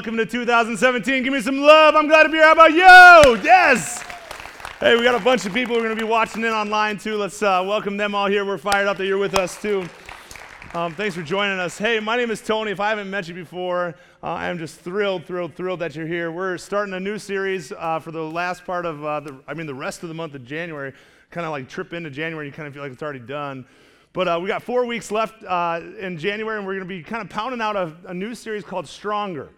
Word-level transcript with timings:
Welcome 0.00 0.16
to 0.16 0.24
2017. 0.24 1.24
Give 1.24 1.30
me 1.30 1.42
some 1.42 1.58
love. 1.58 1.94
I'm 1.94 2.08
glad 2.08 2.22
to 2.22 2.30
be 2.30 2.38
here. 2.38 2.46
How 2.46 2.52
about 2.52 2.72
you? 2.72 3.44
Yes. 3.44 4.02
Hey, 4.78 4.96
we 4.96 5.02
got 5.02 5.14
a 5.14 5.22
bunch 5.22 5.44
of 5.44 5.52
people 5.52 5.74
who 5.74 5.80
are 5.82 5.84
going 5.84 5.94
to 5.94 6.02
be 6.02 6.10
watching 6.10 6.42
in 6.42 6.48
online 6.48 6.96
too. 6.96 7.18
Let's 7.18 7.42
uh, 7.42 7.62
welcome 7.66 7.98
them 7.98 8.14
all 8.14 8.26
here. 8.26 8.46
We're 8.46 8.56
fired 8.56 8.88
up 8.88 8.96
that 8.96 9.04
you're 9.04 9.18
with 9.18 9.34
us 9.34 9.60
too. 9.60 9.86
Um, 10.72 10.94
thanks 10.94 11.14
for 11.14 11.22
joining 11.22 11.58
us. 11.58 11.76
Hey, 11.76 12.00
my 12.00 12.16
name 12.16 12.30
is 12.30 12.40
Tony. 12.40 12.70
If 12.70 12.80
I 12.80 12.88
haven't 12.88 13.10
met 13.10 13.28
you 13.28 13.34
before, 13.34 13.94
uh, 14.22 14.26
I 14.26 14.48
am 14.48 14.56
just 14.56 14.80
thrilled, 14.80 15.26
thrilled, 15.26 15.54
thrilled 15.54 15.80
that 15.80 15.94
you're 15.94 16.06
here. 16.06 16.32
We're 16.32 16.56
starting 16.56 16.94
a 16.94 17.00
new 17.00 17.18
series 17.18 17.70
uh, 17.70 17.98
for 17.98 18.10
the 18.10 18.22
last 18.22 18.64
part 18.64 18.86
of, 18.86 19.04
uh, 19.04 19.20
the, 19.20 19.38
I 19.46 19.52
mean, 19.52 19.66
the 19.66 19.74
rest 19.74 20.02
of 20.02 20.08
the 20.08 20.14
month 20.14 20.34
of 20.34 20.46
January. 20.46 20.94
Kind 21.30 21.44
of 21.44 21.50
like 21.50 21.68
trip 21.68 21.92
into 21.92 22.08
January, 22.08 22.46
you 22.46 22.52
kind 22.52 22.66
of 22.66 22.72
feel 22.72 22.82
like 22.82 22.92
it's 22.92 23.02
already 23.02 23.18
done. 23.18 23.66
But 24.14 24.28
uh, 24.28 24.40
we 24.40 24.48
got 24.48 24.62
four 24.62 24.86
weeks 24.86 25.10
left 25.10 25.44
uh, 25.44 25.82
in 25.98 26.16
January, 26.16 26.56
and 26.56 26.66
we're 26.66 26.76
going 26.76 26.88
to 26.88 26.94
be 26.94 27.02
kind 27.02 27.20
of 27.20 27.28
pounding 27.28 27.60
out 27.60 27.76
a, 27.76 27.94
a 28.06 28.14
new 28.14 28.34
series 28.34 28.64
called 28.64 28.88
Stronger. 28.88 29.50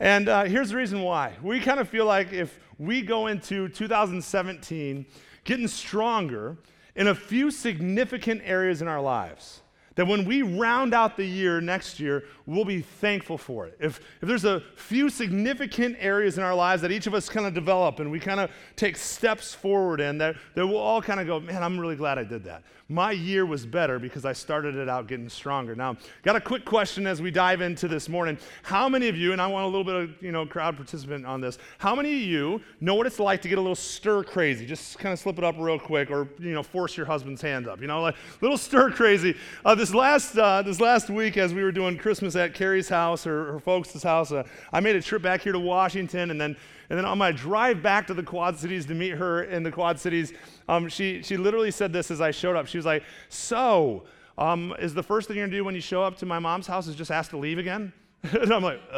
And 0.00 0.30
uh, 0.30 0.44
here's 0.44 0.70
the 0.70 0.76
reason 0.76 1.02
why. 1.02 1.36
We 1.42 1.60
kind 1.60 1.78
of 1.78 1.88
feel 1.88 2.06
like 2.06 2.32
if 2.32 2.58
we 2.78 3.02
go 3.02 3.26
into 3.26 3.68
2017 3.68 5.04
getting 5.44 5.68
stronger 5.68 6.56
in 6.96 7.08
a 7.08 7.14
few 7.14 7.50
significant 7.50 8.40
areas 8.44 8.80
in 8.80 8.88
our 8.88 9.00
lives, 9.00 9.60
that 9.96 10.06
when 10.06 10.24
we 10.24 10.40
round 10.40 10.94
out 10.94 11.18
the 11.18 11.24
year 11.24 11.60
next 11.60 12.00
year, 12.00 12.24
we'll 12.46 12.64
be 12.64 12.80
thankful 12.80 13.36
for 13.36 13.66
it. 13.66 13.76
If, 13.78 14.00
if 14.22 14.28
there's 14.28 14.46
a 14.46 14.62
few 14.74 15.10
significant 15.10 15.96
areas 15.98 16.38
in 16.38 16.44
our 16.44 16.54
lives 16.54 16.80
that 16.80 16.92
each 16.92 17.06
of 17.06 17.12
us 17.12 17.28
kind 17.28 17.44
of 17.44 17.52
develop 17.52 18.00
and 18.00 18.10
we 18.10 18.18
kind 18.18 18.40
of 18.40 18.50
take 18.76 18.96
steps 18.96 19.52
forward 19.52 20.00
in, 20.00 20.16
that, 20.18 20.36
that 20.54 20.66
we'll 20.66 20.78
all 20.78 21.02
kind 21.02 21.20
of 21.20 21.26
go, 21.26 21.40
man, 21.40 21.62
I'm 21.62 21.78
really 21.78 21.96
glad 21.96 22.16
I 22.16 22.24
did 22.24 22.44
that 22.44 22.62
my 22.90 23.12
year 23.12 23.46
was 23.46 23.64
better 23.64 24.00
because 24.00 24.24
I 24.24 24.32
started 24.32 24.74
it 24.74 24.88
out 24.88 25.06
getting 25.06 25.28
stronger. 25.28 25.76
Now, 25.76 25.96
got 26.24 26.34
a 26.34 26.40
quick 26.40 26.64
question 26.64 27.06
as 27.06 27.22
we 27.22 27.30
dive 27.30 27.60
into 27.60 27.86
this 27.86 28.08
morning. 28.08 28.36
How 28.64 28.88
many 28.88 29.06
of 29.06 29.16
you, 29.16 29.30
and 29.30 29.40
I 29.40 29.46
want 29.46 29.64
a 29.64 29.68
little 29.68 29.84
bit 29.84 29.94
of 29.94 30.20
you 30.20 30.32
know 30.32 30.44
crowd 30.44 30.74
participant 30.74 31.24
on 31.24 31.40
this, 31.40 31.58
how 31.78 31.94
many 31.94 32.12
of 32.16 32.22
you 32.22 32.60
know 32.80 32.96
what 32.96 33.06
it's 33.06 33.20
like 33.20 33.42
to 33.42 33.48
get 33.48 33.58
a 33.58 33.60
little 33.60 33.76
stir 33.76 34.24
crazy? 34.24 34.66
Just 34.66 34.98
kind 34.98 35.12
of 35.12 35.20
slip 35.20 35.38
it 35.38 35.44
up 35.44 35.54
real 35.56 35.78
quick, 35.78 36.10
or 36.10 36.28
you 36.40 36.52
know, 36.52 36.64
force 36.64 36.96
your 36.96 37.06
husband's 37.06 37.40
hand 37.40 37.68
up. 37.68 37.80
You 37.80 37.86
know, 37.86 38.02
like 38.02 38.16
little 38.40 38.58
stir 38.58 38.90
crazy. 38.90 39.36
Uh, 39.64 39.76
this 39.76 39.94
last 39.94 40.36
uh, 40.36 40.62
this 40.62 40.80
last 40.80 41.10
week, 41.10 41.36
as 41.36 41.54
we 41.54 41.62
were 41.62 41.72
doing 41.72 41.96
Christmas 41.96 42.34
at 42.34 42.54
Carrie's 42.54 42.88
house 42.88 43.24
or 43.24 43.52
her 43.52 43.60
folks' 43.60 44.02
house, 44.02 44.32
uh, 44.32 44.42
I 44.72 44.80
made 44.80 44.96
a 44.96 45.02
trip 45.02 45.22
back 45.22 45.42
here 45.42 45.52
to 45.52 45.60
Washington, 45.60 46.32
and 46.32 46.40
then 46.40 46.56
and 46.90 46.98
then 46.98 47.06
on 47.06 47.16
my 47.16 47.32
drive 47.32 47.82
back 47.82 48.08
to 48.08 48.14
the 48.14 48.22
Quad 48.22 48.58
Cities 48.58 48.84
to 48.86 48.94
meet 48.94 49.12
her 49.12 49.44
in 49.44 49.62
the 49.62 49.70
Quad 49.70 49.98
Cities, 49.98 50.32
um, 50.68 50.88
she, 50.88 51.22
she 51.22 51.36
literally 51.36 51.70
said 51.70 51.92
this 51.92 52.10
as 52.10 52.20
I 52.20 52.32
showed 52.32 52.56
up. 52.56 52.66
She 52.66 52.78
was 52.78 52.84
like, 52.84 53.04
So, 53.28 54.04
um, 54.36 54.74
is 54.80 54.92
the 54.92 55.02
first 55.02 55.28
thing 55.28 55.36
you're 55.36 55.46
gonna 55.46 55.56
do 55.56 55.64
when 55.64 55.74
you 55.74 55.80
show 55.80 56.02
up 56.02 56.16
to 56.18 56.26
my 56.26 56.40
mom's 56.40 56.66
house 56.66 56.88
is 56.88 56.96
just 56.96 57.10
ask 57.10 57.30
to 57.30 57.36
leave 57.38 57.58
again? 57.58 57.92
and 58.22 58.52
I'm 58.52 58.62
like, 58.62 58.80
uh, 58.92 58.94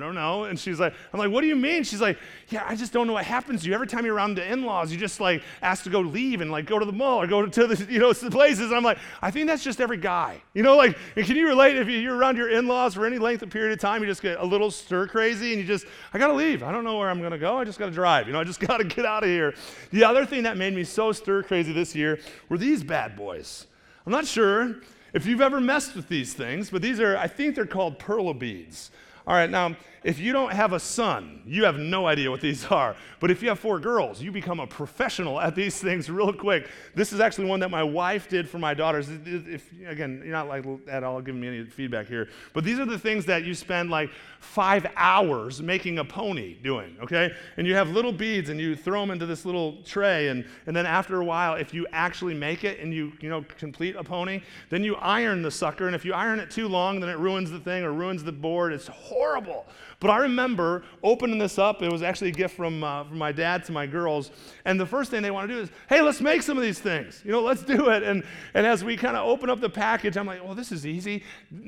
don't 0.00 0.14
know. 0.14 0.44
And 0.44 0.58
she's 0.58 0.80
like, 0.80 0.94
I'm 1.12 1.20
like, 1.20 1.30
what 1.30 1.42
do 1.42 1.46
you 1.46 1.54
mean? 1.54 1.84
She's 1.84 2.00
like, 2.00 2.18
yeah, 2.48 2.64
I 2.66 2.74
just 2.74 2.92
don't 2.92 3.06
know 3.06 3.12
what 3.12 3.24
happens 3.24 3.62
to 3.62 3.68
you. 3.68 3.74
Every 3.74 3.86
time 3.86 4.04
you're 4.04 4.14
around 4.14 4.34
the 4.34 4.50
in-laws, 4.50 4.90
you 4.90 4.98
just 4.98 5.20
like 5.20 5.42
ask 5.62 5.84
to 5.84 5.90
go 5.90 6.00
leave 6.00 6.40
and 6.40 6.50
like 6.50 6.66
go 6.66 6.78
to 6.78 6.84
the 6.84 6.92
mall 6.92 7.22
or 7.22 7.26
go 7.26 7.46
to 7.46 7.66
the, 7.66 7.92
you 7.92 7.98
know, 7.98 8.12
the 8.12 8.30
places. 8.32 8.72
I'm 8.72 8.82
like, 8.82 8.98
I 9.22 9.30
think 9.30 9.46
that's 9.46 9.62
just 9.62 9.80
every 9.80 9.98
guy. 9.98 10.42
You 10.54 10.62
know, 10.62 10.76
like, 10.76 10.96
can 11.14 11.36
you 11.36 11.46
relate 11.46 11.76
if 11.76 11.88
you're 11.88 12.16
around 12.16 12.36
your 12.36 12.50
in-laws 12.50 12.94
for 12.94 13.06
any 13.06 13.18
length 13.18 13.42
of 13.42 13.50
period 13.50 13.72
of 13.72 13.78
time, 13.78 14.02
you 14.02 14.08
just 14.08 14.22
get 14.22 14.40
a 14.40 14.44
little 14.44 14.70
stir 14.70 15.06
crazy 15.06 15.52
and 15.52 15.60
you 15.60 15.66
just, 15.66 15.86
I 16.12 16.18
gotta 16.18 16.34
leave. 16.34 16.62
I 16.62 16.72
don't 16.72 16.84
know 16.84 16.98
where 16.98 17.10
I'm 17.10 17.22
gonna 17.22 17.38
go. 17.38 17.58
I 17.58 17.64
just 17.64 17.78
gotta 17.78 17.92
drive. 17.92 18.26
You 18.26 18.32
know, 18.32 18.40
I 18.40 18.44
just 18.44 18.60
gotta 18.66 18.84
get 18.84 19.04
out 19.04 19.22
of 19.22 19.28
here. 19.28 19.54
The 19.92 20.04
other 20.04 20.26
thing 20.26 20.42
that 20.44 20.56
made 20.56 20.74
me 20.74 20.84
so 20.84 21.12
stir 21.12 21.42
crazy 21.42 21.72
this 21.72 21.94
year 21.94 22.18
were 22.48 22.58
these 22.58 22.82
bad 22.82 23.16
boys. 23.16 23.66
I'm 24.06 24.12
not 24.12 24.26
sure 24.26 24.76
if 25.12 25.26
you've 25.26 25.40
ever 25.40 25.60
messed 25.60 25.94
with 25.94 26.08
these 26.08 26.34
things, 26.34 26.70
but 26.70 26.82
these 26.82 27.00
are, 27.00 27.16
I 27.16 27.26
think 27.26 27.54
they're 27.54 27.66
called 27.66 27.98
Perler 27.98 28.38
beads. 28.38 28.90
All 29.26 29.34
right, 29.34 29.50
now, 29.50 29.76
if 30.02 30.18
you 30.18 30.32
don't 30.32 30.52
have 30.52 30.72
a 30.72 30.80
son, 30.80 31.42
you 31.46 31.64
have 31.64 31.78
no 31.78 32.06
idea 32.06 32.30
what 32.30 32.40
these 32.40 32.64
are. 32.70 32.96
But 33.20 33.30
if 33.30 33.42
you 33.42 33.48
have 33.50 33.58
four 33.58 33.78
girls, 33.78 34.22
you 34.22 34.32
become 34.32 34.60
a 34.60 34.66
professional 34.66 35.38
at 35.40 35.54
these 35.54 35.78
things 35.82 36.08
real 36.08 36.32
quick. 36.32 36.68
This 36.94 37.12
is 37.12 37.20
actually 37.20 37.46
one 37.46 37.60
that 37.60 37.70
my 37.70 37.82
wife 37.82 38.28
did 38.28 38.48
for 38.48 38.58
my 38.58 38.74
daughters. 38.74 39.08
If, 39.10 39.70
again, 39.86 40.22
you're 40.24 40.32
not 40.32 40.48
like 40.48 40.64
at 40.88 41.04
all 41.04 41.20
giving 41.20 41.40
me 41.40 41.48
any 41.48 41.64
feedback 41.64 42.06
here, 42.06 42.28
but 42.54 42.64
these 42.64 42.78
are 42.78 42.86
the 42.86 42.98
things 42.98 43.26
that 43.26 43.44
you 43.44 43.54
spend 43.54 43.90
like 43.90 44.10
five 44.40 44.86
hours 44.96 45.60
making 45.60 45.98
a 45.98 46.04
pony 46.04 46.54
doing, 46.54 46.96
okay? 47.02 47.32
And 47.58 47.66
you 47.66 47.74
have 47.74 47.90
little 47.90 48.12
beads 48.12 48.48
and 48.48 48.58
you 48.58 48.74
throw 48.74 49.00
them 49.00 49.10
into 49.10 49.26
this 49.26 49.44
little 49.44 49.82
tray, 49.84 50.28
and, 50.28 50.46
and 50.66 50.74
then 50.74 50.86
after 50.86 51.20
a 51.20 51.24
while, 51.24 51.54
if 51.54 51.74
you 51.74 51.86
actually 51.92 52.34
make 52.34 52.64
it 52.64 52.80
and 52.80 52.92
you, 52.92 53.12
you 53.20 53.28
know, 53.28 53.44
complete 53.58 53.96
a 53.96 54.04
pony, 54.04 54.40
then 54.70 54.82
you 54.82 54.96
iron 54.96 55.42
the 55.42 55.50
sucker, 55.50 55.86
and 55.86 55.94
if 55.94 56.04
you 56.04 56.14
iron 56.14 56.40
it 56.40 56.50
too 56.50 56.68
long, 56.68 57.00
then 57.00 57.10
it 57.10 57.18
ruins 57.18 57.50
the 57.50 57.60
thing 57.60 57.84
or 57.84 57.92
ruins 57.92 58.24
the 58.24 58.32
board. 58.32 58.72
It's 58.72 58.88
horrible. 58.88 59.66
But 60.00 60.08
I 60.08 60.16
remember 60.16 60.82
opening 61.02 61.38
this 61.38 61.58
up. 61.58 61.82
It 61.82 61.92
was 61.92 62.02
actually 62.02 62.30
a 62.30 62.32
gift 62.32 62.56
from, 62.56 62.82
uh, 62.82 63.04
from 63.04 63.18
my 63.18 63.32
dad 63.32 63.64
to 63.66 63.72
my 63.72 63.86
girls. 63.86 64.30
And 64.64 64.80
the 64.80 64.86
first 64.86 65.10
thing 65.10 65.20
they 65.20 65.30
want 65.30 65.46
to 65.48 65.54
do 65.54 65.60
is, 65.60 65.68
hey, 65.90 66.00
let's 66.00 66.22
make 66.22 66.40
some 66.42 66.56
of 66.56 66.62
these 66.62 66.78
things. 66.78 67.20
You 67.22 67.32
know, 67.32 67.42
let's 67.42 67.62
do 67.62 67.90
it. 67.90 68.02
And, 68.02 68.24
and 68.54 68.66
as 68.66 68.82
we 68.82 68.96
kind 68.96 69.14
of 69.14 69.28
open 69.28 69.50
up 69.50 69.60
the 69.60 69.68
package, 69.68 70.16
I'm 70.16 70.26
like, 70.26 70.42
well, 70.42 70.54
this 70.54 70.72
is 70.72 70.86
easy. 70.86 71.22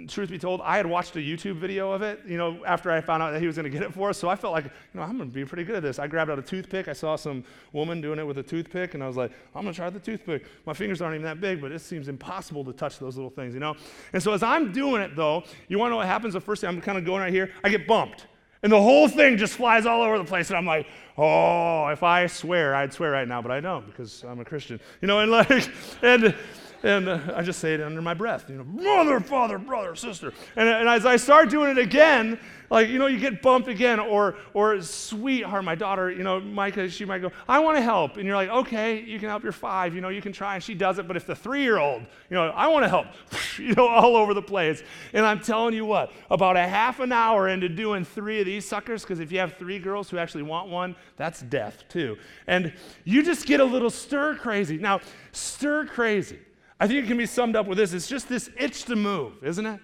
Truth 0.09 0.31
be 0.31 0.39
told, 0.39 0.63
I 0.63 0.79
had 0.79 0.87
watched 0.87 1.15
a 1.17 1.19
YouTube 1.19 1.57
video 1.57 1.93
of 1.93 2.01
it, 2.01 2.21
you 2.27 2.39
know, 2.39 2.65
after 2.65 2.91
I 2.91 3.03
found 3.03 3.23
out 3.23 3.33
that 3.33 3.41
he 3.41 3.47
was 3.47 3.57
going 3.57 3.71
to 3.71 3.71
get 3.71 3.83
it 3.83 3.93
for 3.93 4.09
us. 4.09 4.17
So 4.17 4.31
I 4.31 4.37
felt 4.37 4.55
like, 4.55 4.65
you 4.65 4.71
know, 4.95 5.03
I'm 5.03 5.19
going 5.19 5.29
to 5.29 5.35
be 5.35 5.45
pretty 5.45 5.65
good 5.65 5.77
at 5.77 5.83
this. 5.83 5.99
I 5.99 6.07
grabbed 6.07 6.31
out 6.31 6.39
a 6.39 6.43
toothpick. 6.43 6.89
I 6.89 6.95
saw 6.95 7.17
some 7.17 7.45
woman 7.75 8.01
doing 8.01 8.19
it 8.19 8.27
with 8.27 8.39
a 8.39 8.43
toothpick. 8.43 8.95
And 8.95 9.05
I 9.05 9.09
was 9.09 9.17
like, 9.19 9.33
I'm 9.55 9.63
going 9.63 9.75
to 9.75 9.77
try 9.77 9.91
the 9.91 10.01
toothpick. 10.01 10.47
My 10.65 10.73
fingers 10.73 11.03
aren't 11.03 11.17
even 11.17 11.27
that 11.27 11.43
big, 11.43 11.61
but 11.61 11.71
it 11.71 11.81
seems 11.81 12.09
impossible 12.09 12.65
to 12.65 12.73
touch 12.73 12.99
those 12.99 13.17
little 13.17 13.31
things, 13.31 13.53
you 13.53 13.61
know? 13.61 13.77
And 14.15 14.23
so 14.23 14.33
as 14.33 14.43
I'm 14.43 14.73
doing 14.73 15.03
it, 15.03 15.15
though, 15.15 15.45
you 15.69 15.79
want 15.79 15.91
to 15.91 15.91
know 15.91 15.99
what 15.99 16.07
happens? 16.07 16.33
The 16.33 16.41
first 16.41 16.63
thing 16.63 16.71
I'm 16.71 16.81
kind 16.81 16.97
of 16.97 17.05
going 17.05 17.21
right 17.21 17.33
here, 17.33 17.51
I 17.63 17.69
get 17.69 17.87
bumped. 17.87 18.22
And 18.63 18.71
the 18.71 18.81
whole 18.81 19.09
thing 19.09 19.37
just 19.39 19.55
flies 19.55 19.87
all 19.87 20.03
over 20.03 20.19
the 20.19 20.25
place. 20.25 20.49
And 20.49 20.57
I'm 20.57 20.67
like, 20.67 20.87
oh, 21.19 21.89
if 21.89 22.03
I 22.03 22.27
swear, 22.29 22.75
I'd 22.75 22.93
swear 22.93 23.11
right 23.11 23.27
now, 23.27 23.43
but 23.43 23.51
I 23.51 23.61
don't 23.61 23.85
because 23.87 24.23
I'm 24.23 24.39
a 24.41 24.45
Christian. 24.45 24.81
You 25.01 25.09
know, 25.09 25.19
and 25.19 25.31
like, 25.31 25.51
and, 26.03 26.35
and 26.83 27.09
I 27.11 27.43
just 27.43 27.59
say 27.59 27.75
it 27.75 27.81
under 27.81 28.03
my 28.03 28.15
breath, 28.15 28.49
you 28.49 28.57
know, 28.57 28.65
mother, 28.65 29.21
father, 29.21 29.59
brother, 29.59 29.95
sister. 29.97 30.33
And, 30.57 30.69
and 30.69 30.89
as 30.89 31.07
I 31.07 31.17
start 31.17 31.51
doing 31.51 31.71
it 31.71 31.79
again, 31.79 32.39
like, 32.73 32.89
you 32.89 32.99
know, 32.99 33.07
you 33.07 33.19
get 33.19 33.43
bumped 33.43 33.69
again, 33.69 34.01
or, 34.01 34.35
or 34.55 34.81
sweetheart, 34.81 35.63
my 35.63 35.75
daughter, 35.75 36.11
you 36.11 36.23
know, 36.23 36.41
Micah, 36.41 36.89
she 36.89 37.05
might 37.05 37.19
go, 37.19 37.31
I 37.47 37.59
want 37.59 37.77
to 37.77 37.83
help. 37.83 38.17
And 38.17 38.27
you're 38.27 38.35
like, 38.35 38.49
okay, 38.49 38.99
you 38.99 39.19
can 39.19 39.29
help 39.29 39.43
your 39.43 39.53
five, 39.53 39.95
you 39.95 40.01
know, 40.01 40.09
you 40.09 40.23
can 40.23 40.33
try. 40.33 40.55
And 40.55 40.65
she 40.65 40.75
does 40.75 40.99
it. 40.99 41.07
But 41.07 41.19
if 41.19 41.27
the 41.27 41.37
three 41.37 41.63
year 41.63 41.79
old, 41.79 42.01
you 42.31 42.35
know, 42.35 42.45
I 42.45 42.69
want 42.69 42.85
to 42.85 42.89
help, 42.89 43.09
you 43.59 43.75
know, 43.75 43.87
all 43.87 44.17
over 44.17 44.33
the 44.33 44.41
place. 44.41 44.83
And 45.13 45.27
I'm 45.27 45.41
telling 45.41 45.75
you 45.75 45.85
what, 45.85 46.13
about 46.31 46.57
a 46.57 46.67
half 46.67 46.99
an 47.01 47.13
hour 47.13 47.49
into 47.51 47.69
doing 47.69 48.07
three 48.07 48.41
of 48.41 48.47
these 48.47 48.67
suckers, 48.67 49.03
because 49.03 49.21
if 49.21 49.31
you 49.31 49.39
have 49.39 49.59
three 49.59 49.79
girls 49.79 50.09
who 50.09 50.17
actually 50.17 50.45
want 50.45 50.71
one, 50.71 50.97
that's 51.19 51.43
death 51.43 51.85
too. 51.91 52.17
And 52.47 52.73
you 53.05 53.23
just 53.23 53.47
get 53.47 53.61
a 53.61 53.65
little 53.65 53.91
stir 53.91 54.37
crazy. 54.37 54.79
Now, 54.79 55.01
stir 55.33 55.85
crazy. 55.85 56.39
I 56.81 56.89
think 56.89 57.05
it 57.05 57.07
can 57.07 57.19
be 57.19 57.27
summed 57.27 57.55
up 57.55 57.67
with 57.67 57.77
this. 57.77 57.93
It's 57.93 58.09
just 58.09 58.31
this 58.31 58.49
itch 58.57 58.85
to 58.85 58.97
move, 58.97 59.45
isn't 59.45 59.67
it? 59.67 59.79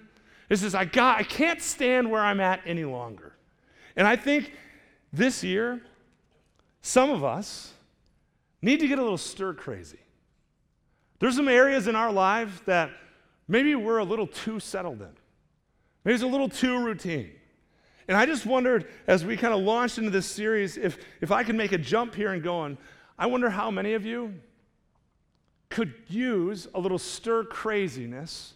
It 0.49 0.57
says, 0.57 0.75
I, 0.75 0.85
got, 0.85 1.19
I 1.19 1.23
can't 1.23 1.61
stand 1.61 2.11
where 2.11 2.23
I'm 2.23 2.41
at 2.41 2.61
any 2.65 2.85
longer. 2.85 3.35
And 3.97 4.07
I 4.07 4.17
think 4.17 4.53
this 5.13 5.45
year, 5.45 5.83
some 6.81 7.11
of 7.11 7.23
us 7.23 7.73
need 8.63 8.81
to 8.81 8.89
get 8.89 8.99
a 8.99 9.03
little 9.03 9.19
stir 9.19 9.55
crazy. 9.55 9.99
There's 11.19 11.37
some 11.37 11.49
areas 11.49 11.87
in 11.87 11.97
our 11.97 12.13
life 12.13 12.63
that 12.67 12.91
maybe 13.47 13.75
we're 13.75 13.99
a 13.99 14.05
little 14.05 14.27
too 14.27 14.61
settled 14.61 15.01
in. 15.03 15.11
Maybe 16.05 16.15
it's 16.15 16.23
a 16.23 16.29
little 16.29 16.49
too 16.49 16.83
routine. 16.83 17.33
And 18.07 18.17
I 18.17 18.25
just 18.25 18.47
wondered, 18.47 18.87
as 19.07 19.25
we 19.25 19.37
kind 19.37 19.53
of 19.53 19.61
launched 19.61 19.99
into 19.99 20.11
this 20.11 20.27
series, 20.27 20.79
if, 20.79 20.99
if 21.21 21.31
I 21.31 21.45
could 21.45 21.57
make 21.57 21.73
a 21.73 21.79
jump 21.79 22.15
here 22.15 22.33
and 22.33 22.43
going, 22.43 22.79
I 23.19 23.27
wonder 23.27 23.51
how 23.51 23.71
many 23.71 23.93
of 23.93 24.07
you 24.07 24.35
could 25.69 25.93
use 26.09 26.69
a 26.75 26.81
little 26.81 26.99
stir 26.99 27.45
craziness 27.45 28.55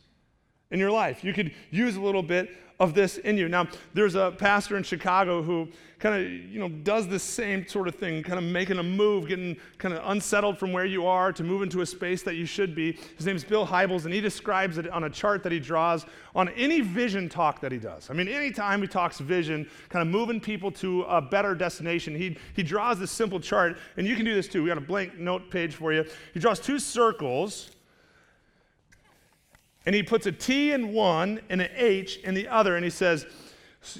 in 0.73 0.81
your 0.81 0.91
life. 0.91 1.23
You 1.23 1.33
could 1.33 1.53
use 1.71 1.97
a 1.97 2.01
little 2.01 2.23
bit 2.23 2.51
of 2.81 2.95
this 2.95 3.19
in 3.19 3.37
you. 3.37 3.49
Now, 3.49 3.69
there's 3.95 4.17
a 4.17 4.35
pastor 4.37 4.77
in 4.77 4.83
Chicago 4.83 5.41
who 5.41 5.69
kind 6.01 6.17
of, 6.17 6.33
you 6.51 6.59
know, 6.59 6.69
does 6.69 7.07
this 7.07 7.23
same 7.23 7.65
sort 7.69 7.87
of 7.87 7.95
thing, 7.95 8.25
kind 8.25 8.39
of 8.41 8.45
making 8.45 8.79
a 8.79 8.83
move, 8.83 9.29
getting 9.29 9.57
kind 9.79 9.95
of 9.95 10.03
unsettled 10.11 10.59
from 10.59 10.73
where 10.73 10.85
you 10.85 11.07
are 11.07 11.33
to 11.33 11.45
move 11.45 11.63
into 11.63 11.81
a 11.83 11.87
space 11.87 12.25
that 12.25 12.35
you 12.35 12.45
should 12.45 12.75
be. 12.75 12.99
His 13.17 13.25
name's 13.25 13.45
Bill 13.45 13.65
Hybels, 13.65 14.05
and 14.05 14.13
he 14.13 14.21
describes 14.21 14.79
it 14.79 14.89
on 14.89 15.05
a 15.05 15.11
chart 15.11 15.45
that 15.45 15.53
he 15.53 15.61
draws 15.61 16.07
on 16.35 16.49
any 16.51 16.81
vision 16.81 17.29
talk 17.29 17.61
that 17.61 17.71
he 17.71 17.79
does. 17.79 18.11
I 18.11 18.15
mean, 18.15 18.27
anytime 18.27 18.83
he 18.83 18.89
talks 18.89 19.21
vision, 19.21 19.69
kind 19.89 20.03
of 20.03 20.09
moving 20.09 20.41
people 20.41 20.73
to 20.73 21.03
a 21.03 21.23
better 21.23 21.55
destination, 21.55 22.17
he, 22.17 22.37
he 22.55 22.65
draws 22.65 22.99
this 22.99 23.13
simple 23.13 23.39
chart, 23.39 23.79
and 23.97 24.09
you 24.09 24.17
can 24.17 24.25
do 24.25 24.35
this 24.35 24.49
too. 24.49 24.65
We 24.65 24.71
got 24.71 24.79
a 24.79 24.81
blank 24.81 25.19
note 25.19 25.53
page 25.53 25.77
for 25.77 25.93
you. 25.93 26.05
He 26.35 26.41
draws 26.41 26.59
two 26.59 26.81
circles 26.81 27.71
and 29.87 29.95
he 29.95 30.03
puts 30.03 30.27
a 30.27 30.33
T 30.33 30.73
in 30.73 30.93
one 30.93 31.41
and 31.49 31.61
an 31.61 31.71
H 31.75 32.19
in 32.19 32.35
the 32.35 32.49
other, 32.49 32.77
and 32.77 32.85
he 32.85 32.91
says, 32.91 33.27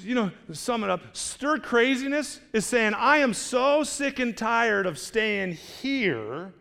you 0.01 0.15
know, 0.15 0.31
sum 0.51 0.83
it 0.83 0.89
up. 0.89 1.15
Stir 1.15 1.57
craziness 1.59 2.39
is 2.53 2.65
saying, 2.65 2.93
I 2.93 3.17
am 3.17 3.33
so 3.33 3.83
sick 3.83 4.19
and 4.19 4.35
tired 4.35 4.85
of 4.85 4.97
staying 4.97 5.53
here, 5.53 6.53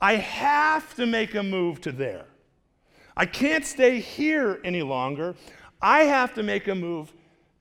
I 0.00 0.16
have 0.16 0.94
to 0.96 1.06
make 1.06 1.34
a 1.34 1.42
move 1.42 1.80
to 1.82 1.92
there. 1.92 2.26
I 3.16 3.26
can't 3.26 3.64
stay 3.64 3.98
here 3.98 4.60
any 4.62 4.82
longer. 4.82 5.34
I 5.82 6.04
have 6.04 6.34
to 6.34 6.42
make 6.42 6.68
a 6.68 6.74
move 6.74 7.12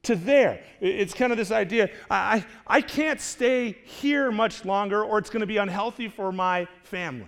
to 0.03 0.15
there. 0.15 0.61
It's 0.79 1.13
kind 1.13 1.31
of 1.31 1.37
this 1.37 1.51
idea 1.51 1.89
I, 2.09 2.45
I 2.67 2.81
can't 2.81 3.19
stay 3.19 3.71
here 3.83 4.31
much 4.31 4.65
longer 4.65 5.03
or 5.03 5.17
it's 5.17 5.29
going 5.29 5.41
to 5.41 5.47
be 5.47 5.57
unhealthy 5.57 6.09
for 6.09 6.31
my 6.31 6.67
family. 6.83 7.27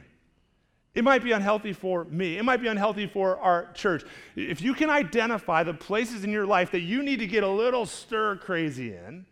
It 0.95 1.03
might 1.03 1.23
be 1.23 1.31
unhealthy 1.31 1.73
for 1.73 2.05
me. 2.05 2.37
It 2.37 2.43
might 2.43 2.61
be 2.61 2.67
unhealthy 2.67 3.05
for 3.05 3.37
our 3.39 3.71
church. 3.73 4.03
If 4.35 4.61
you 4.61 4.73
can 4.73 4.89
identify 4.89 5.63
the 5.63 5.73
places 5.73 6.23
in 6.23 6.31
your 6.31 6.45
life 6.45 6.71
that 6.71 6.81
you 6.81 7.03
need 7.03 7.19
to 7.19 7.27
get 7.27 7.43
a 7.43 7.49
little 7.49 7.85
stir 7.85 8.37
crazy 8.37 8.93
in 8.93 9.25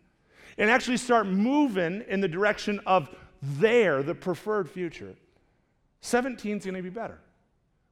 and 0.56 0.70
actually 0.70 0.96
start 0.96 1.26
moving 1.26 2.04
in 2.08 2.20
the 2.20 2.28
direction 2.28 2.80
of 2.86 3.08
there, 3.42 4.02
the 4.02 4.14
preferred 4.14 4.70
future, 4.70 5.14
17 6.00 6.58
is 6.58 6.64
going 6.64 6.74
to 6.74 6.82
be 6.82 6.90
better. 6.90 7.18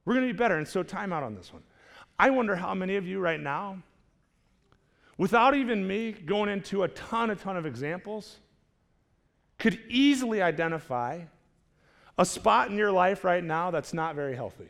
We're 0.05 0.13
going 0.13 0.27
to 0.27 0.33
be 0.33 0.37
better. 0.37 0.57
And 0.57 0.67
so, 0.67 0.83
time 0.83 1.11
out 1.11 1.23
on 1.23 1.35
this 1.35 1.51
one. 1.51 1.63
I 2.17 2.29
wonder 2.29 2.55
how 2.55 2.73
many 2.73 2.95
of 2.95 3.05
you 3.05 3.19
right 3.19 3.39
now, 3.39 3.77
without 5.17 5.55
even 5.55 5.85
me 5.85 6.13
going 6.13 6.49
into 6.49 6.83
a 6.83 6.87
ton, 6.87 7.29
a 7.29 7.35
ton 7.35 7.57
of 7.57 7.65
examples, 7.65 8.37
could 9.59 9.79
easily 9.89 10.41
identify 10.41 11.21
a 12.17 12.25
spot 12.25 12.69
in 12.69 12.77
your 12.77 12.91
life 12.91 13.23
right 13.23 13.43
now 13.43 13.71
that's 13.71 13.93
not 13.93 14.15
very 14.15 14.35
healthy. 14.35 14.69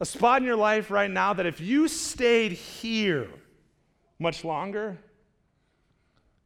A 0.00 0.04
spot 0.06 0.40
in 0.40 0.46
your 0.46 0.56
life 0.56 0.90
right 0.90 1.10
now 1.10 1.32
that 1.34 1.46
if 1.46 1.60
you 1.60 1.88
stayed 1.88 2.52
here 2.52 3.28
much 4.18 4.44
longer, 4.44 4.96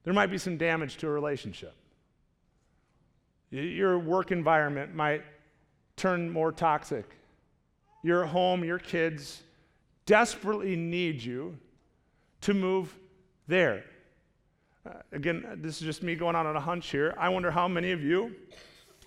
there 0.04 0.12
might 0.12 0.30
be 0.30 0.38
some 0.38 0.56
damage 0.56 0.96
to 0.98 1.06
a 1.06 1.10
relationship. 1.10 1.74
Your 3.50 3.98
work 3.98 4.32
environment 4.32 4.94
might 4.94 5.22
turn 5.96 6.28
more 6.30 6.50
toxic. 6.50 7.04
Your 8.02 8.24
home, 8.24 8.64
your 8.64 8.78
kids 8.78 9.42
desperately 10.06 10.76
need 10.76 11.22
you 11.22 11.56
to 12.42 12.54
move 12.54 12.94
there. 13.46 13.84
Uh, 14.86 14.94
again, 15.12 15.58
this 15.62 15.80
is 15.80 15.82
just 15.82 16.02
me 16.02 16.14
going 16.14 16.36
out 16.36 16.44
on 16.44 16.56
a 16.56 16.60
hunch 16.60 16.90
here. 16.90 17.14
I 17.18 17.28
wonder 17.28 17.50
how 17.50 17.68
many 17.68 17.92
of 17.92 18.02
you 18.02 18.34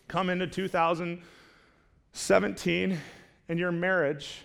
come 0.07 0.29
into 0.29 0.47
2017 0.47 2.97
and 3.49 3.59
your 3.59 3.71
marriage 3.71 4.43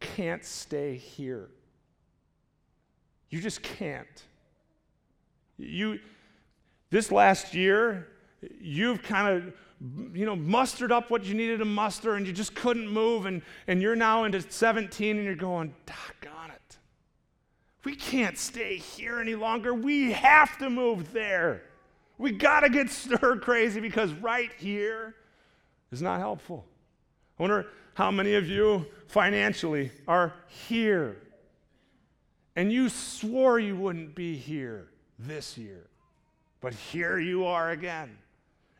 can't 0.00 0.44
stay 0.44 0.96
here. 0.96 1.48
You 3.30 3.40
just 3.40 3.62
can't. 3.62 4.24
You, 5.56 6.00
this 6.90 7.12
last 7.12 7.54
year, 7.54 8.08
you've 8.60 9.02
kind 9.02 9.28
of 9.28 9.54
you 10.14 10.24
know 10.24 10.36
mustered 10.36 10.92
up 10.92 11.10
what 11.10 11.24
you 11.24 11.34
needed 11.34 11.58
to 11.58 11.64
muster 11.64 12.14
and 12.14 12.26
you 12.26 12.32
just 12.32 12.54
couldn't 12.54 12.88
move 12.88 13.26
and, 13.26 13.42
and 13.66 13.82
you're 13.82 13.96
now 13.96 14.24
into 14.24 14.40
17 14.40 15.16
and 15.16 15.24
you're 15.24 15.34
going 15.34 15.74
doggone 15.86 16.50
it 16.50 16.76
we 17.84 17.96
can't 17.96 18.38
stay 18.38 18.76
here 18.76 19.18
any 19.18 19.34
longer 19.34 19.74
we 19.74 20.12
have 20.12 20.56
to 20.58 20.70
move 20.70 21.12
there 21.12 21.62
we 22.22 22.30
got 22.30 22.60
to 22.60 22.70
get 22.70 22.88
stir 22.88 23.36
crazy 23.38 23.80
because 23.80 24.12
right 24.12 24.52
here 24.56 25.16
is 25.90 26.00
not 26.00 26.20
helpful. 26.20 26.64
I 27.36 27.42
wonder 27.42 27.66
how 27.94 28.12
many 28.12 28.34
of 28.34 28.46
you 28.46 28.86
financially 29.08 29.90
are 30.06 30.32
here 30.46 31.16
and 32.54 32.70
you 32.70 32.88
swore 32.90 33.58
you 33.58 33.74
wouldn't 33.74 34.14
be 34.14 34.36
here 34.36 34.86
this 35.18 35.58
year, 35.58 35.88
but 36.60 36.72
here 36.72 37.18
you 37.18 37.44
are 37.44 37.70
again. 37.70 38.16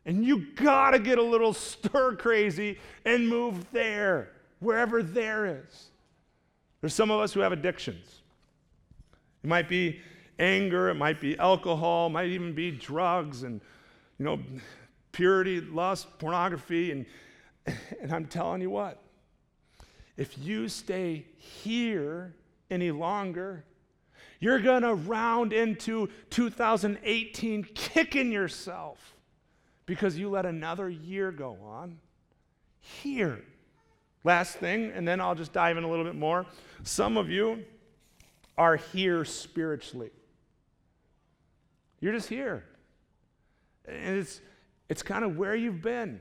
And 0.05 0.23
you 0.23 0.45
got 0.55 0.91
to 0.91 0.99
get 0.99 1.17
a 1.17 1.23
little 1.23 1.53
stir 1.53 2.15
crazy 2.15 2.79
and 3.03 3.27
move 3.27 3.69
there, 3.73 4.29
wherever 4.59 5.03
there 5.03 5.45
is. 5.47 5.87
There's 6.79 6.95
some 6.95 7.11
of 7.11 7.19
us 7.19 7.33
who 7.33 7.41
have 7.41 7.51
addictions. 7.51 8.21
It 9.43 9.47
might 9.47 9.67
be 9.67 9.99
anger, 10.39 10.89
it 10.89 10.95
might 10.95 11.19
be 11.19 11.37
alcohol, 11.37 12.07
it 12.07 12.11
might 12.11 12.29
even 12.29 12.53
be 12.53 12.71
drugs 12.71 13.43
and, 13.43 13.61
you 14.17 14.25
know, 14.25 14.39
purity, 15.11 15.61
lust, 15.61 16.17
pornography. 16.19 16.91
And, 16.91 17.05
and 18.01 18.11
I'm 18.11 18.25
telling 18.25 18.61
you 18.61 18.69
what, 18.69 19.01
if 20.17 20.37
you 20.37 20.67
stay 20.69 21.25
here 21.37 22.33
any 22.69 22.91
longer, 22.91 23.63
you're 24.39 24.59
going 24.59 24.83
to 24.83 24.93
round 24.93 25.53
into 25.53 26.09
2018 26.29 27.63
kicking 27.73 28.31
yourself 28.31 29.15
because 29.85 30.17
you 30.17 30.29
let 30.29 30.45
another 30.45 30.89
year 30.89 31.31
go 31.31 31.57
on 31.63 31.97
here. 32.79 33.43
Last 34.23 34.57
thing, 34.57 34.91
and 34.91 35.07
then 35.07 35.19
I'll 35.19 35.35
just 35.35 35.53
dive 35.53 35.77
in 35.77 35.83
a 35.83 35.89
little 35.89 36.05
bit 36.05 36.15
more. 36.15 36.45
Some 36.83 37.17
of 37.17 37.29
you 37.29 37.63
are 38.57 38.75
here 38.75 39.25
spiritually. 39.25 40.11
You're 42.03 42.11
just 42.11 42.27
here. 42.27 42.65
And 43.87 44.17
it's, 44.17 44.41
it's 44.89 45.01
kind 45.01 45.23
of 45.23 45.37
where 45.37 45.55
you've 45.55 45.81
been. 45.81 46.19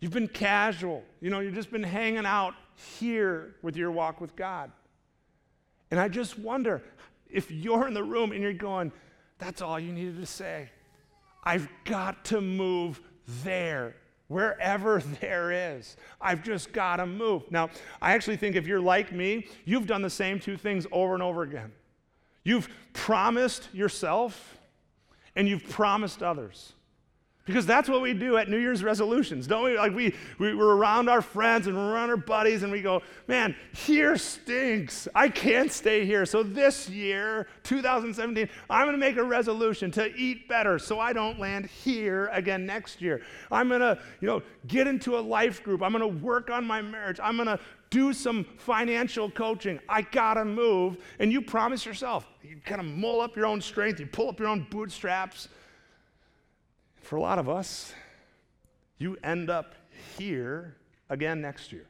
You've 0.00 0.12
been 0.12 0.26
casual. 0.26 1.04
You 1.20 1.30
know, 1.30 1.38
you've 1.38 1.54
just 1.54 1.70
been 1.70 1.84
hanging 1.84 2.26
out 2.26 2.54
here 2.98 3.54
with 3.62 3.76
your 3.76 3.92
walk 3.92 4.20
with 4.20 4.34
God. 4.34 4.72
And 5.92 6.00
I 6.00 6.08
just 6.08 6.36
wonder 6.36 6.82
if 7.30 7.48
you're 7.48 7.86
in 7.86 7.94
the 7.94 8.02
room 8.02 8.32
and 8.32 8.42
you're 8.42 8.52
going, 8.52 8.90
that's 9.38 9.62
all 9.62 9.78
you 9.78 9.92
needed 9.92 10.16
to 10.18 10.26
say. 10.26 10.68
I've 11.44 11.68
got 11.84 12.24
to 12.24 12.40
move 12.40 13.00
there, 13.44 13.94
wherever 14.26 15.00
there 15.20 15.76
is. 15.76 15.96
I've 16.20 16.42
just 16.42 16.72
got 16.72 16.96
to 16.96 17.06
move. 17.06 17.48
Now, 17.52 17.70
I 18.02 18.14
actually 18.14 18.36
think 18.36 18.56
if 18.56 18.66
you're 18.66 18.80
like 18.80 19.12
me, 19.12 19.46
you've 19.64 19.86
done 19.86 20.02
the 20.02 20.10
same 20.10 20.40
two 20.40 20.56
things 20.56 20.88
over 20.90 21.14
and 21.14 21.22
over 21.22 21.44
again. 21.44 21.70
You've 22.42 22.68
promised 22.94 23.68
yourself 23.72 24.56
and 25.40 25.48
you've 25.48 25.66
promised 25.70 26.22
others. 26.22 26.74
Because 27.46 27.64
that's 27.64 27.88
what 27.88 28.02
we 28.02 28.12
do 28.12 28.36
at 28.36 28.50
New 28.50 28.58
Year's 28.58 28.84
resolutions, 28.84 29.46
don't 29.46 29.64
we? 29.64 29.76
Like 29.76 29.94
we, 29.94 30.14
we 30.38 30.54
we're 30.54 30.76
around 30.76 31.08
our 31.08 31.22
friends 31.22 31.66
and 31.66 31.76
we're 31.76 31.90
around 31.90 32.10
our 32.10 32.16
buddies 32.16 32.62
and 32.62 32.70
we 32.70 32.82
go, 32.82 33.00
man, 33.28 33.56
here 33.72 34.18
stinks. 34.18 35.08
I 35.14 35.30
can't 35.30 35.72
stay 35.72 36.04
here. 36.04 36.26
So 36.26 36.42
this 36.42 36.90
year, 36.90 37.46
2017, 37.62 38.48
I'm 38.68 38.86
gonna 38.86 38.98
make 38.98 39.16
a 39.16 39.24
resolution 39.24 39.90
to 39.92 40.14
eat 40.14 40.48
better 40.48 40.78
so 40.78 41.00
I 41.00 41.14
don't 41.14 41.40
land 41.40 41.66
here 41.66 42.28
again 42.32 42.66
next 42.66 43.00
year. 43.00 43.22
I'm 43.50 43.70
gonna, 43.70 43.98
you 44.20 44.28
know, 44.28 44.42
get 44.66 44.86
into 44.86 45.18
a 45.18 45.20
life 45.20 45.62
group. 45.64 45.82
I'm 45.82 45.92
gonna 45.92 46.06
work 46.06 46.50
on 46.50 46.66
my 46.66 46.82
marriage. 46.82 47.20
I'm 47.22 47.38
gonna 47.38 47.58
do 47.88 48.12
some 48.12 48.44
financial 48.58 49.30
coaching. 49.30 49.80
I 49.88 50.02
gotta 50.02 50.44
move. 50.44 50.98
And 51.18 51.32
you 51.32 51.40
promise 51.40 51.86
yourself, 51.86 52.26
you 52.42 52.58
kind 52.66 52.82
of 52.82 52.86
mull 52.86 53.22
up 53.22 53.34
your 53.34 53.46
own 53.46 53.62
strength, 53.62 53.98
you 53.98 54.06
pull 54.06 54.28
up 54.28 54.38
your 54.38 54.48
own 54.48 54.66
bootstraps 54.70 55.48
for 57.10 57.16
a 57.16 57.20
lot 57.20 57.40
of 57.40 57.48
us, 57.48 57.92
you 58.98 59.18
end 59.24 59.50
up 59.50 59.74
here 60.16 60.76
again 61.08 61.40
next 61.40 61.72
year, 61.72 61.88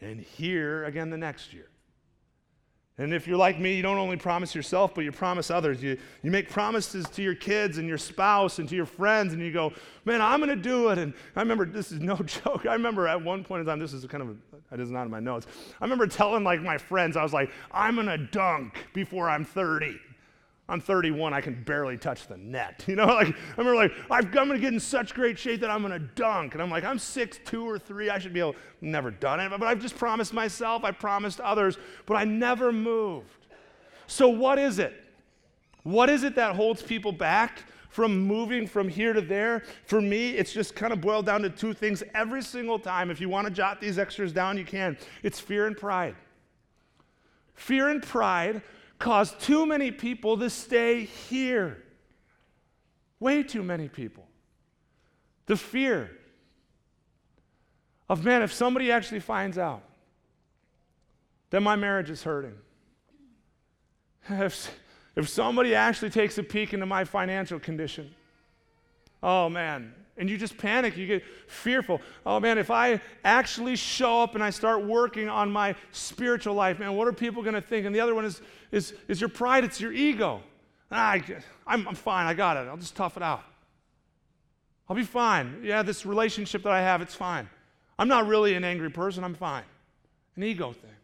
and 0.00 0.20
here 0.20 0.84
again 0.84 1.10
the 1.10 1.16
next 1.16 1.52
year. 1.52 1.66
And 2.96 3.12
if 3.12 3.26
you're 3.26 3.36
like 3.36 3.58
me, 3.58 3.74
you 3.74 3.82
don't 3.82 3.98
only 3.98 4.16
promise 4.16 4.54
yourself, 4.54 4.94
but 4.94 5.02
you 5.02 5.10
promise 5.10 5.50
others. 5.50 5.82
You, 5.82 5.98
you 6.22 6.30
make 6.30 6.48
promises 6.48 7.08
to 7.08 7.24
your 7.24 7.34
kids 7.34 7.78
and 7.78 7.88
your 7.88 7.98
spouse 7.98 8.60
and 8.60 8.68
to 8.68 8.76
your 8.76 8.86
friends, 8.86 9.32
and 9.32 9.42
you 9.42 9.50
go, 9.50 9.72
man, 10.04 10.22
I'm 10.22 10.38
going 10.38 10.48
to 10.48 10.54
do 10.54 10.90
it. 10.90 10.98
And 10.98 11.12
I 11.34 11.40
remember, 11.40 11.66
this 11.66 11.90
is 11.90 11.98
no 11.98 12.14
joke. 12.44 12.66
I 12.66 12.74
remember 12.74 13.08
at 13.08 13.20
one 13.20 13.42
point 13.42 13.62
in 13.62 13.66
time, 13.66 13.80
this 13.80 13.92
is 13.92 14.06
kind 14.06 14.22
of, 14.22 14.28
a, 14.28 14.74
it 14.74 14.78
is 14.78 14.92
not 14.92 15.06
in 15.06 15.10
my 15.10 15.18
notes. 15.18 15.48
I 15.80 15.84
remember 15.84 16.06
telling 16.06 16.44
like 16.44 16.62
my 16.62 16.78
friends, 16.78 17.16
I 17.16 17.24
was 17.24 17.32
like, 17.32 17.50
I'm 17.72 17.96
going 17.96 18.06
to 18.06 18.18
dunk 18.18 18.78
before 18.92 19.28
I'm 19.28 19.44
30. 19.44 19.98
I'm 20.68 20.80
31, 20.80 21.32
I 21.32 21.40
can 21.40 21.62
barely 21.62 21.96
touch 21.96 22.26
the 22.26 22.36
net. 22.36 22.84
You 22.88 22.96
know, 22.96 23.06
like, 23.06 23.28
I 23.28 23.34
remember 23.56 23.76
like, 23.76 23.92
I'm 24.10 24.30
gonna 24.30 24.58
get 24.58 24.72
in 24.72 24.80
such 24.80 25.14
great 25.14 25.38
shape 25.38 25.60
that 25.60 25.70
I'm 25.70 25.82
gonna 25.82 25.98
dunk. 25.98 26.54
And 26.54 26.62
I'm 26.62 26.70
like, 26.70 26.84
I'm 26.84 26.98
six, 26.98 27.38
two 27.44 27.68
or 27.68 27.78
three, 27.78 28.10
I 28.10 28.18
should 28.18 28.32
be 28.32 28.40
able, 28.40 28.56
never 28.80 29.10
done 29.10 29.40
it, 29.40 29.50
but 29.50 29.62
I've 29.62 29.80
just 29.80 29.96
promised 29.96 30.32
myself, 30.32 30.82
I 30.84 30.90
promised 30.90 31.40
others, 31.40 31.78
but 32.04 32.14
I 32.14 32.24
never 32.24 32.72
moved. 32.72 33.46
So 34.06 34.28
what 34.28 34.58
is 34.58 34.78
it? 34.78 35.04
What 35.82 36.08
is 36.08 36.24
it 36.24 36.34
that 36.36 36.56
holds 36.56 36.82
people 36.82 37.12
back 37.12 37.62
from 37.90 38.18
moving 38.18 38.66
from 38.66 38.88
here 38.88 39.12
to 39.12 39.20
there? 39.20 39.62
For 39.84 40.00
me, 40.00 40.30
it's 40.30 40.52
just 40.52 40.74
kind 40.74 40.92
of 40.92 41.00
boiled 41.00 41.26
down 41.26 41.42
to 41.42 41.50
two 41.50 41.74
things 41.74 42.02
every 42.14 42.42
single 42.42 42.78
time. 42.78 43.10
If 43.10 43.20
you 43.20 43.28
wanna 43.28 43.50
jot 43.50 43.80
these 43.80 43.98
extras 43.98 44.32
down, 44.32 44.58
you 44.58 44.64
can. 44.64 44.96
It's 45.22 45.38
fear 45.38 45.66
and 45.66 45.76
pride. 45.76 46.16
Fear 47.54 47.88
and 47.88 48.02
pride 48.02 48.62
cause 48.98 49.34
too 49.38 49.66
many 49.66 49.90
people 49.90 50.38
to 50.38 50.50
stay 50.50 51.04
here. 51.04 51.82
Way 53.20 53.42
too 53.42 53.62
many 53.62 53.88
people. 53.88 54.26
The 55.46 55.56
fear 55.56 56.10
of, 58.08 58.24
man, 58.24 58.42
if 58.42 58.52
somebody 58.52 58.90
actually 58.90 59.20
finds 59.20 59.58
out 59.58 59.82
that 61.50 61.60
my 61.60 61.76
marriage 61.76 62.10
is 62.10 62.22
hurting, 62.22 62.56
if, 64.28 64.70
if 65.14 65.28
somebody 65.28 65.74
actually 65.74 66.10
takes 66.10 66.36
a 66.38 66.42
peek 66.42 66.74
into 66.74 66.86
my 66.86 67.04
financial 67.04 67.58
condition, 67.58 68.14
Oh 69.22 69.48
man. 69.48 69.92
And 70.18 70.30
you 70.30 70.38
just 70.38 70.56
panic, 70.56 70.96
you 70.96 71.06
get 71.06 71.22
fearful. 71.46 72.00
Oh 72.24 72.40
man, 72.40 72.56
if 72.56 72.70
I 72.70 73.00
actually 73.24 73.76
show 73.76 74.22
up 74.22 74.34
and 74.34 74.42
I 74.42 74.50
start 74.50 74.82
working 74.82 75.28
on 75.28 75.50
my 75.50 75.74
spiritual 75.92 76.54
life, 76.54 76.78
man, 76.78 76.94
what 76.94 77.06
are 77.06 77.12
people 77.12 77.42
going 77.42 77.54
to 77.54 77.60
think? 77.60 77.84
And 77.84 77.94
the 77.94 78.00
other 78.00 78.14
one 78.14 78.24
is, 78.24 78.40
is, 78.72 78.94
is 79.08 79.20
your 79.20 79.28
pride, 79.28 79.64
it's 79.64 79.80
your 79.80 79.92
ego. 79.92 80.42
Ah, 80.90 81.12
I, 81.12 81.22
I'm, 81.66 81.86
I'm 81.86 81.94
fine, 81.94 82.26
I 82.26 82.34
got 82.34 82.56
it. 82.56 82.68
I'll 82.68 82.78
just 82.78 82.96
tough 82.96 83.16
it 83.16 83.22
out. 83.22 83.42
I'll 84.88 84.96
be 84.96 85.04
fine. 85.04 85.60
Yeah, 85.62 85.82
this 85.82 86.06
relationship 86.06 86.62
that 86.62 86.72
I 86.72 86.80
have, 86.80 87.02
it's 87.02 87.14
fine. 87.14 87.48
I'm 87.98 88.08
not 88.08 88.26
really 88.26 88.54
an 88.54 88.64
angry 88.64 88.90
person, 88.90 89.22
I'm 89.22 89.34
fine. 89.34 89.64
An 90.36 90.42
ego 90.42 90.72
thing 90.72 90.95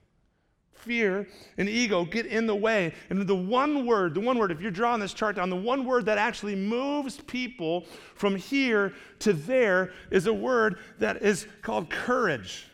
fear 0.75 1.27
and 1.59 1.69
ego 1.69 2.05
get 2.05 2.27
in 2.27 2.47
the 2.47 2.55
way. 2.55 2.93
And 3.11 3.27
the 3.27 3.35
one 3.35 3.87
word, 3.87 4.15
the 4.15 4.21
one 4.21 4.39
word, 4.39 4.51
if 4.51 4.61
you're 4.61 4.71
drawing 4.71 5.01
this 5.01 5.15
chart 5.15 5.37
down, 5.37 5.51
the 5.51 5.57
one 5.57 5.85
word 5.85 6.07
that 6.07 6.19
actually 6.19 6.57
moves 6.57 7.19
people 7.19 7.85
from 8.15 8.37
here 8.37 8.93
to 9.21 9.33
there 9.33 9.93
is 10.11 10.27
a 10.27 10.35
word 10.35 10.79
that 10.99 11.23
is 11.23 11.47
called 11.63 11.89
courage. 11.91 12.67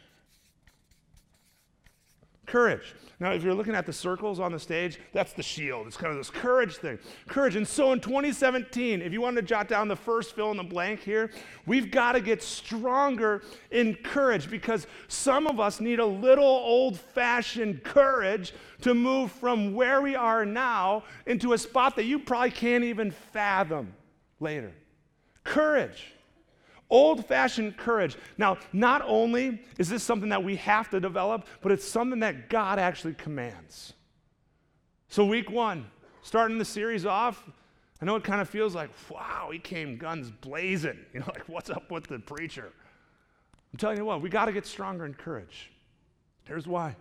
Courage. 2.47 2.95
Now, 3.21 3.33
if 3.33 3.43
you're 3.43 3.55
looking 3.55 3.75
at 3.75 3.85
the 3.85 3.93
circles 3.93 4.39
on 4.39 4.53
the 4.53 4.61
stage, 4.61 5.01
that's 5.13 5.33
the 5.33 5.43
shield. 5.43 5.89
It's 5.89 5.97
kind 5.97 6.13
of 6.13 6.19
this 6.19 6.31
courage 6.31 6.77
thing. 6.77 7.01
Courage. 7.27 7.57
And 7.57 7.67
so 7.67 7.93
in 7.93 7.99
2017, 7.99 9.03
if 9.03 9.13
you 9.13 9.21
want 9.21 9.35
to 9.37 9.43
jot 9.43 9.67
down 9.67 9.89
the 9.89 9.97
first 9.97 10.37
fill 10.37 10.53
in 10.53 10.57
the 10.57 10.63
blank 10.63 11.01
here, 11.01 11.33
we've 11.67 11.91
got 11.91 12.13
to 12.13 12.21
get 12.21 12.45
stronger 12.45 13.43
in 13.73 13.97
courage 13.97 14.49
because 14.49 14.87
some 15.09 15.49
of 15.49 15.59
us 15.59 15.81
need 15.81 15.99
a 15.99 16.07
little 16.07 16.45
old 16.45 16.97
fashioned 16.97 17.83
courage 17.83 18.55
to 18.83 18.95
move 18.95 19.33
from 19.33 19.75
where 19.75 20.01
we 20.01 20.15
are 20.15 20.47
now 20.47 21.03
into 21.27 21.55
a 21.55 21.59
spot 21.59 21.97
that 21.97 22.05
you 22.05 22.21
probably 22.21 22.53
can't 22.53 22.85
even 22.85 23.11
fathom 23.11 23.95
later. 24.39 24.73
Courage. 25.43 26.15
Old 26.91 27.27
fashioned 27.27 27.77
courage. 27.77 28.17
Now, 28.39 28.59
not 28.73 29.03
only 29.07 29.61
is 29.79 29.89
this 29.89 30.03
something 30.03 30.31
that 30.31 30.43
we 30.43 30.57
have 30.57 30.89
to 30.91 31.01
develop, 31.01 31.47
but 31.61 31.73
it's 31.73 31.87
something 31.87 32.21
that 32.21 32.49
God 32.49 32.79
actually 32.79 33.15
commands. 33.15 33.93
So, 35.09 35.25
week 35.25 35.51
one, 35.51 35.87
starting 36.23 36.59
the 36.59 36.65
series 36.65 37.05
off, 37.05 37.45
I 38.01 38.05
know 38.05 38.17
it 38.17 38.25
kind 38.25 38.41
of 38.41 38.49
feels 38.49 38.75
like, 38.75 38.91
wow, 39.11 39.51
he 39.53 39.59
came 39.59 39.97
guns 39.97 40.31
blazing. 40.31 40.99
You 41.13 41.21
know, 41.21 41.27
like, 41.27 41.49
what's 41.49 41.71
up 41.71 41.91
with 41.91 42.07
the 42.07 42.19
preacher? 42.19 42.73
I'm 43.73 43.79
telling 43.79 43.99
you 43.99 44.05
what, 44.05 44.23
we 44.23 44.31
got 44.31 44.47
to 44.47 44.53
get 44.53 44.67
stronger 44.67 45.05
in 45.05 45.15
courage. 45.15 45.71
Here's 46.45 46.67
why 46.67 46.97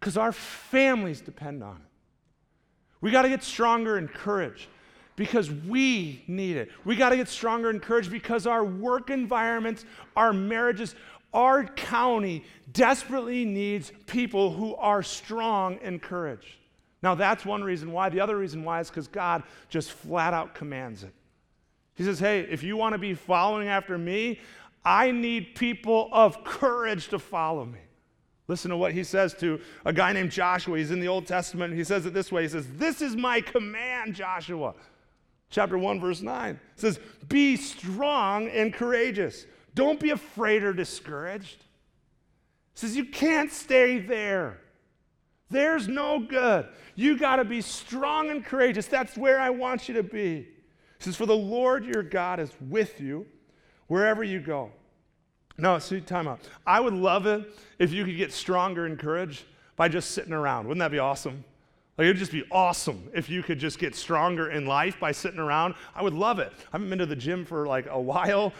because 0.00 0.16
our 0.16 0.32
families 0.32 1.20
depend 1.20 1.62
on 1.62 1.76
it. 1.76 1.82
We 3.00 3.10
got 3.10 3.22
to 3.22 3.28
get 3.28 3.42
stronger 3.42 3.98
in 3.98 4.08
courage 4.08 4.68
because 5.18 5.50
we 5.50 6.22
need 6.28 6.56
it. 6.56 6.70
We 6.84 6.94
got 6.94 7.08
to 7.10 7.16
get 7.16 7.28
stronger 7.28 7.70
and 7.70 7.82
courage 7.82 8.08
because 8.08 8.46
our 8.46 8.64
work 8.64 9.10
environments, 9.10 9.84
our 10.16 10.32
marriages, 10.32 10.94
our 11.34 11.64
county 11.64 12.44
desperately 12.72 13.44
needs 13.44 13.92
people 14.06 14.52
who 14.52 14.76
are 14.76 15.02
strong 15.02 15.80
and 15.82 16.00
courage. 16.00 16.58
Now, 17.02 17.16
that's 17.16 17.44
one 17.44 17.64
reason 17.64 17.90
why. 17.90 18.08
The 18.08 18.20
other 18.20 18.38
reason 18.38 18.62
why 18.62 18.78
is 18.78 18.90
because 18.90 19.08
God 19.08 19.42
just 19.68 19.90
flat 19.90 20.32
out 20.32 20.54
commands 20.54 21.02
it. 21.02 21.12
He 21.96 22.04
says, 22.04 22.20
Hey, 22.20 22.40
if 22.40 22.62
you 22.62 22.76
want 22.76 22.92
to 22.92 22.98
be 22.98 23.14
following 23.14 23.66
after 23.66 23.98
me, 23.98 24.40
I 24.84 25.10
need 25.10 25.56
people 25.56 26.08
of 26.12 26.44
courage 26.44 27.08
to 27.08 27.18
follow 27.18 27.64
me. 27.64 27.80
Listen 28.46 28.70
to 28.70 28.76
what 28.76 28.92
he 28.92 29.02
says 29.02 29.34
to 29.34 29.60
a 29.84 29.92
guy 29.92 30.12
named 30.12 30.30
Joshua. 30.30 30.78
He's 30.78 30.92
in 30.92 31.00
the 31.00 31.08
Old 31.08 31.26
Testament. 31.26 31.74
He 31.74 31.82
says 31.82 32.06
it 32.06 32.14
this 32.14 32.30
way 32.30 32.42
He 32.42 32.48
says, 32.48 32.68
This 32.76 33.02
is 33.02 33.16
my 33.16 33.40
command, 33.40 34.14
Joshua 34.14 34.74
chapter 35.50 35.78
1 35.78 36.00
verse 36.00 36.20
9 36.20 36.58
says 36.76 36.98
be 37.28 37.56
strong 37.56 38.48
and 38.48 38.72
courageous. 38.72 39.46
Don't 39.74 40.00
be 40.00 40.10
afraid 40.10 40.62
or 40.62 40.72
discouraged. 40.72 41.60
It 41.60 42.78
says 42.80 42.96
you 42.96 43.04
can't 43.04 43.52
stay 43.52 43.98
there. 43.98 44.60
There's 45.50 45.88
no 45.88 46.18
good. 46.18 46.68
You 46.94 47.18
got 47.18 47.36
to 47.36 47.44
be 47.44 47.60
strong 47.60 48.30
and 48.30 48.44
courageous. 48.44 48.86
That's 48.86 49.16
where 49.16 49.40
i 49.40 49.50
want 49.50 49.88
you 49.88 49.94
to 49.94 50.02
be. 50.02 50.48
It 50.98 51.04
says 51.04 51.16
for 51.16 51.26
the 51.26 51.36
lord 51.36 51.84
your 51.84 52.02
god 52.02 52.40
is 52.40 52.50
with 52.60 53.00
you 53.00 53.26
wherever 53.86 54.22
you 54.22 54.40
go. 54.40 54.72
No 55.56 55.78
see 55.78 56.00
time 56.00 56.28
out. 56.28 56.40
I 56.66 56.80
would 56.80 56.94
love 56.94 57.26
it 57.26 57.52
if 57.78 57.92
you 57.92 58.04
could 58.04 58.16
get 58.16 58.32
stronger 58.32 58.86
in 58.86 58.96
courage 58.96 59.44
by 59.76 59.88
just 59.88 60.12
sitting 60.12 60.32
around. 60.32 60.66
Wouldn't 60.66 60.80
that 60.80 60.90
be 60.90 60.98
awesome 60.98 61.44
like, 61.98 62.04
it 62.04 62.08
would 62.08 62.16
just 62.16 62.32
be 62.32 62.44
awesome 62.52 63.10
if 63.12 63.28
you 63.28 63.42
could 63.42 63.58
just 63.58 63.80
get 63.80 63.94
stronger 63.96 64.50
in 64.50 64.66
life 64.66 65.00
by 65.00 65.10
sitting 65.10 65.40
around. 65.40 65.74
I 65.96 66.02
would 66.02 66.14
love 66.14 66.38
it. 66.38 66.52
I 66.56 66.62
haven't 66.72 66.88
been 66.90 67.00
to 67.00 67.06
the 67.06 67.16
gym 67.16 67.44
for 67.44 67.66
like 67.66 67.86
a 67.90 68.00
while. 68.00 68.52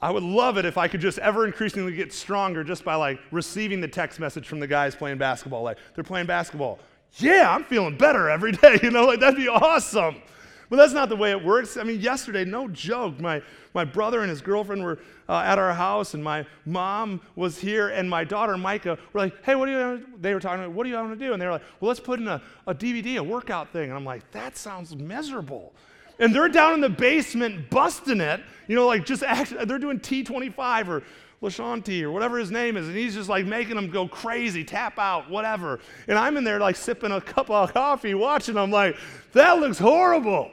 I 0.00 0.10
would 0.12 0.22
love 0.22 0.56
it 0.56 0.64
if 0.64 0.78
I 0.78 0.86
could 0.86 1.00
just 1.00 1.18
ever 1.18 1.46
increasingly 1.46 1.94
get 1.94 2.12
stronger 2.12 2.62
just 2.62 2.84
by 2.84 2.94
like 2.94 3.18
receiving 3.32 3.80
the 3.80 3.88
text 3.88 4.20
message 4.20 4.46
from 4.46 4.60
the 4.60 4.66
guys 4.68 4.94
playing 4.94 5.18
basketball. 5.18 5.62
Like, 5.64 5.78
they're 5.94 6.04
playing 6.04 6.26
basketball. 6.26 6.78
Yeah, 7.14 7.52
I'm 7.52 7.64
feeling 7.64 7.96
better 7.96 8.30
every 8.30 8.52
day. 8.62 8.78
You 8.82 8.90
know, 8.92 9.04
like 9.04 9.20
that'd 9.20 9.36
be 9.36 9.48
awesome. 9.48 10.22
But 10.68 10.76
that's 10.76 10.92
not 10.92 11.08
the 11.08 11.16
way 11.16 11.30
it 11.30 11.44
works. 11.44 11.76
I 11.76 11.84
mean, 11.84 12.00
yesterday, 12.00 12.44
no 12.44 12.68
joke, 12.68 13.20
my, 13.20 13.40
my 13.74 13.84
brother 13.84 14.20
and 14.20 14.30
his 14.30 14.40
girlfriend 14.40 14.82
were 14.82 14.98
uh, 15.28 15.38
at 15.38 15.58
our 15.58 15.72
house, 15.72 16.14
and 16.14 16.22
my 16.22 16.44
mom 16.64 17.20
was 17.36 17.58
here, 17.58 17.88
and 17.88 18.10
my 18.10 18.24
daughter, 18.24 18.56
Micah, 18.56 18.98
were 19.12 19.20
like, 19.20 19.44
hey, 19.44 19.54
what 19.54 19.66
do 19.66 19.72
you, 19.72 20.06
they 20.20 20.34
were 20.34 20.40
talking 20.40 20.64
about, 20.64 20.74
what 20.74 20.84
do 20.84 20.90
you 20.90 20.96
want 20.96 21.18
to 21.18 21.24
do? 21.24 21.32
And 21.32 21.40
they 21.40 21.46
were 21.46 21.52
like, 21.52 21.62
well, 21.80 21.88
let's 21.88 22.00
put 22.00 22.18
in 22.18 22.26
a, 22.26 22.42
a 22.66 22.74
DVD, 22.74 23.18
a 23.18 23.22
workout 23.22 23.72
thing. 23.72 23.84
And 23.84 23.94
I'm 23.94 24.04
like, 24.04 24.28
that 24.32 24.56
sounds 24.56 24.96
miserable. 24.96 25.72
And 26.18 26.34
they're 26.34 26.48
down 26.48 26.74
in 26.74 26.80
the 26.80 26.88
basement 26.88 27.68
busting 27.70 28.20
it, 28.20 28.40
you 28.68 28.74
know, 28.74 28.86
like 28.86 29.04
just 29.04 29.22
act, 29.22 29.54
they're 29.66 29.78
doing 29.78 30.00
T25 30.00 30.88
or 30.88 31.02
Lashanti 31.42 32.02
or 32.02 32.10
whatever 32.10 32.38
his 32.38 32.50
name 32.50 32.76
is, 32.76 32.88
and 32.88 32.96
he's 32.96 33.14
just 33.14 33.28
like 33.28 33.44
making 33.44 33.76
them 33.76 33.90
go 33.90 34.08
crazy, 34.08 34.64
tap 34.64 34.98
out, 34.98 35.30
whatever. 35.30 35.80
And 36.08 36.18
I'm 36.18 36.36
in 36.36 36.44
there 36.44 36.58
like 36.58 36.76
sipping 36.76 37.12
a 37.12 37.20
cup 37.20 37.50
of 37.50 37.72
coffee, 37.74 38.14
watching 38.14 38.54
them 38.54 38.70
like, 38.70 38.96
that 39.32 39.58
looks 39.58 39.78
horrible. 39.78 40.50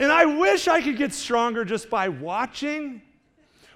And 0.00 0.10
I 0.10 0.24
wish 0.24 0.66
I 0.66 0.80
could 0.80 0.96
get 0.96 1.12
stronger 1.12 1.64
just 1.64 1.90
by 1.90 2.08
watching, 2.08 3.02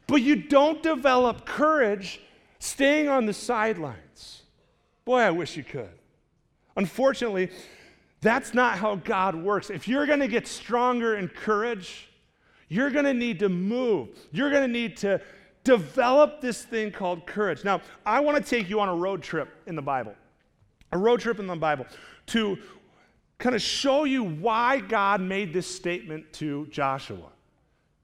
but 0.06 0.16
you 0.16 0.36
don't 0.36 0.82
develop 0.82 1.44
courage 1.44 2.20
staying 2.58 3.08
on 3.08 3.26
the 3.26 3.34
sidelines. 3.34 4.42
Boy, 5.04 5.20
I 5.20 5.30
wish 5.30 5.54
you 5.54 5.62
could. 5.62 5.90
Unfortunately, 6.76 7.50
that's 8.22 8.54
not 8.54 8.78
how 8.78 8.96
God 8.96 9.36
works. 9.36 9.68
If 9.68 9.86
you're 9.86 10.06
going 10.06 10.20
to 10.20 10.28
get 10.28 10.46
stronger 10.48 11.16
in 11.16 11.28
courage, 11.28 12.08
you're 12.68 12.90
going 12.90 13.04
to 13.04 13.12
need 13.12 13.38
to 13.40 13.50
move. 13.50 14.08
You're 14.32 14.50
going 14.50 14.62
to 14.62 14.72
need 14.72 14.96
to 14.98 15.20
develop 15.62 16.40
this 16.40 16.62
thing 16.62 16.90
called 16.90 17.26
courage. 17.26 17.64
Now, 17.64 17.82
I 18.06 18.20
want 18.20 18.42
to 18.42 18.42
take 18.42 18.70
you 18.70 18.80
on 18.80 18.88
a 18.88 18.96
road 18.96 19.22
trip 19.22 19.50
in 19.66 19.76
the 19.76 19.82
Bible. 19.82 20.14
A 20.90 20.96
road 20.96 21.20
trip 21.20 21.38
in 21.38 21.46
the 21.46 21.56
Bible 21.56 21.86
to 22.28 22.58
kind 23.38 23.54
of 23.54 23.62
show 23.62 24.04
you 24.04 24.24
why 24.24 24.80
God 24.80 25.20
made 25.20 25.52
this 25.52 25.66
statement 25.66 26.32
to 26.34 26.66
Joshua. 26.68 27.30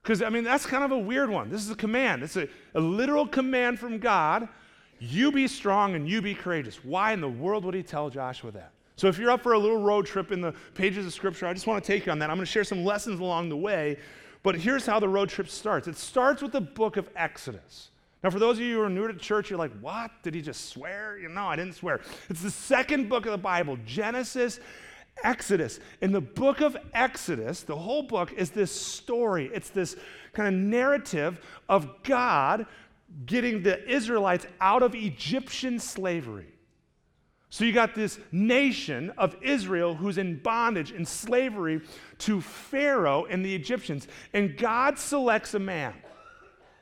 Because, 0.01 0.21
I 0.21 0.29
mean, 0.29 0.43
that's 0.43 0.65
kind 0.65 0.83
of 0.83 0.91
a 0.91 0.97
weird 0.97 1.29
one. 1.29 1.49
This 1.49 1.61
is 1.61 1.69
a 1.69 1.75
command, 1.75 2.23
it's 2.23 2.35
a, 2.35 2.47
a 2.75 2.79
literal 2.79 3.27
command 3.27 3.79
from 3.79 3.99
God. 3.99 4.47
You 4.99 5.31
be 5.31 5.47
strong 5.47 5.95
and 5.95 6.07
you 6.07 6.21
be 6.21 6.35
courageous. 6.35 6.83
Why 6.85 7.13
in 7.13 7.21
the 7.21 7.29
world 7.29 7.65
would 7.65 7.73
he 7.73 7.81
tell 7.81 8.09
Joshua 8.11 8.51
that? 8.51 8.71
So, 8.97 9.07
if 9.07 9.17
you're 9.17 9.31
up 9.31 9.41
for 9.41 9.53
a 9.53 9.59
little 9.59 9.81
road 9.81 10.05
trip 10.05 10.31
in 10.31 10.41
the 10.41 10.53
pages 10.75 11.07
of 11.07 11.13
Scripture, 11.13 11.47
I 11.47 11.53
just 11.53 11.65
want 11.65 11.83
to 11.83 11.87
take 11.87 12.05
you 12.05 12.11
on 12.11 12.19
that. 12.19 12.29
I'm 12.29 12.37
going 12.37 12.45
to 12.45 12.51
share 12.51 12.63
some 12.63 12.85
lessons 12.85 13.19
along 13.19 13.49
the 13.49 13.57
way. 13.57 13.97
But 14.43 14.55
here's 14.55 14.85
how 14.85 14.99
the 14.99 15.09
road 15.09 15.29
trip 15.29 15.49
starts 15.49 15.87
it 15.87 15.97
starts 15.97 16.41
with 16.41 16.51
the 16.51 16.61
book 16.61 16.97
of 16.97 17.09
Exodus. 17.15 17.89
Now, 18.23 18.29
for 18.29 18.37
those 18.37 18.57
of 18.57 18.63
you 18.63 18.75
who 18.75 18.81
are 18.83 18.89
new 18.89 19.07
to 19.07 19.13
church, 19.15 19.49
you're 19.49 19.57
like, 19.57 19.71
what? 19.81 20.11
Did 20.21 20.35
he 20.35 20.41
just 20.43 20.69
swear? 20.69 21.17
You 21.17 21.29
know, 21.29 21.47
I 21.47 21.55
didn't 21.55 21.73
swear. 21.73 22.01
It's 22.29 22.43
the 22.43 22.51
second 22.51 23.09
book 23.09 23.25
of 23.25 23.31
the 23.31 23.37
Bible, 23.39 23.79
Genesis 23.85 24.59
Exodus. 25.23 25.79
In 26.01 26.11
the 26.11 26.21
book 26.21 26.61
of 26.61 26.75
Exodus, 26.93 27.61
the 27.61 27.75
whole 27.75 28.03
book 28.03 28.33
is 28.33 28.49
this 28.51 28.71
story. 28.71 29.49
It's 29.53 29.69
this 29.69 29.95
kind 30.33 30.47
of 30.47 30.59
narrative 30.59 31.39
of 31.69 32.03
God 32.03 32.65
getting 33.25 33.61
the 33.63 33.87
Israelites 33.89 34.45
out 34.59 34.83
of 34.83 34.95
Egyptian 34.95 35.79
slavery. 35.79 36.47
So 37.49 37.65
you 37.65 37.73
got 37.73 37.95
this 37.95 38.17
nation 38.31 39.11
of 39.17 39.35
Israel 39.41 39.93
who's 39.93 40.17
in 40.17 40.37
bondage 40.37 40.93
in 40.93 41.05
slavery 41.05 41.81
to 42.19 42.39
Pharaoh 42.39 43.25
and 43.25 43.43
the 43.43 43.53
Egyptians. 43.53 44.07
And 44.33 44.57
God 44.57 44.97
selects 44.97 45.53
a 45.53 45.59
man. 45.59 45.93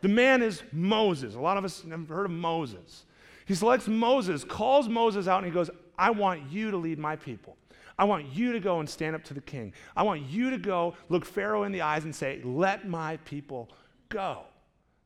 The 0.01 0.09
man 0.09 0.43
is 0.43 0.61
Moses. 0.71 1.33
A 1.33 1.39
lot 1.39 1.57
of 1.57 1.65
us 1.65 1.83
have 1.89 2.07
heard 2.07 2.25
of 2.25 2.31
Moses. 2.31 3.05
He 3.47 3.55
selects 3.55 3.87
Moses, 3.87 4.43
calls 4.43 4.87
Moses 4.87 5.27
out, 5.27 5.37
and 5.37 5.47
he 5.47 5.51
goes, 5.51 5.71
I 5.97 6.11
want 6.11 6.51
you 6.51 6.69
to 6.69 6.77
lead 6.77 6.99
my 6.99 7.15
people. 7.15 7.57
I 7.99 8.05
want 8.05 8.33
you 8.33 8.53
to 8.53 8.61
go 8.61 8.79
and 8.79 8.89
stand 8.89 9.13
up 9.13 9.25
to 9.25 9.33
the 9.33 9.41
king. 9.41 9.73
I 9.95 10.03
want 10.03 10.21
you 10.21 10.49
to 10.49 10.57
go 10.57 10.95
look 11.09 11.25
Pharaoh 11.25 11.63
in 11.63 11.73
the 11.73 11.81
eyes 11.81 12.05
and 12.05 12.15
say, 12.15 12.39
Let 12.45 12.87
my 12.87 13.17
people 13.17 13.69
go. 14.07 14.43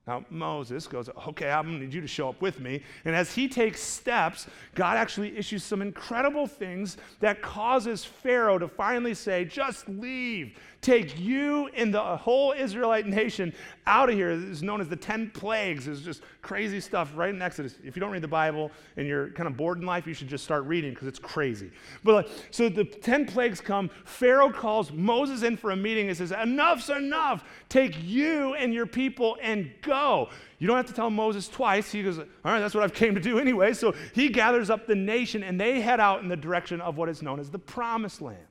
Now, 0.05 0.23
Moses 0.29 0.85
goes, 0.85 1.09
Okay, 1.27 1.49
I'm 1.49 1.65
going 1.65 1.79
to 1.79 1.85
need 1.85 1.93
you 1.93 2.01
to 2.01 2.07
show 2.07 2.29
up 2.29 2.39
with 2.39 2.59
me. 2.59 2.83
And 3.03 3.15
as 3.15 3.33
he 3.33 3.47
takes 3.47 3.81
steps, 3.81 4.45
God 4.75 4.95
actually 4.95 5.35
issues 5.35 5.63
some 5.63 5.81
incredible 5.81 6.45
things 6.45 6.97
that 7.19 7.41
causes 7.41 8.05
Pharaoh 8.05 8.59
to 8.59 8.67
finally 8.67 9.15
say, 9.15 9.43
Just 9.43 9.89
leave. 9.89 10.55
Take 10.83 11.17
you 11.17 11.69
and 11.69 11.93
the 11.93 12.17
whole 12.17 12.51
Israelite 12.51 13.07
nation 13.07 13.53
out 13.87 14.09
of 14.09 14.15
here. 14.15 14.31
It's 14.31 14.61
known 14.61 14.81
as 14.81 14.89
the 14.89 14.97
10 14.97 15.31
plagues. 15.31 15.87
It's 15.87 16.01
just 16.01 16.21
crazy 16.41 16.81
stuff 16.81 17.13
right 17.15 17.33
in 17.33 17.41
Exodus. 17.41 17.75
If 17.85 17.95
you 17.95 18.01
don't 18.01 18.11
read 18.11 18.21
the 18.21 18.27
Bible 18.27 18.69
and 18.97 19.07
you're 19.07 19.29
kind 19.29 19.47
of 19.47 19.55
bored 19.55 19.79
in 19.79 19.85
life, 19.85 20.05
you 20.05 20.13
should 20.13 20.27
just 20.27 20.43
start 20.43 20.65
reading 20.65 20.91
because 20.91 21.07
it's 21.07 21.19
crazy. 21.19 21.71
But 22.03 22.29
so 22.51 22.67
the 22.67 22.83
10 22.83 23.27
plagues 23.27 23.61
come. 23.61 23.89
Pharaoh 24.03 24.51
calls 24.51 24.91
Moses 24.91 25.43
in 25.43 25.55
for 25.55 25.71
a 25.71 25.75
meeting 25.75 26.09
and 26.09 26.17
says, 26.17 26.33
Enough's 26.33 26.89
enough. 26.89 27.45
Take 27.69 27.95
you 28.03 28.53
and 28.55 28.73
your 28.73 28.85
people 28.85 29.37
and 29.41 29.71
go. 29.83 30.27
You 30.59 30.67
don't 30.67 30.75
have 30.75 30.87
to 30.87 30.93
tell 30.93 31.09
Moses 31.09 31.47
twice. 31.47 31.93
He 31.93 32.03
goes, 32.03 32.19
All 32.19 32.25
right, 32.43 32.59
that's 32.59 32.75
what 32.75 32.83
I've 32.83 32.93
came 32.93 33.15
to 33.15 33.21
do 33.21 33.39
anyway. 33.39 33.73
So 33.73 33.95
he 34.13 34.27
gathers 34.27 34.69
up 34.69 34.85
the 34.85 34.95
nation 34.95 35.43
and 35.43 35.57
they 35.57 35.79
head 35.79 36.01
out 36.01 36.21
in 36.21 36.27
the 36.27 36.35
direction 36.35 36.81
of 36.81 36.97
what 36.97 37.07
is 37.07 37.21
known 37.21 37.39
as 37.39 37.49
the 37.49 37.59
promised 37.59 38.21
land. 38.21 38.45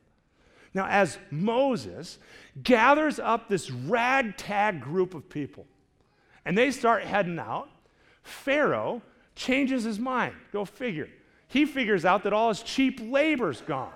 Now, 0.75 0.87
as 0.87 1.19
Moses 1.31 2.19
gathers 2.63 3.19
up 3.19 3.49
this 3.49 3.71
ragtag 3.71 4.81
group 4.81 5.15
of 5.15 5.29
people 5.29 5.67
and 6.45 6.57
they 6.57 6.71
start 6.71 7.05
heading 7.05 7.39
out, 7.39 7.69
Pharaoh 8.23 9.03
changes 9.35 9.85
his 9.85 9.99
mind. 9.99 10.35
Go 10.53 10.65
figure. 10.65 11.09
He 11.49 11.67
figures 11.67 12.05
out 12.05 12.23
that 12.25 12.33
all 12.33 12.49
his 12.49 12.63
cheap 12.63 13.01
labor's 13.03 13.61
gone. 13.61 13.93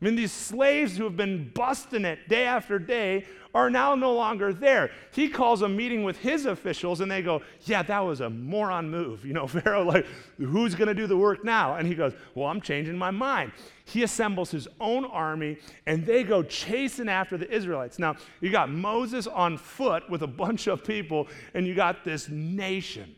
I 0.00 0.04
mean, 0.04 0.16
these 0.16 0.32
slaves 0.32 0.96
who 0.96 1.04
have 1.04 1.16
been 1.16 1.50
busting 1.54 2.04
it 2.04 2.28
day 2.28 2.44
after 2.44 2.78
day 2.78 3.26
are 3.54 3.70
now 3.70 3.94
no 3.94 4.12
longer 4.14 4.52
there. 4.52 4.90
He 5.12 5.28
calls 5.28 5.62
a 5.62 5.68
meeting 5.68 6.02
with 6.02 6.18
his 6.18 6.46
officials 6.46 7.00
and 7.00 7.10
they 7.10 7.22
go, 7.22 7.42
Yeah, 7.62 7.82
that 7.82 8.00
was 8.00 8.20
a 8.20 8.30
moron 8.30 8.90
move. 8.90 9.24
You 9.24 9.32
know, 9.32 9.46
Pharaoh, 9.48 9.84
like, 9.84 10.06
who's 10.38 10.74
going 10.74 10.88
to 10.88 10.94
do 10.94 11.06
the 11.06 11.16
work 11.16 11.44
now? 11.44 11.74
And 11.74 11.86
he 11.86 11.94
goes, 11.94 12.12
Well, 12.34 12.48
I'm 12.48 12.60
changing 12.60 12.96
my 12.96 13.10
mind. 13.10 13.52
He 13.84 14.02
assembles 14.02 14.50
his 14.50 14.68
own 14.80 15.04
army 15.06 15.58
and 15.86 16.04
they 16.04 16.22
go 16.22 16.42
chasing 16.42 17.08
after 17.08 17.36
the 17.36 17.50
Israelites. 17.50 17.98
Now, 17.98 18.16
you 18.40 18.50
got 18.50 18.70
Moses 18.70 19.26
on 19.26 19.56
foot 19.56 20.08
with 20.10 20.22
a 20.22 20.26
bunch 20.26 20.66
of 20.66 20.84
people, 20.84 21.28
and 21.54 21.66
you 21.66 21.74
got 21.74 22.04
this 22.04 22.28
nation 22.28 23.16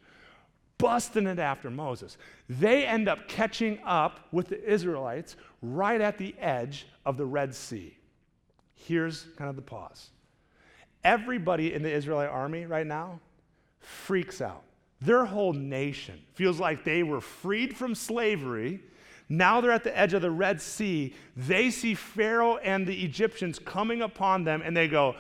busting 0.78 1.26
it 1.26 1.38
after 1.38 1.70
Moses. 1.70 2.16
They 2.48 2.86
end 2.86 3.08
up 3.08 3.28
catching 3.28 3.78
up 3.84 4.20
with 4.32 4.48
the 4.48 4.62
Israelites 4.64 5.36
right 5.62 6.00
at 6.00 6.18
the 6.18 6.34
edge 6.38 6.86
of 7.04 7.16
the 7.16 7.26
Red 7.26 7.54
Sea. 7.54 7.96
Here's 8.74 9.24
kind 9.36 9.50
of 9.50 9.56
the 9.56 9.62
pause. 9.62 10.10
Everybody 11.04 11.72
in 11.72 11.82
the 11.82 11.90
Israelite 11.90 12.28
army 12.28 12.66
right 12.66 12.86
now 12.86 13.20
freaks 13.80 14.40
out. 14.40 14.62
Their 15.00 15.24
whole 15.24 15.52
nation 15.52 16.20
feels 16.34 16.60
like 16.60 16.84
they 16.84 17.02
were 17.02 17.20
freed 17.20 17.76
from 17.76 17.94
slavery. 17.94 18.80
Now 19.28 19.60
they're 19.60 19.70
at 19.70 19.84
the 19.84 19.96
edge 19.96 20.12
of 20.12 20.22
the 20.22 20.30
Red 20.30 20.60
Sea. 20.60 21.14
They 21.36 21.70
see 21.70 21.94
Pharaoh 21.94 22.58
and 22.58 22.86
the 22.86 23.02
Egyptians 23.02 23.58
coming 23.58 24.02
upon 24.02 24.44
them, 24.44 24.60
and 24.62 24.76
they 24.76 24.88
go, 24.88 25.16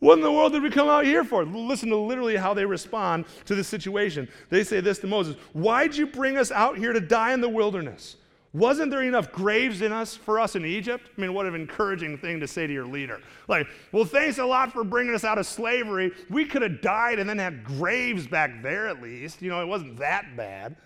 what 0.00 0.16
in 0.16 0.24
the 0.24 0.32
world 0.32 0.52
did 0.52 0.62
we 0.62 0.70
come 0.70 0.88
out 0.88 1.04
here 1.04 1.24
for? 1.24 1.44
Listen 1.44 1.90
to 1.90 1.96
literally 1.96 2.36
how 2.36 2.54
they 2.54 2.64
respond 2.64 3.26
to 3.44 3.54
the 3.54 3.62
situation. 3.62 4.28
They 4.48 4.64
say 4.64 4.80
this 4.80 4.98
to 5.00 5.06
Moses 5.06 5.36
Why'd 5.52 5.94
you 5.94 6.06
bring 6.06 6.36
us 6.36 6.50
out 6.50 6.78
here 6.78 6.92
to 6.92 7.00
die 7.00 7.32
in 7.32 7.40
the 7.40 7.48
wilderness? 7.48 8.16
Wasn't 8.52 8.90
there 8.90 9.02
enough 9.02 9.30
graves 9.30 9.80
in 9.80 9.92
us 9.92 10.16
for 10.16 10.40
us 10.40 10.56
in 10.56 10.64
Egypt? 10.64 11.08
I 11.16 11.20
mean, 11.20 11.34
what 11.34 11.46
an 11.46 11.54
encouraging 11.54 12.18
thing 12.18 12.40
to 12.40 12.48
say 12.48 12.66
to 12.66 12.72
your 12.72 12.86
leader. 12.86 13.20
Like, 13.46 13.68
well, 13.92 14.04
thanks 14.04 14.38
a 14.38 14.44
lot 14.44 14.72
for 14.72 14.82
bringing 14.82 15.14
us 15.14 15.22
out 15.22 15.38
of 15.38 15.46
slavery. 15.46 16.10
We 16.28 16.44
could 16.44 16.62
have 16.62 16.80
died 16.80 17.20
and 17.20 17.30
then 17.30 17.38
had 17.38 17.62
graves 17.62 18.26
back 18.26 18.60
there 18.60 18.88
at 18.88 19.00
least. 19.00 19.40
You 19.40 19.50
know, 19.50 19.60
it 19.62 19.68
wasn't 19.68 19.98
that 19.98 20.36
bad. 20.36 20.76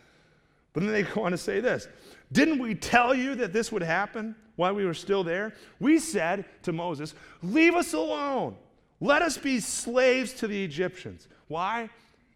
But 0.74 0.82
then 0.82 0.92
they 0.92 1.04
go 1.04 1.22
on 1.22 1.30
to 1.30 1.38
say 1.38 1.60
this 1.60 1.88
Didn't 2.32 2.58
we 2.58 2.74
tell 2.74 3.14
you 3.14 3.34
that 3.36 3.54
this 3.54 3.72
would 3.72 3.82
happen 3.82 4.36
while 4.56 4.74
we 4.74 4.84
were 4.84 4.92
still 4.92 5.24
there? 5.24 5.54
We 5.80 5.98
said 5.98 6.44
to 6.64 6.72
Moses, 6.72 7.14
Leave 7.42 7.74
us 7.74 7.94
alone. 7.94 8.56
Let 9.00 9.22
us 9.22 9.38
be 9.38 9.58
slaves 9.60 10.34
to 10.34 10.46
the 10.46 10.64
Egyptians. 10.64 11.28
Why? 11.48 11.88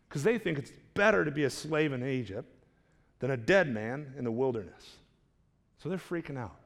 Because 0.09 0.23
they 0.23 0.39
think 0.39 0.59
it's 0.59 0.73
better 0.95 1.25
to 1.25 1.31
be 1.31 1.45
a 1.45 1.51
slave 1.51 1.93
in 1.93 2.07
Egypt 2.07 2.49
than 3.19 3.31
a 3.31 3.37
dead 3.37 3.73
man 3.73 4.15
in 4.17 4.25
the 4.25 4.33
wilderness. 4.33 4.98
So 5.79 5.89
they're 5.89 5.99
freaking 5.99 6.39
out. 6.39 6.57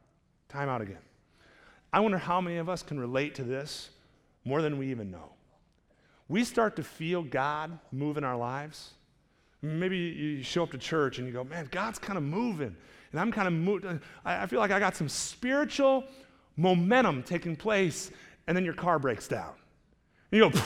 Time 0.48 0.68
out 0.68 0.80
again. 0.80 0.98
I 1.92 2.00
wonder 2.00 2.18
how 2.18 2.40
many 2.40 2.56
of 2.56 2.68
us 2.68 2.82
can 2.82 2.98
relate 2.98 3.34
to 3.36 3.42
this 3.42 3.90
more 4.44 4.62
than 4.62 4.78
we 4.78 4.90
even 4.90 5.10
know. 5.10 5.32
We 6.28 6.44
start 6.44 6.76
to 6.76 6.82
feel 6.82 7.22
God 7.22 7.78
move 7.90 8.16
in 8.16 8.24
our 8.24 8.36
lives. 8.36 8.94
Maybe 9.60 9.98
you 9.98 10.42
show 10.42 10.62
up 10.62 10.70
to 10.72 10.78
church 10.78 11.18
and 11.18 11.26
you 11.26 11.32
go, 11.32 11.44
man, 11.44 11.68
God's 11.70 11.98
kind 11.98 12.16
of 12.16 12.24
moving. 12.24 12.74
And 13.12 13.20
I'm 13.20 13.30
kind 13.30 13.46
of 13.46 13.52
moving. 13.54 14.00
I 14.24 14.46
feel 14.46 14.58
like 14.58 14.70
I 14.70 14.80
got 14.80 14.96
some 14.96 15.08
spiritual 15.08 16.04
momentum 16.56 17.22
taking 17.22 17.54
place. 17.54 18.10
And 18.46 18.56
then 18.56 18.64
your 18.64 18.74
car 18.74 18.98
breaks 18.98 19.28
down. 19.28 19.52
And 20.30 20.40
you 20.40 20.50
go, 20.50 20.60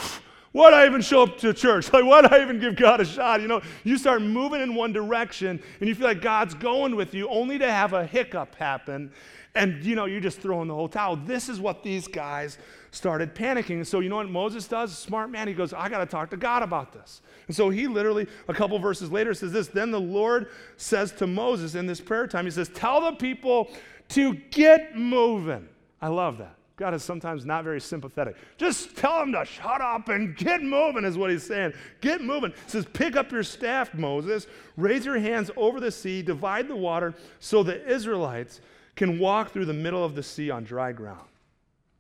why'd 0.52 0.74
I 0.74 0.87
even 0.87 1.00
show 1.00 1.22
up 1.22 1.38
to 1.38 1.52
church? 1.52 1.90
Like, 1.92 2.04
why'd 2.04 2.32
I 2.32 2.42
even 2.42 2.59
give 2.59 2.76
God 2.76 3.00
a 3.00 3.04
shot? 3.04 3.40
You 3.40 3.48
know, 3.48 3.62
you 3.85 3.96
start 3.98 4.22
moving 4.22 4.61
in 4.61 4.74
one 4.74 4.92
direction 4.92 5.62
and 5.80 5.88
you 5.88 5.94
feel 5.94 6.06
like 6.06 6.20
God's 6.20 6.54
going 6.54 6.96
with 6.96 7.14
you 7.14 7.28
only 7.28 7.59
to 7.59 7.70
have 7.70 7.92
a 7.92 8.06
hiccup 8.06 8.54
happen. 8.56 9.12
And, 9.54 9.82
you 9.82 9.96
know, 9.96 10.04
you're 10.04 10.20
just 10.20 10.40
throwing 10.40 10.68
the 10.68 10.74
whole 10.74 10.88
towel. 10.88 11.16
This 11.16 11.48
is 11.48 11.59
what 11.59 11.82
these 11.82 12.06
guys 12.06 12.59
started 12.90 13.35
panicking. 13.35 13.87
So, 13.87 14.00
you 14.00 14.11
know 14.11 14.16
what 14.16 14.28
Moses 14.28 14.68
does? 14.68 14.96
Smart 14.96 15.30
man. 15.30 15.48
He 15.48 15.54
goes, 15.54 15.72
I 15.72 15.88
got 15.88 15.98
to 15.98 16.06
talk 16.06 16.30
to 16.30 16.37
God 16.37 16.62
about 16.62 16.92
this. 16.92 17.22
And 17.46 17.56
so 17.56 17.70
he 17.70 17.87
literally, 17.87 18.26
a 18.48 18.54
couple 18.54 18.78
verses 18.78 19.11
later, 19.11 19.32
says 19.32 19.52
this 19.52 19.68
Then 19.68 19.90
the 19.90 20.00
Lord 20.00 20.48
says 20.76 21.12
to 21.12 21.26
Moses 21.26 21.74
in 21.74 21.87
this 21.87 22.00
prayer 22.00 22.26
time, 22.26 22.44
He 22.44 22.50
says, 22.50 22.68
Tell 22.68 23.00
the 23.00 23.12
people 23.12 23.70
to 24.11 24.35
get 24.35 24.96
moving. 24.96 25.68
I 26.02 26.09
love 26.09 26.38
that. 26.38 26.56
God 26.76 26.92
is 26.92 27.02
sometimes 27.02 27.46
not 27.46 27.64
very 27.64 27.80
sympathetic. 27.80 28.36
Just 28.58 28.96
tell 28.96 29.22
him 29.22 29.32
to 29.32 29.44
shut 29.46 29.80
up 29.80 30.10
and 30.10 30.36
get 30.36 30.62
moving, 30.62 31.04
is 31.04 31.16
what 31.16 31.30
he's 31.30 31.42
saying. 31.42 31.72
Get 32.02 32.20
moving. 32.20 32.50
He 32.50 32.70
says, 32.70 32.86
Pick 32.92 33.16
up 33.16 33.32
your 33.32 33.42
staff, 33.42 33.94
Moses, 33.94 34.46
raise 34.76 35.06
your 35.06 35.18
hands 35.18 35.50
over 35.56 35.80
the 35.80 35.90
sea, 35.90 36.20
divide 36.20 36.68
the 36.68 36.76
water 36.76 37.14
so 37.40 37.62
the 37.62 37.86
Israelites 37.90 38.60
can 38.94 39.18
walk 39.18 39.52
through 39.52 39.64
the 39.64 39.72
middle 39.72 40.04
of 40.04 40.14
the 40.14 40.22
sea 40.22 40.50
on 40.50 40.64
dry 40.64 40.92
ground. 40.92 41.28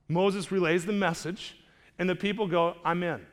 Moses 0.08 0.52
relays 0.52 0.84
the 0.84 0.92
message, 0.92 1.56
and 1.98 2.08
the 2.08 2.14
people 2.14 2.46
go, 2.46 2.76
I'm 2.84 3.02
in. 3.02 3.26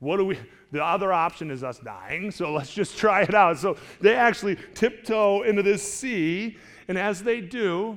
What 0.00 0.16
do 0.16 0.24
we? 0.24 0.38
The 0.72 0.82
other 0.84 1.12
option 1.12 1.50
is 1.50 1.62
us 1.62 1.78
dying, 1.78 2.30
so 2.30 2.52
let's 2.52 2.74
just 2.74 2.98
try 2.98 3.22
it 3.22 3.34
out. 3.34 3.58
So 3.58 3.76
they 4.00 4.14
actually 4.14 4.56
tiptoe 4.74 5.42
into 5.42 5.62
this 5.62 5.82
sea, 5.82 6.58
and 6.88 6.98
as 6.98 7.22
they 7.22 7.40
do, 7.40 7.96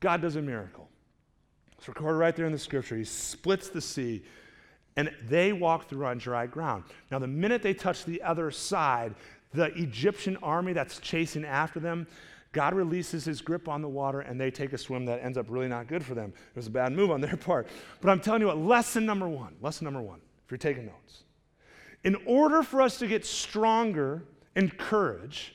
God 0.00 0.20
does 0.20 0.36
a 0.36 0.42
miracle. 0.42 0.87
It's 1.78 1.88
recorded 1.88 2.18
right 2.18 2.34
there 2.34 2.46
in 2.46 2.52
the 2.52 2.58
scripture. 2.58 2.96
He 2.96 3.04
splits 3.04 3.68
the 3.68 3.80
sea, 3.80 4.22
and 4.96 5.10
they 5.28 5.52
walk 5.52 5.88
through 5.88 6.06
on 6.06 6.18
dry 6.18 6.46
ground. 6.46 6.84
Now, 7.10 7.18
the 7.20 7.28
minute 7.28 7.62
they 7.62 7.74
touch 7.74 8.04
the 8.04 8.20
other 8.22 8.50
side, 8.50 9.14
the 9.52 9.66
Egyptian 9.76 10.36
army 10.42 10.72
that's 10.72 10.98
chasing 10.98 11.44
after 11.44 11.80
them, 11.80 12.06
God 12.52 12.74
releases 12.74 13.24
his 13.24 13.40
grip 13.40 13.68
on 13.68 13.82
the 13.82 13.88
water 13.88 14.20
and 14.20 14.40
they 14.40 14.50
take 14.50 14.72
a 14.72 14.78
swim 14.78 15.04
that 15.06 15.22
ends 15.22 15.36
up 15.36 15.46
really 15.48 15.68
not 15.68 15.86
good 15.86 16.04
for 16.04 16.14
them. 16.14 16.32
It 16.34 16.56
was 16.56 16.66
a 16.66 16.70
bad 16.70 16.92
move 16.92 17.10
on 17.10 17.20
their 17.20 17.36
part. 17.36 17.68
But 18.00 18.10
I'm 18.10 18.20
telling 18.20 18.40
you 18.40 18.48
what, 18.48 18.58
lesson 18.58 19.04
number 19.04 19.28
one, 19.28 19.54
lesson 19.60 19.84
number 19.84 20.00
one, 20.00 20.20
if 20.44 20.50
you're 20.50 20.58
taking 20.58 20.86
notes. 20.86 21.24
In 22.04 22.16
order 22.26 22.62
for 22.62 22.80
us 22.80 22.98
to 22.98 23.06
get 23.06 23.26
stronger 23.26 24.22
in 24.56 24.70
courage, 24.70 25.54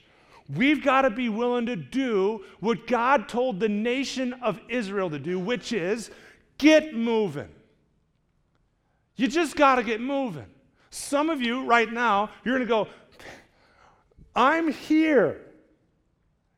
We've 0.50 0.84
got 0.84 1.04
to 1.04 1.10
be 1.10 1.30
willing 1.30 1.66
to 1.68 1.76
do 1.76 2.44
what 2.60 2.86
God 2.88 3.30
told 3.30 3.60
the 3.60 3.70
nation 3.70 4.34
of 4.34 4.60
Israel 4.68 5.10
to 5.10 5.20
do, 5.20 5.40
which 5.40 5.72
is 5.72 6.12
get 6.58 6.94
moving. 6.94 7.50
You 9.16 9.28
just 9.28 9.56
got 9.56 9.76
to 9.76 9.84
get 9.84 10.02
moving. 10.02 10.48
Some 10.90 11.30
of 11.30 11.42
you 11.42 11.66
right 11.66 11.92
now, 11.92 12.30
you're 12.44 12.58
going 12.58 12.68
to 12.68 12.72
go, 12.72 12.88
I'm 14.36 14.72
here. 14.72 15.40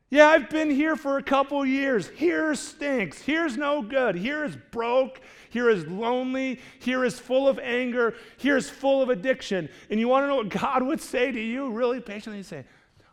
Yeah, 0.09 0.27
I've 0.27 0.49
been 0.49 0.69
here 0.69 0.95
for 0.95 1.17
a 1.17 1.23
couple 1.23 1.65
years. 1.65 2.07
Here 2.09 2.55
stinks. 2.55 3.21
Here's 3.21 3.57
no 3.57 3.81
good. 3.81 4.15
Here 4.15 4.45
is 4.45 4.55
broke. 4.71 5.19
Here 5.49 5.69
is 5.69 5.85
lonely. 5.87 6.61
Here 6.79 7.03
is 7.03 7.19
full 7.19 7.47
of 7.47 7.59
anger. 7.59 8.15
Here 8.37 8.55
is 8.55 8.69
full 8.69 9.01
of 9.01 9.09
addiction. 9.09 9.67
And 9.89 9.99
you 9.99 10.07
want 10.07 10.23
to 10.23 10.27
know 10.27 10.35
what 10.37 10.49
God 10.49 10.83
would 10.83 11.01
say 11.01 11.31
to 11.31 11.39
you? 11.39 11.69
Really 11.69 11.99
patiently 11.99 12.43
say, 12.43 12.65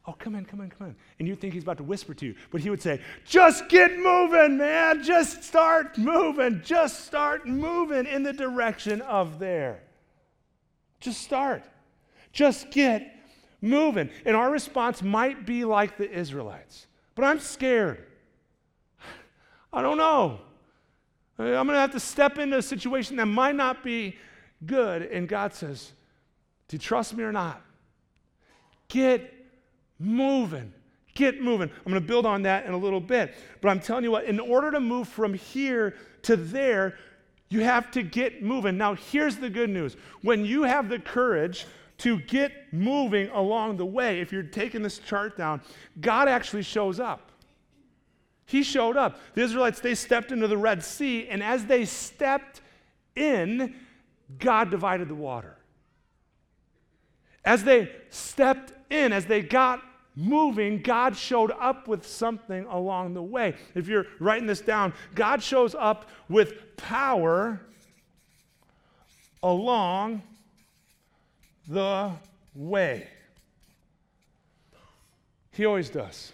Oh, 0.04 0.12
come 0.12 0.34
in, 0.34 0.44
come 0.44 0.60
in, 0.60 0.68
come 0.68 0.88
in. 0.88 0.96
And 1.20 1.28
you 1.28 1.36
think 1.36 1.54
he's 1.54 1.62
about 1.62 1.76
to 1.76 1.84
whisper 1.84 2.12
to 2.14 2.26
you, 2.26 2.34
but 2.50 2.60
he 2.60 2.70
would 2.70 2.82
say, 2.82 3.00
Just 3.24 3.68
get 3.68 3.96
moving, 3.96 4.58
man. 4.58 5.02
Just 5.02 5.44
start 5.44 5.96
moving. 5.96 6.60
Just 6.64 7.04
start 7.04 7.46
moving 7.46 8.06
in 8.06 8.24
the 8.24 8.32
direction 8.32 9.00
of 9.02 9.38
there. 9.38 9.82
Just 10.98 11.22
start. 11.22 11.62
Just 12.32 12.70
get 12.72 13.16
moving. 13.60 14.10
And 14.24 14.34
our 14.34 14.50
response 14.50 15.02
might 15.02 15.46
be 15.46 15.64
like 15.64 15.96
the 15.96 16.10
Israelites, 16.10 16.88
but 17.14 17.24
I'm 17.24 17.38
scared. 17.38 18.04
I 19.72 19.82
don't 19.82 19.98
know. 19.98 20.40
I'm 21.38 21.66
going 21.66 21.68
to 21.68 21.74
have 21.80 21.92
to 21.92 22.00
step 22.00 22.38
into 22.38 22.58
a 22.58 22.62
situation 22.62 23.16
that 23.16 23.26
might 23.26 23.54
not 23.54 23.82
be 23.82 24.16
good. 24.66 25.02
And 25.02 25.28
God 25.28 25.54
says, 25.54 25.92
Do 26.68 26.74
you 26.74 26.80
trust 26.80 27.14
me 27.14 27.24
or 27.24 27.32
not? 27.32 27.62
Get 28.88 29.31
moving. 30.02 30.72
Get 31.14 31.42
moving. 31.42 31.70
I'm 31.70 31.92
going 31.92 32.00
to 32.00 32.06
build 32.06 32.24
on 32.24 32.42
that 32.42 32.66
in 32.66 32.72
a 32.72 32.78
little 32.78 33.00
bit. 33.00 33.34
But 33.60 33.68
I'm 33.68 33.80
telling 33.80 34.04
you 34.04 34.10
what, 34.10 34.24
in 34.24 34.40
order 34.40 34.70
to 34.70 34.80
move 34.80 35.08
from 35.08 35.34
here 35.34 35.94
to 36.22 36.36
there, 36.36 36.96
you 37.50 37.60
have 37.60 37.90
to 37.92 38.02
get 38.02 38.42
moving. 38.42 38.78
Now, 38.78 38.94
here's 38.94 39.36
the 39.36 39.50
good 39.50 39.68
news. 39.68 39.96
When 40.22 40.44
you 40.44 40.62
have 40.62 40.88
the 40.88 40.98
courage 40.98 41.66
to 41.98 42.18
get 42.20 42.72
moving 42.72 43.28
along 43.28 43.76
the 43.76 43.84
way, 43.84 44.20
if 44.20 44.32
you're 44.32 44.42
taking 44.42 44.82
this 44.82 44.98
chart 44.98 45.36
down, 45.36 45.60
God 46.00 46.28
actually 46.28 46.62
shows 46.62 46.98
up. 46.98 47.30
He 48.46 48.62
showed 48.62 48.96
up. 48.96 49.20
The 49.34 49.42
Israelites, 49.42 49.80
they 49.80 49.94
stepped 49.94 50.32
into 50.32 50.48
the 50.48 50.56
Red 50.56 50.82
Sea, 50.82 51.28
and 51.28 51.42
as 51.42 51.66
they 51.66 51.84
stepped 51.84 52.62
in, 53.14 53.74
God 54.38 54.70
divided 54.70 55.08
the 55.08 55.14
water. 55.14 55.56
As 57.44 57.64
they 57.64 57.92
stepped 58.08 58.72
in, 58.90 59.12
as 59.12 59.26
they 59.26 59.42
got 59.42 59.82
moving, 60.14 60.82
God 60.82 61.16
showed 61.16 61.52
up 61.52 61.88
with 61.88 62.06
something 62.06 62.64
along 62.66 63.14
the 63.14 63.22
way. 63.22 63.54
If 63.74 63.88
you're 63.88 64.06
writing 64.18 64.46
this 64.46 64.60
down, 64.60 64.92
God 65.14 65.42
shows 65.42 65.74
up 65.74 66.08
with 66.28 66.76
power 66.76 67.60
along 69.42 70.22
the 71.68 72.12
way. 72.54 73.08
He 75.52 75.64
always 75.64 75.90
does. 75.90 76.32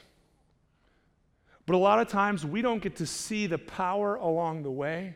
But 1.67 1.75
a 1.75 1.79
lot 1.79 1.99
of 1.99 2.09
times 2.09 2.47
we 2.47 2.63
don't 2.63 2.83
get 2.83 2.97
to 2.97 3.07
see 3.07 3.47
the 3.47 3.59
power 3.59 4.15
along 4.15 4.63
the 4.63 4.71
way 4.71 5.15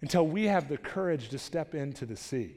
until 0.00 0.26
we 0.26 0.44
have 0.44 0.68
the 0.68 0.76
courage 0.76 1.28
to 1.28 1.38
step 1.38 1.74
into 1.74 2.04
the 2.04 2.16
sea. 2.16 2.56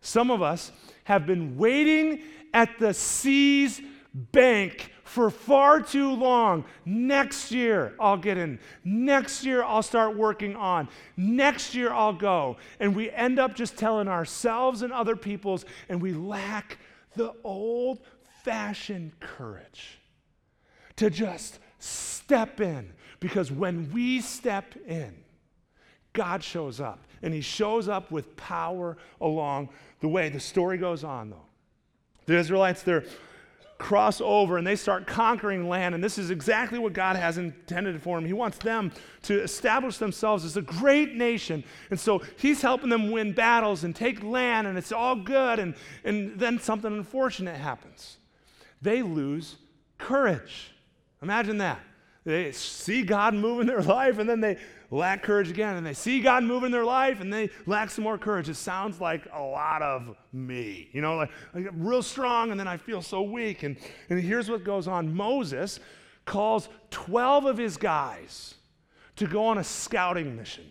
Some 0.00 0.30
of 0.30 0.42
us 0.42 0.72
have 1.04 1.26
been 1.26 1.56
waiting 1.56 2.22
at 2.52 2.78
the 2.78 2.94
sea's 2.94 3.80
bank 4.14 4.92
for 5.04 5.30
far 5.30 5.80
too 5.80 6.12
long. 6.12 6.64
Next 6.84 7.50
year, 7.50 7.94
I'll 7.98 8.16
get 8.16 8.38
in. 8.38 8.60
Next 8.84 9.44
year, 9.44 9.64
I'll 9.64 9.82
start 9.82 10.16
working 10.16 10.54
on. 10.54 10.88
Next 11.16 11.74
year, 11.74 11.92
I'll 11.92 12.12
go. 12.12 12.56
And 12.78 12.94
we 12.94 13.10
end 13.10 13.38
up 13.38 13.54
just 13.54 13.76
telling 13.76 14.08
ourselves 14.08 14.82
and 14.82 14.92
other 14.92 15.16
people's, 15.16 15.64
and 15.88 16.00
we 16.00 16.12
lack 16.12 16.78
the 17.16 17.34
old 17.42 18.00
fashioned 18.44 19.18
courage 19.18 19.98
to 20.96 21.10
just 21.10 21.58
step 21.78 22.60
in. 22.60 22.92
Because 23.18 23.50
when 23.50 23.90
we 23.92 24.20
step 24.20 24.76
in, 24.86 25.14
God 26.12 26.42
shows 26.42 26.80
up, 26.80 27.04
and 27.22 27.34
He 27.34 27.40
shows 27.40 27.88
up 27.88 28.10
with 28.10 28.36
power 28.36 28.96
along 29.20 29.68
the 30.00 30.08
way. 30.08 30.28
The 30.28 30.40
story 30.40 30.78
goes 30.78 31.04
on, 31.04 31.30
though. 31.30 31.46
The 32.26 32.36
Israelites, 32.36 32.82
they're 32.82 33.04
cross 33.80 34.20
over 34.20 34.58
and 34.58 34.66
they 34.66 34.76
start 34.76 35.06
conquering 35.06 35.68
land. 35.68 35.94
And 35.94 36.04
this 36.04 36.18
is 36.18 36.30
exactly 36.30 36.78
what 36.78 36.92
God 36.92 37.16
has 37.16 37.38
intended 37.38 38.00
for 38.00 38.16
them. 38.16 38.26
He 38.26 38.32
wants 38.32 38.58
them 38.58 38.92
to 39.22 39.42
establish 39.42 39.96
themselves 39.96 40.44
as 40.44 40.56
a 40.56 40.62
great 40.62 41.14
nation. 41.14 41.64
And 41.90 41.98
so 41.98 42.22
He's 42.36 42.62
helping 42.62 42.90
them 42.90 43.10
win 43.10 43.32
battles 43.32 43.82
and 43.82 43.96
take 43.96 44.22
land, 44.22 44.68
and 44.68 44.78
it's 44.78 44.92
all 44.92 45.16
good. 45.16 45.58
And, 45.58 45.74
and 46.04 46.38
then 46.38 46.60
something 46.60 46.92
unfortunate 46.92 47.56
happens. 47.56 48.18
They 48.80 49.02
lose 49.02 49.56
courage. 49.98 50.72
Imagine 51.22 51.58
that. 51.58 51.80
They 52.24 52.52
see 52.52 53.02
God 53.02 53.34
move 53.34 53.60
in 53.60 53.66
their 53.66 53.82
life, 53.82 54.18
and 54.18 54.28
then 54.28 54.40
they 54.40 54.58
lack 54.90 55.22
courage 55.22 55.50
again. 55.50 55.76
And 55.76 55.86
they 55.86 55.94
see 55.94 56.20
God 56.20 56.44
move 56.44 56.64
in 56.64 56.72
their 56.72 56.84
life, 56.84 57.20
and 57.20 57.32
they 57.32 57.50
lack 57.66 57.90
some 57.90 58.04
more 58.04 58.18
courage. 58.18 58.48
It 58.48 58.56
sounds 58.56 59.00
like 59.00 59.26
a 59.32 59.42
lot 59.42 59.82
of 59.82 60.16
me. 60.32 60.88
You 60.92 61.00
know, 61.00 61.16
like, 61.16 61.30
get 61.54 61.74
real 61.74 62.02
strong, 62.02 62.50
and 62.50 62.60
then 62.60 62.68
I 62.68 62.76
feel 62.76 63.00
so 63.00 63.22
weak. 63.22 63.62
And, 63.62 63.76
and 64.10 64.20
here's 64.20 64.50
what 64.50 64.64
goes 64.64 64.86
on 64.86 65.14
Moses 65.14 65.80
calls 66.26 66.68
12 66.90 67.46
of 67.46 67.56
his 67.56 67.76
guys 67.76 68.54
to 69.16 69.26
go 69.26 69.46
on 69.46 69.58
a 69.58 69.64
scouting 69.64 70.36
mission, 70.36 70.70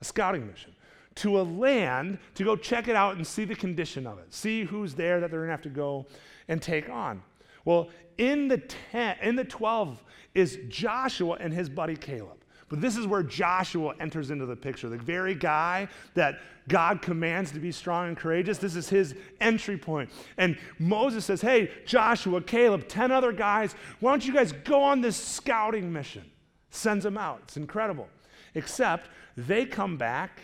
a 0.00 0.04
scouting 0.04 0.46
mission 0.46 0.74
to 1.14 1.40
a 1.40 1.42
land 1.42 2.18
to 2.34 2.44
go 2.44 2.56
check 2.56 2.88
it 2.88 2.96
out 2.96 3.16
and 3.16 3.26
see 3.26 3.44
the 3.44 3.54
condition 3.54 4.06
of 4.06 4.18
it, 4.18 4.32
see 4.32 4.64
who's 4.64 4.94
there 4.94 5.20
that 5.20 5.30
they're 5.30 5.40
going 5.40 5.48
to 5.48 5.52
have 5.52 5.62
to 5.62 5.68
go 5.68 6.06
and 6.48 6.60
take 6.60 6.88
on. 6.88 7.22
Well, 7.64 7.90
in 8.18 8.48
the 8.48 8.58
ten, 8.58 9.16
in 9.22 9.36
the 9.36 9.44
12 9.44 10.02
is 10.34 10.58
Joshua 10.68 11.36
and 11.40 11.52
his 11.52 11.68
buddy 11.68 11.96
Caleb. 11.96 12.42
But 12.72 12.80
this 12.80 12.96
is 12.96 13.06
where 13.06 13.22
Joshua 13.22 13.94
enters 14.00 14.30
into 14.30 14.46
the 14.46 14.56
picture. 14.56 14.88
The 14.88 14.96
very 14.96 15.34
guy 15.34 15.88
that 16.14 16.40
God 16.68 17.02
commands 17.02 17.50
to 17.52 17.58
be 17.58 17.70
strong 17.70 18.08
and 18.08 18.16
courageous, 18.16 18.56
this 18.56 18.76
is 18.76 18.88
his 18.88 19.14
entry 19.42 19.76
point. 19.76 20.08
And 20.38 20.56
Moses 20.78 21.26
says, 21.26 21.42
Hey, 21.42 21.70
Joshua, 21.84 22.40
Caleb, 22.40 22.88
10 22.88 23.10
other 23.10 23.30
guys, 23.30 23.74
why 24.00 24.12
don't 24.12 24.26
you 24.26 24.32
guys 24.32 24.52
go 24.52 24.82
on 24.82 25.02
this 25.02 25.18
scouting 25.18 25.92
mission? 25.92 26.24
Sends 26.70 27.04
them 27.04 27.18
out. 27.18 27.40
It's 27.44 27.58
incredible. 27.58 28.08
Except 28.54 29.10
they 29.36 29.66
come 29.66 29.98
back, 29.98 30.40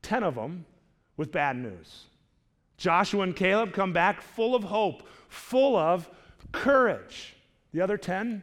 10 0.00 0.22
of 0.22 0.34
them, 0.34 0.64
with 1.18 1.30
bad 1.30 1.56
news. 1.56 2.04
Joshua 2.78 3.24
and 3.24 3.36
Caleb 3.36 3.74
come 3.74 3.92
back 3.92 4.22
full 4.22 4.54
of 4.54 4.64
hope, 4.64 5.06
full 5.28 5.76
of 5.76 6.08
courage. 6.52 7.34
The 7.74 7.82
other 7.82 7.98
10 7.98 8.42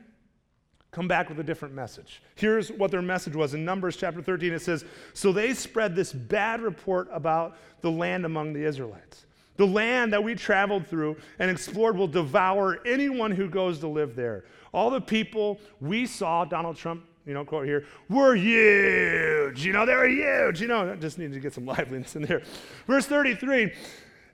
come 0.95 1.07
back 1.09 1.27
with 1.27 1.37
a 1.41 1.43
different 1.43 1.75
message. 1.75 2.21
Here's 2.35 2.71
what 2.71 2.89
their 2.89 3.01
message 3.01 3.35
was. 3.35 3.53
In 3.53 3.65
Numbers 3.65 3.97
chapter 3.97 4.21
13, 4.21 4.53
it 4.53 4.61
says 4.61 4.85
So 5.13 5.33
they 5.33 5.53
spread 5.53 5.93
this 5.93 6.13
bad 6.13 6.61
report 6.61 7.09
about 7.11 7.57
the 7.81 7.91
land 7.91 8.25
among 8.25 8.53
the 8.53 8.63
Israelites. 8.63 9.25
The 9.57 9.67
land 9.67 10.13
that 10.13 10.23
we 10.23 10.35
traveled 10.35 10.87
through 10.87 11.17
and 11.37 11.51
explored 11.51 11.97
will 11.97 12.07
devour 12.07 12.79
anyone 12.85 13.31
who 13.31 13.49
goes 13.49 13.79
to 13.79 13.87
live 13.87 14.15
there. 14.15 14.45
All 14.73 14.89
the 14.89 15.01
people 15.01 15.59
we 15.81 16.05
saw, 16.05 16.45
Donald 16.45 16.77
Trump, 16.77 17.03
you 17.25 17.33
know, 17.33 17.43
quote 17.43 17.65
here, 17.65 17.85
were 18.09 18.35
huge. 18.35 19.65
You 19.65 19.73
know, 19.73 19.85
they 19.85 19.95
were 19.95 20.07
huge. 20.07 20.61
You 20.61 20.67
know, 20.67 20.93
I 20.93 20.95
just 20.95 21.17
needed 21.17 21.33
to 21.33 21.39
get 21.41 21.53
some 21.53 21.65
liveliness 21.75 22.15
in 22.15 22.21
there. 22.21 22.41
Verse 22.87 23.05
33 23.05 23.73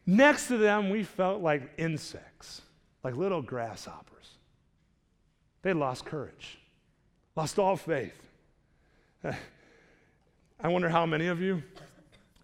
Next 0.05 0.47
to 0.47 0.57
them, 0.57 0.91
we 0.91 1.03
felt 1.03 1.41
like 1.41 1.71
insects, 1.77 2.61
like 3.03 3.15
little 3.15 3.41
grasshoppers. 3.41 4.20
They 5.61 5.73
lost 5.73 6.05
courage, 6.05 6.59
lost 7.35 7.59
all 7.59 7.75
faith. 7.75 8.19
I 9.23 10.67
wonder 10.67 10.89
how 10.89 11.05
many 11.05 11.27
of 11.27 11.41
you 11.41 11.63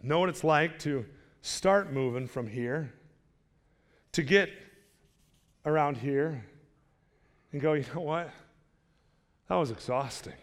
know 0.02 0.20
what 0.20 0.30
it's 0.30 0.44
like 0.44 0.80
to 0.80 1.06
start 1.42 1.92
moving 1.92 2.28
from 2.28 2.48
here, 2.48 2.94
to 4.12 4.24
get 4.24 4.50
around 5.66 5.98
here, 5.98 6.44
and 7.52 7.62
go, 7.62 7.74
you 7.74 7.86
know 7.96 8.02
what? 8.02 8.30
That 9.50 9.56
was 9.56 9.72
exhausting. 9.72 10.34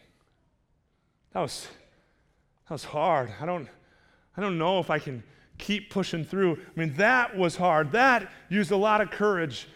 That 1.32 1.40
was, 1.40 1.68
that 2.68 2.74
was 2.74 2.84
hard. 2.84 3.30
I 3.40 3.46
don't, 3.46 3.68
I 4.36 4.40
don't 4.40 4.58
know 4.58 4.78
if 4.78 4.90
I 4.90 4.98
can 4.98 5.22
keep 5.58 5.90
pushing 5.90 6.24
through. 6.24 6.54
I 6.54 6.80
mean, 6.80 6.94
that 6.94 7.36
was 7.36 7.56
hard. 7.56 7.92
That 7.92 8.30
used 8.48 8.70
a 8.70 8.76
lot 8.76 9.00
of 9.00 9.10
courage. 9.10 9.68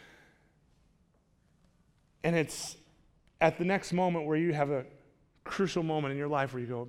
And 2.25 2.35
it's 2.35 2.77
at 3.41 3.59
the 3.59 3.65
next 3.65 3.93
moment 3.93 4.27
where 4.27 4.37
you 4.37 4.53
have 4.53 4.71
a 4.71 4.85
crucial 5.45 5.83
moment 5.83 6.13
in 6.13 6.19
your 6.19 6.29
life 6.29 6.53
where 6.53 6.61
you 6.61 6.67
go, 6.67 6.89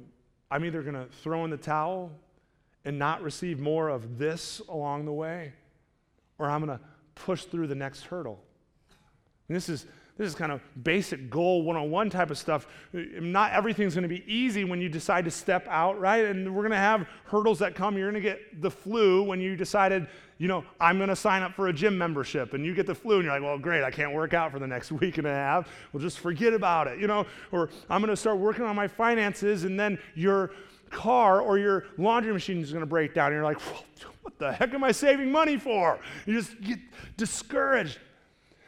I'm 0.52 0.66
either 0.66 0.82
going 0.82 0.96
to 0.96 1.08
throw 1.22 1.46
in 1.46 1.52
the 1.52 1.58
towel 1.58 2.12
and 2.86 2.98
not 2.98 3.22
receive 3.22 3.60
more 3.60 3.90
of 3.90 4.18
this 4.18 4.62
along 4.70 5.06
the 5.06 5.14
way, 5.14 5.54
or 6.38 6.50
I'm 6.50 6.66
going 6.66 6.78
to 6.78 6.84
push 7.16 7.44
through 7.44 7.68
the 7.68 7.76
next 7.76 8.04
hurdle. 8.04 8.44
And 9.48 9.56
this 9.56 9.70
is 9.70 9.86
this 10.20 10.28
is 10.28 10.36
kind 10.36 10.52
of 10.52 10.60
basic 10.84 11.30
goal 11.30 11.64
one 11.64 11.78
on 11.78 11.90
one 11.90 12.10
type 12.10 12.30
of 12.30 12.38
stuff. 12.38 12.68
Not 12.92 13.54
everything's 13.54 13.96
going 13.96 14.04
to 14.04 14.10
be 14.10 14.22
easy 14.28 14.66
when 14.66 14.82
you 14.82 14.90
decide 14.90 15.24
to 15.24 15.32
step 15.32 15.66
out, 15.70 15.98
right? 15.98 16.26
And 16.26 16.54
we're 16.54 16.62
going 16.62 16.72
to 16.72 16.78
have 16.78 17.08
hurdles 17.24 17.58
that 17.60 17.74
come. 17.74 17.98
You're 17.98 18.12
going 18.12 18.22
to 18.22 18.30
get 18.30 18.62
the 18.62 18.70
flu 18.70 19.24
when 19.24 19.40
you 19.40 19.56
decided, 19.56 20.08
you 20.38 20.50
know, 20.50 20.66
I'm 20.78 20.98
going 20.98 21.08
to 21.08 21.16
sign 21.16 21.42
up 21.42 21.54
for 21.54 21.70
a 21.70 21.74
gym 21.74 21.98
membership. 21.98 22.54
And 22.54 22.66
you 22.66 22.76
get 22.76 22.86
the 22.86 22.94
flu 22.94 23.16
and 23.16 23.24
you're 23.24 23.34
like, 23.34 23.42
well, 23.42 23.58
great, 23.58 23.82
I 23.82 23.92
can't 23.92 24.12
work 24.12 24.34
out 24.34 24.52
for 24.52 24.60
the 24.60 24.68
next 24.68 24.92
week 25.02 25.20
and 25.20 25.26
a 25.26 25.34
half. 25.34 25.70
Well, 25.94 26.04
just 26.04 26.20
forget 26.20 26.54
about 26.54 26.88
it, 26.88 27.00
you 27.00 27.08
know? 27.08 27.26
Or 27.54 27.70
I'm 27.90 28.02
going 28.02 28.10
to 28.10 28.18
start 28.18 28.40
working 28.40 28.66
on 28.66 28.76
my 28.76 28.90
finances 28.90 29.64
and 29.64 29.80
then 29.80 29.98
your 30.16 30.52
car 30.90 31.40
or 31.40 31.58
your 31.58 31.86
laundry 31.98 32.34
machine 32.34 32.60
is 32.60 32.74
going 32.74 32.82
to 32.82 32.86
break 32.86 33.14
down. 33.14 33.28
And 33.28 33.36
you're 33.36 33.44
like, 33.46 33.62
what 34.24 34.38
the 34.38 34.52
heck 34.52 34.74
am 34.74 34.84
I 34.84 34.92
saving 34.92 35.32
money 35.32 35.56
for? 35.56 35.98
You 36.26 36.34
just 36.34 36.60
get 36.60 36.80
discouraged. 37.16 38.00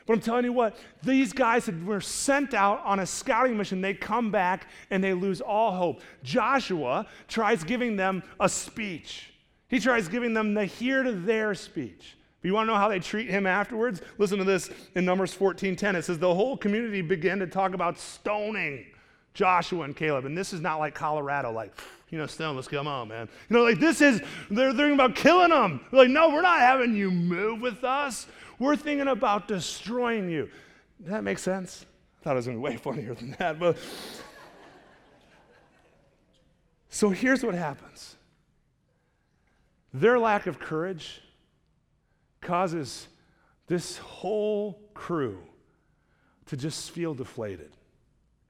But 0.05 0.13
I'm 0.13 0.19
telling 0.19 0.45
you 0.45 0.53
what, 0.53 0.77
these 1.03 1.31
guys 1.33 1.69
were 1.85 2.01
sent 2.01 2.53
out 2.53 2.81
on 2.83 2.99
a 2.99 3.05
scouting 3.05 3.57
mission. 3.57 3.81
They 3.81 3.93
come 3.93 4.31
back 4.31 4.67
and 4.89 5.03
they 5.03 5.13
lose 5.13 5.41
all 5.41 5.73
hope. 5.73 6.01
Joshua 6.23 7.07
tries 7.27 7.63
giving 7.63 7.95
them 7.95 8.23
a 8.39 8.49
speech. 8.49 9.31
He 9.67 9.79
tries 9.79 10.07
giving 10.07 10.33
them 10.33 10.53
the 10.53 10.65
here 10.65 11.03
to 11.03 11.11
there 11.11 11.55
speech. 11.55 12.17
But 12.41 12.47
you 12.47 12.53
want 12.53 12.67
to 12.67 12.73
know 12.73 12.79
how 12.79 12.89
they 12.89 12.99
treat 12.99 13.29
him 13.29 13.45
afterwards? 13.45 14.01
Listen 14.17 14.39
to 14.39 14.43
this 14.43 14.69
in 14.95 15.05
Numbers 15.05 15.33
14:10. 15.33 15.95
It 15.95 16.03
says 16.03 16.17
the 16.17 16.33
whole 16.33 16.57
community 16.57 17.01
began 17.01 17.39
to 17.39 17.47
talk 17.47 17.73
about 17.73 17.99
stoning 17.99 18.85
Joshua 19.33 19.83
and 19.83 19.95
Caleb. 19.95 20.25
And 20.25 20.37
this 20.37 20.51
is 20.51 20.59
not 20.59 20.79
like 20.79 20.95
Colorado, 20.95 21.51
like, 21.51 21.73
you 22.09 22.17
know, 22.17 22.25
Stone, 22.25 22.55
let's 22.55 22.67
come 22.67 22.87
on, 22.87 23.07
man. 23.07 23.29
You 23.49 23.55
know, 23.55 23.63
like 23.63 23.79
this 23.79 24.01
is, 24.01 24.21
they're 24.49 24.73
thinking 24.73 24.93
about 24.93 25.15
killing 25.15 25.49
them. 25.49 25.79
They're 25.91 26.01
like, 26.01 26.09
no, 26.09 26.29
we're 26.29 26.41
not 26.41 26.59
having 26.59 26.93
you 26.95 27.09
move 27.09 27.61
with 27.61 27.83
us. 27.83 28.27
We're 28.61 28.75
thinking 28.75 29.07
about 29.07 29.47
destroying 29.47 30.29
you. 30.29 30.47
Does 31.01 31.09
that 31.09 31.23
make 31.23 31.39
sense? 31.39 31.83
I 32.19 32.23
thought 32.23 32.33
it 32.33 32.35
was 32.35 32.45
going 32.45 32.57
to 32.57 32.61
be 32.61 32.71
way 32.71 32.77
funnier 32.77 33.15
than 33.15 33.35
that. 33.39 33.59
But 33.59 33.75
so 36.87 37.09
here's 37.09 37.43
what 37.43 37.55
happens 37.55 38.17
their 39.91 40.19
lack 40.19 40.45
of 40.45 40.59
courage 40.59 41.23
causes 42.39 43.07
this 43.65 43.97
whole 43.97 44.79
crew 44.93 45.39
to 46.45 46.55
just 46.55 46.91
feel 46.91 47.15
deflated, 47.15 47.71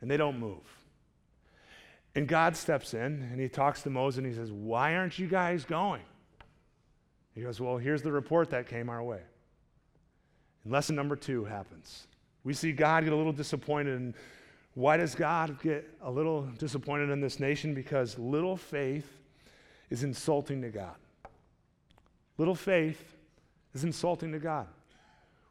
and 0.01 0.11
they 0.11 0.17
don't 0.17 0.37
move. 0.37 0.59
And 2.15 2.27
God 2.27 2.57
steps 2.57 2.93
in 2.93 3.29
and 3.31 3.39
he 3.39 3.47
talks 3.47 3.81
to 3.83 3.89
Moses 3.89 4.17
and 4.17 4.27
he 4.27 4.33
says, 4.33 4.51
Why 4.51 4.97
aren't 4.97 5.17
you 5.17 5.27
guys 5.27 5.63
going? 5.63 6.01
He 7.33 7.43
goes, 7.43 7.61
Well, 7.61 7.77
here's 7.77 8.01
the 8.01 8.11
report 8.11 8.49
that 8.49 8.67
came 8.67 8.89
our 8.89 9.01
way. 9.01 9.21
And 10.63 10.73
lesson 10.73 10.95
number 10.95 11.15
two 11.15 11.45
happens. 11.45 12.07
We 12.43 12.53
see 12.53 12.71
God 12.71 13.03
get 13.03 13.13
a 13.13 13.15
little 13.15 13.33
disappointed. 13.33 13.97
And 13.99 14.13
why 14.73 14.97
does 14.97 15.15
God 15.15 15.61
get 15.61 15.87
a 16.01 16.09
little 16.09 16.43
disappointed 16.57 17.09
in 17.09 17.21
this 17.21 17.39
nation? 17.39 17.73
Because 17.73 18.17
little 18.17 18.57
faith 18.57 19.07
is 19.89 20.03
insulting 20.03 20.61
to 20.61 20.69
God. 20.69 20.95
Little 22.37 22.55
faith 22.55 23.15
is 23.73 23.83
insulting 23.83 24.31
to 24.31 24.39
God. 24.39 24.67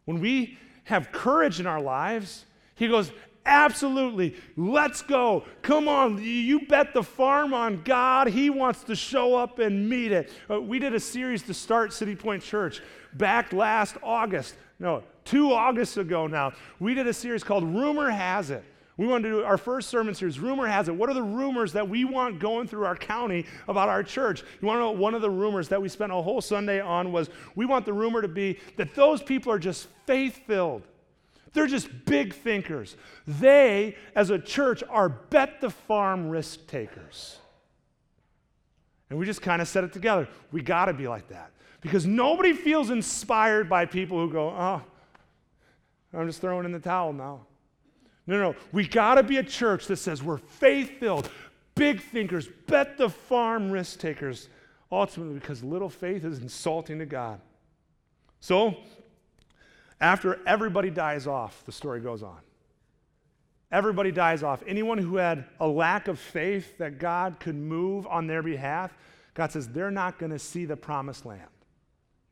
When 0.05 0.21
we 0.21 0.59
have 0.85 1.13
courage 1.13 1.61
in 1.61 1.67
our 1.67 1.81
lives, 1.81 2.47
He 2.75 2.89
goes, 2.89 3.13
Absolutely. 3.47 4.37
Let's 4.57 5.03
go. 5.03 5.45
Come 5.63 5.89
on. 5.89 6.23
You 6.23 6.67
bet 6.67 6.93
the 6.93 7.03
farm 7.03 7.55
on 7.55 7.83
God. 7.83 8.29
He 8.29 8.51
wants 8.51 8.85
to 8.85 8.95
show 8.95 9.35
up 9.35 9.59
and 9.59 9.89
meet 9.89 10.13
it. 10.13 10.31
Uh, 10.51 10.61
we 10.61 10.79
did 10.79 10.95
a 10.95 11.01
series 11.01 11.43
to 11.45 11.55
start 11.55 11.93
City 11.93 12.15
Point 12.15 12.43
Church 12.43 12.83
back 13.15 13.53
last 13.53 13.97
August. 14.03 14.55
No, 14.81 15.03
two 15.25 15.53
Augusts 15.53 15.99
ago 15.99 16.27
now. 16.27 16.53
We 16.81 16.95
did 16.95 17.07
a 17.07 17.13
series 17.13 17.45
called 17.45 17.63
Rumor 17.65 18.11
Has 18.11 18.51
It. 18.51 18.65
We 18.97 19.07
wanted 19.07 19.29
to 19.29 19.35
do 19.37 19.45
our 19.45 19.57
first 19.57 19.89
sermon 19.89 20.15
series, 20.15 20.41
Rumor 20.41 20.67
Has 20.67 20.89
It. 20.89 20.95
What 20.95 21.09
are 21.09 21.15
the 21.15 21.23
rumors 21.23 21.73
that 21.75 21.89
we 21.89 22.05
want 22.05 22.39
going 22.39 22.67
through 22.67 22.85
our 22.85 22.97
county 22.97 23.47
about 23.69 23.89
our 23.89 24.03
church? 24.03 24.43
You 24.61 24.67
want 24.67 24.79
to 24.79 24.81
know 24.81 24.91
one 24.91 25.15
of 25.15 25.23
the 25.23 25.31
rumors 25.31 25.69
that 25.69 25.81
we 25.81 25.89
spent 25.89 26.13
a 26.13 26.17
whole 26.17 26.41
Sunday 26.41 26.81
on 26.81 27.13
was 27.13 27.31
we 27.55 27.67
want 27.67 27.85
the 27.87 27.93
rumor 27.93 28.21
to 28.21 28.29
be 28.29 28.59
that 28.77 28.95
those 28.95 29.23
people 29.23 29.53
are 29.53 29.59
just 29.59 29.87
faith 30.07 30.41
filled. 30.47 30.83
They're 31.53 31.67
just 31.67 31.89
big 32.05 32.35
thinkers. 32.35 32.97
They, 33.27 33.97
as 34.15 34.31
a 34.31 34.39
church, 34.39 34.83
are 34.89 35.09
bet 35.09 35.61
the 35.61 35.71
farm 35.71 36.29
risk 36.29 36.67
takers. 36.67 37.39
And 39.09 39.19
we 39.19 39.27
just 39.27 39.43
kind 39.43 39.61
of 39.61 39.69
set 39.69 39.83
it 39.83 39.93
together. 39.93 40.29
We 40.53 40.63
got 40.63 40.87
to 40.87 40.93
be 40.93 41.09
like 41.09 41.29
that. 41.29 41.51
Because 41.81 42.07
nobody 42.07 42.53
feels 42.53 42.91
inspired 42.91 43.69
by 43.69 43.87
people 43.87 44.19
who 44.19 44.31
go, 44.31 44.49
oh, 44.51 44.83
I'm 46.13 46.27
just 46.27 46.41
throwing 46.41 46.65
in 46.65 46.73
the 46.73 46.79
towel 46.79 47.13
now. 47.13 47.41
No, 48.27 48.39
no, 48.39 48.57
we 48.73 48.87
got 48.87 49.15
to 49.15 49.23
be 49.23 49.39
a 49.39 49.43
church 49.43 49.87
that 49.87 49.97
says 49.97 50.23
we're 50.23 50.39
faith 50.39 51.01
filled, 51.01 51.31
big 51.75 52.01
thinkers, 52.01 52.49
bet 52.67 52.97
the 52.97 53.09
farm 53.09 53.71
risk 53.71 53.99
takers, 53.99 54.49
ultimately 54.93 55.35
because 55.35 55.65
little 55.65 55.89
faith 55.89 56.25
is 56.25 56.39
insulting 56.39 56.99
to 56.99 57.07
God. 57.07 57.41
So, 58.41 58.77
after 60.01 60.41
everybody 60.47 60.91
dies 60.91 61.27
off, 61.27 61.65
the 61.67 61.73
story 61.73 62.01
goes 62.01 62.23
on. 62.23 62.39
Everybody 63.73 64.11
dies 64.11 64.43
off. 64.43 64.63
Anyone 64.67 64.99
who 64.99 65.17
had 65.17 65.45
a 65.61 65.67
lack 65.67 66.09
of 66.09 66.19
faith 66.19 66.79
that 66.79 66.99
God 66.99 67.39
could 67.39 67.55
move 67.55 68.07
on 68.07 68.27
their 68.27 68.43
behalf, 68.43 68.93
God 69.35 69.53
says 69.53 69.69
they're 69.69 69.91
not 69.91 70.19
going 70.19 70.33
to 70.33 70.39
see 70.39 70.65
the 70.65 70.77
promised 70.77 71.25
land. 71.25 71.49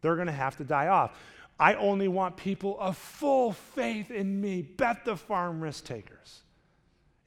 They're 0.00 0.14
going 0.14 0.26
to 0.26 0.32
have 0.32 0.56
to 0.58 0.64
die 0.64 0.88
off. 0.88 1.18
I 1.60 1.74
only 1.74 2.08
want 2.08 2.36
people 2.36 2.78
of 2.78 2.96
full 2.96 3.52
faith 3.52 4.10
in 4.10 4.40
me. 4.40 4.62
Bet 4.62 5.04
the 5.04 5.16
farm 5.16 5.60
risk 5.60 5.84
takers. 5.84 6.42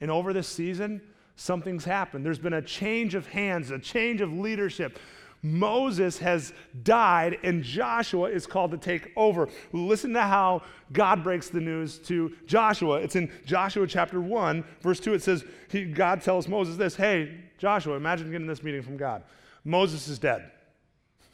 And 0.00 0.10
over 0.10 0.32
this 0.32 0.48
season, 0.48 1.02
something's 1.36 1.84
happened. 1.84 2.24
There's 2.24 2.38
been 2.38 2.54
a 2.54 2.62
change 2.62 3.14
of 3.14 3.26
hands, 3.26 3.70
a 3.70 3.78
change 3.78 4.20
of 4.20 4.32
leadership. 4.32 4.98
Moses 5.42 6.18
has 6.18 6.52
died 6.84 7.38
and 7.42 7.64
Joshua 7.64 8.30
is 8.30 8.46
called 8.46 8.70
to 8.70 8.78
take 8.78 9.12
over. 9.16 9.48
Listen 9.72 10.12
to 10.14 10.22
how 10.22 10.62
God 10.92 11.24
breaks 11.24 11.48
the 11.48 11.60
news 11.60 11.98
to 12.00 12.32
Joshua. 12.46 12.98
It's 12.98 13.16
in 13.16 13.30
Joshua 13.44 13.86
chapter 13.86 14.20
1, 14.20 14.64
verse 14.80 15.00
2. 15.00 15.14
It 15.14 15.22
says, 15.22 15.44
he, 15.68 15.84
God 15.84 16.22
tells 16.22 16.46
Moses 16.46 16.76
this 16.76 16.94
Hey, 16.94 17.40
Joshua, 17.58 17.96
imagine 17.96 18.30
getting 18.30 18.46
this 18.46 18.62
meeting 18.62 18.82
from 18.82 18.96
God. 18.96 19.24
Moses 19.64 20.08
is 20.08 20.18
dead. 20.18 20.50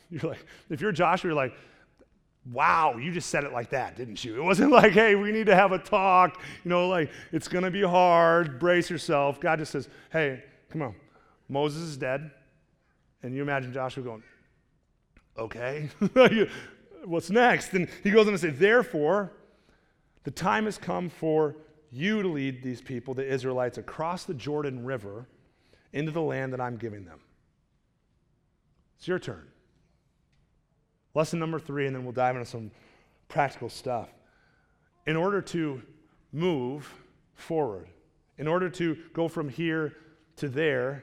You're 0.10 0.30
like, 0.30 0.44
if 0.70 0.80
you're 0.80 0.92
Joshua, 0.92 1.28
you're 1.28 1.36
like, 1.36 1.54
wow, 2.52 2.96
you 2.96 3.12
just 3.12 3.28
said 3.28 3.44
it 3.44 3.52
like 3.52 3.70
that, 3.70 3.96
didn't 3.96 4.24
you? 4.24 4.36
It 4.36 4.42
wasn't 4.42 4.70
like, 4.80 4.92
hey, 4.92 5.14
we 5.14 5.32
need 5.32 5.46
to 5.46 5.54
have 5.54 5.72
a 5.72 5.78
talk, 5.78 6.40
you 6.64 6.68
know, 6.70 6.88
like 6.88 7.10
it's 7.32 7.48
going 7.48 7.64
to 7.64 7.70
be 7.70 7.82
hard, 7.82 8.58
brace 8.58 8.90
yourself. 8.90 9.40
God 9.40 9.58
just 9.58 9.72
says, 9.72 9.88
hey, 10.10 10.42
come 10.70 10.82
on, 10.82 10.94
Moses 11.48 11.82
is 11.82 11.96
dead. 11.96 12.30
And 13.22 13.34
you 13.34 13.42
imagine 13.42 13.72
Joshua 13.72 14.02
going, 14.02 14.22
okay, 15.36 15.88
what's 17.04 17.30
next? 17.30 17.72
And 17.74 17.88
he 18.02 18.10
goes 18.10 18.26
on 18.26 18.32
to 18.32 18.38
say, 18.38 18.50
therefore, 18.50 19.32
the 20.24 20.30
time 20.30 20.64
has 20.66 20.78
come 20.78 21.08
for 21.08 21.56
you 21.90 22.22
to 22.22 22.28
lead 22.28 22.62
these 22.62 22.80
people, 22.80 23.14
the 23.14 23.26
Israelites, 23.26 23.78
across 23.78 24.24
the 24.24 24.34
Jordan 24.34 24.84
River 24.84 25.26
into 25.92 26.12
the 26.12 26.22
land 26.22 26.52
that 26.52 26.60
I'm 26.60 26.76
giving 26.76 27.04
them. 27.04 27.20
It's 28.98 29.08
your 29.08 29.18
turn. 29.18 29.46
Lesson 31.18 31.40
number 31.40 31.58
three, 31.58 31.88
and 31.88 31.96
then 31.96 32.04
we'll 32.04 32.12
dive 32.12 32.36
into 32.36 32.48
some 32.48 32.70
practical 33.26 33.68
stuff. 33.68 34.08
In 35.04 35.16
order 35.16 35.42
to 35.42 35.82
move 36.30 36.88
forward, 37.34 37.88
in 38.36 38.46
order 38.46 38.70
to 38.70 38.96
go 39.14 39.26
from 39.26 39.48
here 39.48 39.96
to 40.36 40.48
there, 40.48 41.02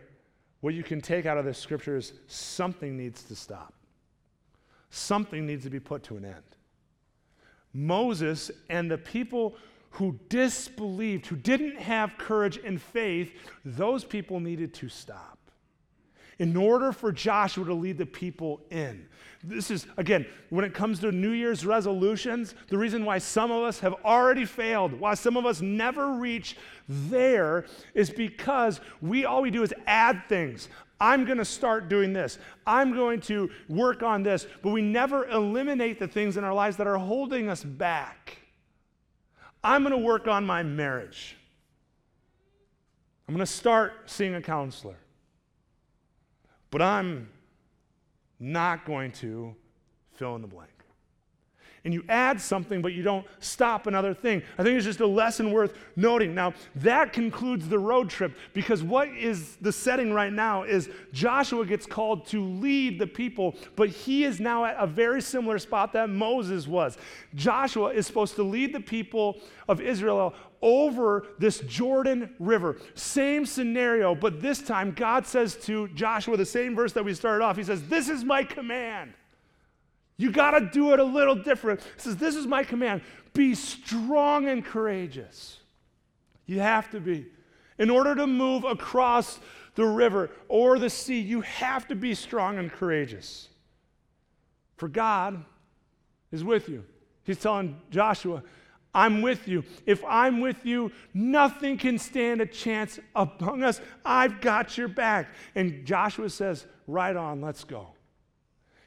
what 0.61 0.73
you 0.73 0.83
can 0.83 1.01
take 1.01 1.25
out 1.25 1.37
of 1.37 1.43
this 1.43 1.57
scripture 1.57 1.97
is 1.97 2.13
something 2.27 2.95
needs 2.95 3.23
to 3.23 3.35
stop. 3.35 3.73
Something 4.89 5.45
needs 5.45 5.65
to 5.65 5.69
be 5.69 5.81
put 5.81 6.01
to 6.03 6.15
an 6.15 6.23
end. 6.23 6.55
Moses 7.73 8.51
and 8.69 8.89
the 8.89 8.97
people 8.97 9.57
who 9.89 10.17
disbelieved, 10.29 11.25
who 11.25 11.35
didn't 11.35 11.75
have 11.75 12.17
courage 12.17 12.57
and 12.63 12.81
faith, 12.81 13.33
those 13.65 14.05
people 14.05 14.39
needed 14.39 14.73
to 14.75 14.87
stop 14.87 15.44
in 16.39 16.55
order 16.55 16.91
for 16.91 17.11
Joshua 17.11 17.65
to 17.65 17.73
lead 17.73 17.97
the 17.97 18.05
people 18.05 18.61
in. 18.69 19.07
This 19.43 19.69
is, 19.69 19.85
again, 19.97 20.25
when 20.49 20.65
it 20.65 20.73
comes 20.73 20.99
to 20.99 21.11
New 21.11 21.31
Year's 21.31 21.65
resolutions, 21.65 22.55
the 22.69 22.77
reason 22.77 23.05
why 23.05 23.19
some 23.19 23.51
of 23.51 23.63
us 23.63 23.79
have 23.79 23.93
already 24.03 24.43
failed, 24.43 24.99
why 24.99 25.13
some 25.13 25.37
of 25.37 25.45
us 25.45 25.61
never 25.61 26.13
reach 26.13 26.57
there, 26.89 27.65
is 27.93 28.09
because 28.09 28.81
we 29.01 29.25
all 29.25 29.43
we 29.43 29.51
do 29.51 29.61
is 29.61 29.73
add 29.85 30.23
things. 30.27 30.67
I'm 30.99 31.25
going 31.25 31.37
to 31.37 31.45
start 31.45 31.89
doing 31.89 32.13
this. 32.13 32.39
I'm 32.65 32.93
going 32.93 33.19
to 33.21 33.49
work 33.67 34.01
on 34.01 34.23
this. 34.23 34.47
But 34.63 34.69
we 34.69 34.81
never 34.81 35.27
eliminate 35.27 35.99
the 35.99 36.07
things 36.07 36.37
in 36.37 36.43
our 36.43 36.53
lives 36.53 36.77
that 36.77 36.87
are 36.87 36.97
holding 36.97 37.49
us 37.49 37.63
back. 37.63 38.37
I'm 39.63 39.83
going 39.83 39.91
to 39.91 39.97
work 40.05 40.27
on 40.27 40.45
my 40.45 40.63
marriage. 40.63 41.35
I'm 43.27 43.35
going 43.35 43.45
to 43.45 43.51
start 43.51 43.93
seeing 44.05 44.35
a 44.35 44.41
counselor. 44.41 44.95
But 46.75 46.81
I'm 46.81 47.29
not 48.37 48.83
going 48.83 49.13
to 49.13 49.55
fill 50.11 50.35
in 50.35 50.41
the 50.41 50.47
blank. 50.49 50.74
And 51.85 51.93
you 51.93 52.03
add 52.09 52.41
something, 52.41 52.81
but 52.81 52.93
you 52.93 53.03
don't 53.03 53.25
stop 53.39 53.85
another 53.87 54.13
thing. 54.13 54.41
I 54.57 54.63
think 54.63 54.75
it's 54.75 54.85
just 54.85 54.99
a 54.99 55.07
lesson 55.07 55.51
worth 55.51 55.77
noting. 55.95 56.33
Now, 56.33 56.53
that 56.77 57.13
concludes 57.13 57.69
the 57.69 57.79
road 57.79 58.09
trip 58.09 58.35
because 58.53 58.83
what 58.83 59.07
is 59.09 59.55
the 59.57 59.71
setting 59.71 60.11
right 60.11 60.33
now 60.33 60.63
is 60.63 60.89
Joshua 61.13 61.65
gets 61.65 61.85
called 61.85 62.25
to 62.27 62.43
lead 62.43 62.99
the 62.99 63.07
people, 63.07 63.55
but 63.75 63.89
he 63.89 64.23
is 64.23 64.39
now 64.39 64.65
at 64.65 64.75
a 64.79 64.87
very 64.87 65.21
similar 65.21 65.59
spot 65.59 65.93
that 65.93 66.09
Moses 66.09 66.67
was. 66.67 66.97
Joshua 67.35 67.89
is 67.89 68.07
supposed 68.07 68.35
to 68.35 68.43
lead 68.43 68.73
the 68.73 68.79
people 68.79 69.37
of 69.69 69.79
Israel 69.79 70.33
over 70.61 71.27
this 71.37 71.59
Jordan 71.59 72.33
River. 72.39 72.77
Same 72.95 73.45
scenario, 73.45 74.15
but 74.15 74.41
this 74.41 74.61
time 74.61 74.91
God 74.91 75.27
says 75.27 75.55
to 75.65 75.87
Joshua, 75.89 76.35
the 76.35 76.45
same 76.45 76.75
verse 76.75 76.93
that 76.93 77.05
we 77.05 77.13
started 77.13 77.43
off, 77.43 77.57
He 77.57 77.63
says, 77.63 77.87
This 77.87 78.09
is 78.09 78.23
my 78.23 78.43
command. 78.43 79.13
You 80.17 80.31
got 80.31 80.51
to 80.51 80.61
do 80.61 80.93
it 80.93 80.99
a 80.99 81.03
little 81.03 81.35
different. 81.35 81.81
He 81.81 82.01
says, 82.01 82.15
This 82.17 82.35
is 82.35 82.47
my 82.47 82.63
command. 82.63 83.01
Be 83.33 83.53
strong 83.55 84.47
and 84.47 84.63
courageous. 84.63 85.59
You 86.45 86.59
have 86.59 86.89
to 86.91 86.99
be. 86.99 87.27
In 87.77 87.89
order 87.89 88.15
to 88.15 88.25
move 88.25 88.63
across 88.63 89.39
the 89.75 89.85
river 89.85 90.31
or 90.47 90.79
the 90.79 90.89
sea, 90.89 91.19
you 91.19 91.41
have 91.41 91.87
to 91.89 91.95
be 91.95 92.15
strong 92.15 92.57
and 92.57 92.71
courageous. 92.71 93.49
For 94.77 94.87
God 94.87 95.43
is 96.31 96.43
with 96.43 96.69
you. 96.69 96.85
He's 97.23 97.39
telling 97.39 97.81
Joshua, 97.91 98.43
I'm 98.93 99.21
with 99.21 99.47
you. 99.47 99.65
If 99.85 100.05
I'm 100.05 100.39
with 100.39 100.65
you, 100.65 100.91
nothing 101.13 101.77
can 101.77 101.97
stand 101.97 102.39
a 102.39 102.45
chance 102.45 102.97
among 103.13 103.63
us. 103.63 103.81
I've 104.05 104.39
got 104.39 104.77
your 104.77 104.87
back. 104.87 105.27
And 105.55 105.85
Joshua 105.85 106.29
says, 106.29 106.65
Right 106.87 107.15
on, 107.15 107.41
let's 107.41 107.63
go. 107.63 107.94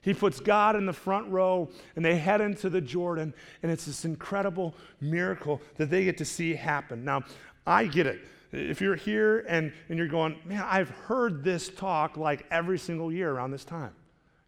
He 0.03 0.15
puts 0.15 0.41
God 0.41 0.77
in 0.77 0.87
the 0.87 0.93
front 0.93 1.29
row 1.29 1.69
and 1.97 2.05
they 2.05 2.17
head 2.17 2.41
into 2.41 2.71
the 2.71 2.81
Jordan, 2.81 3.35
and 3.63 3.73
it's 3.73 3.87
this 3.87 4.05
incredible 4.05 4.75
miracle 5.01 5.61
that 5.77 5.91
they 5.91 6.05
get 6.05 6.19
to 6.19 6.25
see 6.25 6.55
happen. 6.55 7.05
Now, 7.05 7.25
I 7.67 7.87
get 7.87 8.07
it. 8.07 8.21
If 8.53 8.81
you're 8.81 8.97
here 8.97 9.45
and, 9.49 9.73
and 9.89 9.99
you're 9.99 10.09
going, 10.09 10.39
man, 10.45 10.65
I've 10.67 10.91
heard 10.91 11.45
this 11.45 11.69
talk 11.69 12.17
like 12.17 12.47
every 12.51 12.79
single 12.79 13.13
year 13.13 13.31
around 13.31 13.51
this 13.51 13.65
time. 13.65 13.93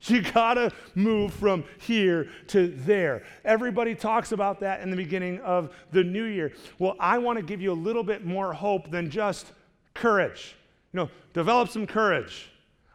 You 0.03 0.23
gotta 0.23 0.73
move 0.95 1.35
from 1.35 1.65
here 1.79 2.29
to 2.49 2.69
there. 2.69 3.23
Everybody 3.45 3.95
talks 3.95 4.33
about 4.33 4.61
that 4.61 4.81
in 4.81 4.91
the 4.91 4.97
beginning 4.97 5.41
of 5.41 5.75
the 5.93 6.03
new 6.03 6.25
year. 6.25 6.53
Well, 6.79 6.97
I 6.99 7.19
wanna 7.19 7.43
give 7.43 7.61
you 7.61 7.73
a 7.73 7.75
little 7.75 8.03
bit 8.03 8.25
more 8.25 8.55
hope 8.55 8.91
than 8.91 9.11
just 9.11 9.53
courage. 9.93 10.57
You 10.95 11.01
know, 11.01 11.11
develop 11.35 11.69
some 11.69 11.87
courage. 11.87 12.50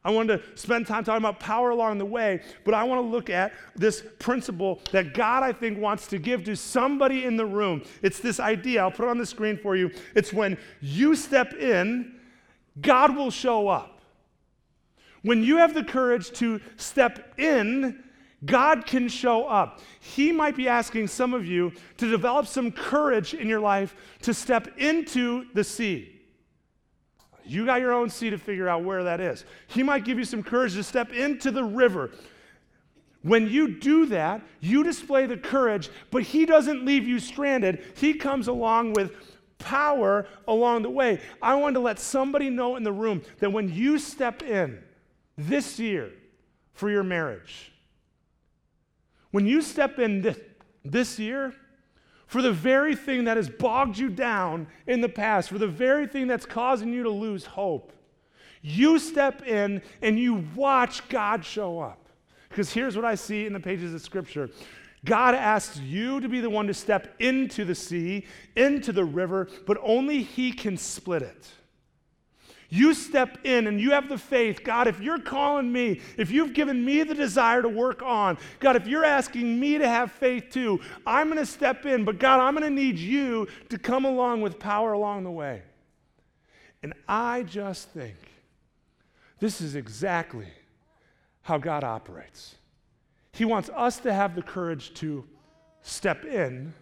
I 0.05 0.11
wanted 0.11 0.37
to 0.37 0.57
spend 0.57 0.85
time 0.85 1.03
talking 1.03 1.23
about 1.23 1.39
power 1.39 1.71
along 1.71 1.97
the 1.97 2.05
way, 2.05 2.41
but 2.63 2.75
I 2.75 2.83
want 2.83 3.01
to 3.01 3.07
look 3.07 3.31
at 3.31 3.53
this 3.75 4.03
principle 4.19 4.79
that 4.91 5.15
God, 5.15 5.41
I 5.41 5.51
think, 5.51 5.79
wants 5.79 6.05
to 6.07 6.19
give 6.19 6.43
to 6.43 6.55
somebody 6.55 7.25
in 7.25 7.37
the 7.37 7.45
room. 7.45 7.83
It's 8.03 8.19
this 8.19 8.39
idea, 8.39 8.83
I'll 8.83 8.91
put 8.91 9.05
it 9.05 9.09
on 9.09 9.17
the 9.17 9.25
screen 9.25 9.57
for 9.57 9.75
you. 9.75 9.89
It's 10.13 10.31
when 10.31 10.59
you 10.79 11.15
step 11.15 11.55
in, 11.55 12.19
God 12.79 13.15
will 13.15 13.31
show 13.31 13.67
up. 13.67 13.99
When 15.23 15.43
you 15.43 15.57
have 15.57 15.73
the 15.73 15.83
courage 15.83 16.29
to 16.33 16.61
step 16.77 17.33
in, 17.39 18.03
God 18.45 18.85
can 18.85 19.07
show 19.07 19.47
up. 19.47 19.81
He 19.99 20.31
might 20.31 20.55
be 20.55 20.67
asking 20.67 21.07
some 21.07 21.33
of 21.33 21.47
you 21.47 21.71
to 21.97 22.07
develop 22.07 22.45
some 22.45 22.71
courage 22.71 23.33
in 23.33 23.49
your 23.49 23.59
life 23.59 23.95
to 24.21 24.35
step 24.35 24.67
into 24.77 25.45
the 25.55 25.63
sea. 25.63 26.14
You 27.45 27.65
got 27.65 27.81
your 27.81 27.93
own 27.93 28.10
sea 28.10 28.29
to 28.29 28.38
figure 28.38 28.67
out 28.67 28.84
where 28.84 29.03
that 29.03 29.19
is. 29.19 29.45
He 29.67 29.84
might 29.84 30.03
give 30.03 30.17
you 30.17 30.25
some 30.25 30.43
courage 30.43 30.73
to 30.73 30.84
step 30.84 31.12
into 31.13 31.51
the 31.51 31.63
river. 31.63 32.12
When 33.21 33.49
you 33.49 33.79
do 33.79 34.05
that, 34.08 34.41
you 34.60 34.84
display 34.84 35.25
the 35.25 35.38
courage, 35.38 35.89
but 36.12 36.23
He 36.23 36.45
doesn't 36.45 36.86
leave 36.86 37.08
you 37.08 37.19
stranded. 37.19 37.84
He 37.95 38.13
comes 38.13 38.47
along 38.47 38.93
with 38.93 39.13
power 39.58 40.27
along 40.47 40.84
the 40.84 40.89
way. 40.89 41.19
I 41.41 41.55
want 41.55 41.73
to 41.73 41.79
let 41.79 41.99
somebody 41.99 42.49
know 42.49 42.75
in 42.75 42.84
the 42.84 42.91
room 42.91 43.23
that 43.39 43.51
when 43.51 43.73
you 43.73 43.97
step 43.97 44.43
in 44.43 44.84
this 45.38 45.79
year 45.79 46.12
for 46.73 46.89
your 46.89 47.03
marriage, 47.03 47.71
when 49.31 49.45
you 49.45 49.62
step 49.62 49.97
in 49.97 50.21
this, 50.21 50.39
this 50.84 51.19
year, 51.19 51.53
for 52.27 52.41
the 52.41 52.51
very 52.51 52.95
thing 52.95 53.25
that 53.25 53.38
has 53.38 53.49
bogged 53.49 53.97
you 53.97 54.09
down 54.09 54.67
in 54.88 55.01
the 55.01 55.09
past, 55.09 55.49
for 55.49 55.57
the 55.57 55.67
very 55.67 56.07
thing 56.07 56.27
that's 56.27 56.45
causing 56.45 56.91
you 56.91 57.03
to 57.03 57.09
lose 57.09 57.45
hope. 57.45 57.91
You 58.61 58.97
step 58.97 59.47
in 59.47 59.81
and 60.01 60.19
you 60.19 60.45
watch 60.55 61.07
God 61.07 61.45
show 61.45 61.79
up. 61.79 62.09
Because 62.49 62.73
here's 62.73 62.95
what 62.95 63.05
I 63.05 63.15
see 63.15 63.45
in 63.45 63.53
the 63.53 63.59
pages 63.59 63.93
of 63.93 64.01
Scripture 64.01 64.49
God 65.03 65.35
asks 65.35 65.79
you 65.79 66.19
to 66.19 66.27
be 66.27 66.39
the 66.39 66.49
one 66.49 66.65
to 66.67 66.73
step 66.73 67.13
into 67.19 67.63
the 67.63 67.75
sea, 67.75 68.25
into 68.55 68.91
the 68.91 69.05
river, 69.05 69.47
but 69.67 69.77
only 69.83 70.23
He 70.23 70.51
can 70.51 70.77
split 70.77 71.21
it. 71.21 71.47
You 72.69 72.93
step 72.93 73.38
in 73.43 73.67
and 73.67 73.80
you 73.80 73.91
have 73.91 74.10
the 74.10 74.17
faith. 74.17 74.63
God, 74.63 74.88
if 74.88 74.99
you're 74.99 75.19
calling 75.19 75.71
me, 75.71 76.01
if 76.17 76.32
you've 76.32 76.54
given 76.54 76.84
me 76.84 77.04
the 77.04 77.13
desire 77.13 77.62
to 77.62 77.69
work 77.69 78.01
on, 78.01 78.38
God, 78.60 78.75
if 78.75 78.88
you're 78.88 79.06
asking 79.06 79.60
me 79.60 79.78
to 79.78 79.88
have 79.88 80.12
faith 80.12 80.49
too, 80.49 80.80
I'm 81.06 81.28
going 81.28 81.39
to 81.39 81.45
step 81.45 81.86
in. 81.86 82.06
But 82.06 82.19
God, 82.19 82.39
I'm 82.39 82.56
going 82.56 82.67
to 82.67 82.73
need 82.73 82.97
you 82.97 83.47
to 83.69 83.78
come 83.78 84.06
along 84.06 84.41
with 84.41 84.60
power 84.60 84.93
along 84.93 85.23
the 85.23 85.32
way. 85.32 85.62
And 86.82 86.93
I 87.08 87.43
just 87.43 87.89
think 87.89 88.17
this 89.39 89.62
is 89.62 89.75
exactly 89.75 90.47
how 91.41 91.58
God 91.58 91.84
operates. 91.84 92.56
He 93.32 93.45
wants 93.45 93.69
us 93.75 93.99
to 93.99 94.13
have 94.13 94.36
the 94.36 94.41
courage 94.41 94.93
to 94.95 95.25
step 95.82 96.25
in 96.25 96.73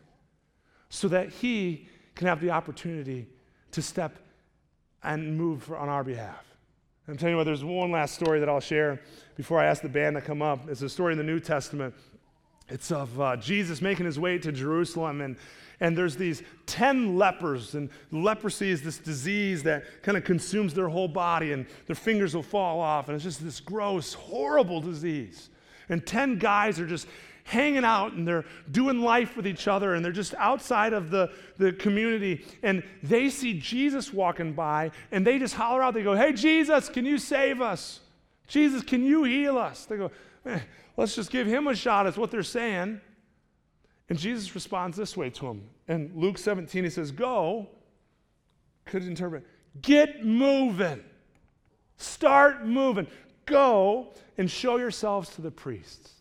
so 0.89 1.07
that 1.09 1.29
He 1.29 1.87
can 2.15 2.27
have 2.27 2.39
the 2.39 2.51
opportunity 2.51 3.27
to 3.71 3.81
step 3.81 4.19
and 5.03 5.37
move 5.37 5.71
on 5.71 5.89
our 5.89 6.03
behalf. 6.03 6.45
I'm 7.07 7.17
telling 7.17 7.33
you 7.33 7.37
what, 7.37 7.43
there's 7.43 7.65
one 7.65 7.91
last 7.91 8.15
story 8.15 8.39
that 8.39 8.47
I'll 8.47 8.61
share 8.61 9.01
before 9.35 9.59
I 9.59 9.65
ask 9.65 9.81
the 9.81 9.89
band 9.89 10.15
to 10.15 10.21
come 10.21 10.41
up. 10.41 10.69
It's 10.69 10.81
a 10.81 10.89
story 10.89 11.11
in 11.11 11.17
the 11.17 11.23
New 11.23 11.39
Testament. 11.39 11.93
It's 12.69 12.91
of 12.91 13.19
uh, 13.19 13.35
Jesus 13.35 13.81
making 13.81 14.05
his 14.05 14.17
way 14.17 14.37
to 14.37 14.51
Jerusalem, 14.53 15.19
and, 15.19 15.35
and 15.81 15.97
there's 15.97 16.15
these 16.15 16.43
10 16.65 17.17
lepers. 17.17 17.75
And 17.75 17.89
leprosy 18.11 18.69
is 18.69 18.81
this 18.81 18.99
disease 18.99 19.63
that 19.63 19.83
kind 20.01 20.17
of 20.17 20.23
consumes 20.23 20.73
their 20.73 20.87
whole 20.87 21.09
body, 21.09 21.51
and 21.51 21.65
their 21.87 21.95
fingers 21.95 22.33
will 22.33 22.43
fall 22.43 22.79
off, 22.79 23.09
and 23.09 23.15
it's 23.15 23.25
just 23.25 23.43
this 23.43 23.59
gross, 23.59 24.13
horrible 24.13 24.79
disease. 24.79 25.49
And 25.89 26.05
10 26.07 26.39
guys 26.39 26.79
are 26.79 26.87
just 26.87 27.07
hanging 27.43 27.83
out 27.83 28.13
and 28.13 28.27
they're 28.27 28.45
doing 28.71 29.01
life 29.01 29.35
with 29.35 29.45
each 29.45 29.67
other 29.67 29.93
and 29.95 30.03
they're 30.03 30.11
just 30.11 30.33
outside 30.35 30.93
of 30.93 31.11
the, 31.11 31.29
the 31.57 31.73
community 31.73 32.45
and 32.63 32.83
they 33.01 33.29
see 33.29 33.59
Jesus 33.59 34.13
walking 34.13 34.53
by 34.53 34.91
and 35.11 35.27
they 35.27 35.39
just 35.39 35.53
holler 35.53 35.81
out, 35.81 35.93
they 35.93 36.03
go, 36.03 36.15
Hey, 36.15 36.33
Jesus, 36.33 36.89
can 36.89 37.05
you 37.05 37.17
save 37.17 37.61
us? 37.61 37.99
Jesus, 38.47 38.81
can 38.83 39.03
you 39.03 39.23
heal 39.23 39.57
us? 39.57 39.85
They 39.85 39.97
go, 39.97 40.11
eh, 40.45 40.59
Let's 40.95 41.15
just 41.15 41.31
give 41.31 41.47
him 41.47 41.67
a 41.67 41.75
shot, 41.75 42.07
is 42.07 42.17
what 42.17 42.31
they're 42.31 42.43
saying. 42.43 43.01
And 44.09 44.19
Jesus 44.19 44.53
responds 44.53 44.95
this 44.95 45.17
way 45.17 45.29
to 45.31 45.47
him. 45.47 45.63
In 45.87 46.11
Luke 46.15 46.37
17, 46.37 46.83
he 46.83 46.89
says, 46.89 47.11
Go, 47.11 47.67
could 48.85 49.03
interpret, 49.03 49.45
get 49.81 50.25
moving. 50.25 51.03
Start 51.97 52.65
moving. 52.65 53.07
Go 53.45 54.13
and 54.37 54.49
show 54.49 54.77
yourselves 54.77 55.29
to 55.35 55.41
the 55.41 55.51
priests. 55.51 56.12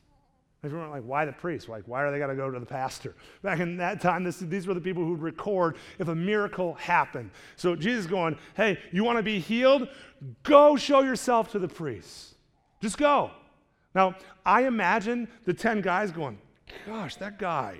Everyone 0.64 0.90
like, 0.90 1.02
why 1.02 1.24
the 1.24 1.32
priest? 1.32 1.68
Like, 1.68 1.82
why 1.86 2.02
are 2.02 2.12
they 2.12 2.20
got 2.20 2.28
to 2.28 2.36
go 2.36 2.48
to 2.48 2.60
the 2.60 2.66
pastor? 2.66 3.16
Back 3.42 3.58
in 3.58 3.76
that 3.78 4.00
time, 4.00 4.22
this, 4.22 4.38
these 4.38 4.68
were 4.68 4.74
the 4.74 4.80
people 4.80 5.02
who 5.02 5.10
would 5.10 5.22
record 5.22 5.76
if 5.98 6.06
a 6.06 6.14
miracle 6.14 6.74
happened. 6.74 7.30
So 7.56 7.74
Jesus 7.74 8.06
going, 8.06 8.38
hey, 8.54 8.78
you 8.92 9.02
want 9.02 9.18
to 9.18 9.24
be 9.24 9.40
healed? 9.40 9.88
Go 10.44 10.76
show 10.76 11.02
yourself 11.02 11.50
to 11.52 11.58
the 11.58 11.66
priest. 11.66 12.36
Just 12.80 12.96
go. 12.96 13.32
Now, 13.92 14.14
I 14.46 14.66
imagine 14.66 15.26
the 15.44 15.52
10 15.52 15.80
guys 15.80 16.12
going, 16.12 16.38
gosh, 16.86 17.16
that 17.16 17.40
guy 17.40 17.78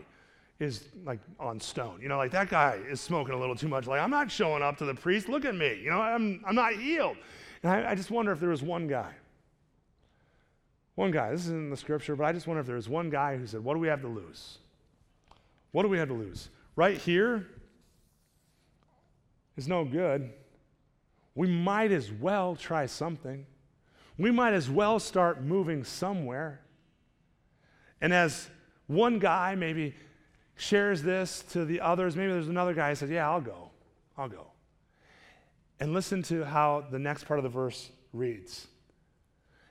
is 0.59 0.88
like 1.05 1.21
on 1.38 1.61
stone. 1.61 2.01
You 2.03 2.09
know, 2.09 2.16
like 2.16 2.33
that 2.33 2.51
guy 2.51 2.81
is 2.90 3.01
smoking 3.01 3.35
a 3.35 3.38
little 3.38 3.55
too 3.55 3.68
much. 3.68 3.87
Like, 3.87 4.01
I'm 4.01 4.11
not 4.11 4.29
showing 4.29 4.62
up 4.62 4.77
to 4.79 4.85
the 4.85 4.95
priest. 4.95 5.29
Look 5.29 5.45
at 5.45 5.55
me. 5.55 5.81
You 5.81 5.90
know, 5.90 6.01
I'm, 6.01 6.42
I'm 6.45 6.57
not 6.57 6.75
healed. 6.75 7.16
And 7.62 7.71
I, 7.71 7.92
I 7.92 7.95
just 7.95 8.11
wonder 8.11 8.33
if 8.33 8.40
there 8.40 8.51
was 8.51 8.62
one 8.62 8.88
guy 8.88 9.12
one 10.94 11.11
guy, 11.11 11.31
this 11.31 11.46
is 11.46 11.50
in 11.50 11.70
the 11.70 11.76
scripture, 11.76 12.14
but 12.16 12.24
I 12.24 12.33
just 12.33 12.46
wonder 12.46 12.61
if 12.61 12.66
there 12.66 12.76
was 12.76 12.88
one 12.88 13.09
guy 13.09 13.37
who 13.37 13.46
said, 13.46 13.64
What 13.64 13.74
do 13.74 13.81
we 13.81 13.88
have 13.88 14.02
to 14.02 14.09
lose? 14.09 14.59
What 15.71 15.83
do 15.83 15.88
we 15.88 15.98
have 15.98 16.08
to 16.08 16.14
lose? 16.14 16.50
Right 16.77 16.98
here 16.98 17.46
is 19.56 19.69
no 19.69 19.85
good. 19.85 20.33
We 21.35 21.48
might 21.48 21.92
as 21.92 22.12
well 22.12 22.56
try 22.56 22.87
something. 22.87 23.46
We 24.19 24.31
might 24.31 24.52
as 24.52 24.69
well 24.69 24.98
start 24.98 25.42
moving 25.42 25.83
somewhere. 25.85 26.60
And 28.02 28.12
as 28.12 28.50
one 28.87 29.19
guy 29.19 29.54
maybe 29.54 29.94
shares 30.56 31.02
this 31.02 31.42
to 31.52 31.64
the 31.64 31.81
others, 31.81 32.17
maybe 32.17 32.33
there's 32.33 32.48
another 32.48 32.75
guy 32.75 32.90
who 32.90 32.96
says, 32.96 33.10
Yeah, 33.10 33.31
I'll 33.31 33.40
go. 33.40 33.71
I'll 34.19 34.29
go. 34.29 34.48
And 35.81 35.94
listen 35.94 36.23
to 36.25 36.44
how 36.44 36.85
the 36.90 36.98
next 36.98 37.25
part 37.25 37.38
of 37.38 37.44
the 37.44 37.48
verse 37.48 37.90
reads. 38.12 38.67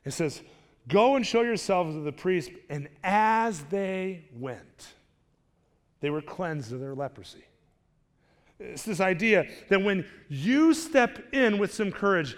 It 0.03 0.11
says, 0.11 0.41
Go 0.91 1.15
and 1.15 1.25
show 1.25 1.41
yourselves 1.41 1.95
to 1.95 2.01
the 2.01 2.11
priest. 2.11 2.51
And 2.69 2.89
as 3.01 3.61
they 3.63 4.25
went, 4.37 4.89
they 6.01 6.09
were 6.09 6.21
cleansed 6.21 6.73
of 6.73 6.81
their 6.81 6.93
leprosy. 6.93 7.45
It's 8.59 8.83
this 8.83 8.99
idea 8.99 9.47
that 9.69 9.81
when 9.81 10.05
you 10.27 10.73
step 10.73 11.33
in 11.33 11.57
with 11.57 11.73
some 11.73 11.91
courage, 11.91 12.35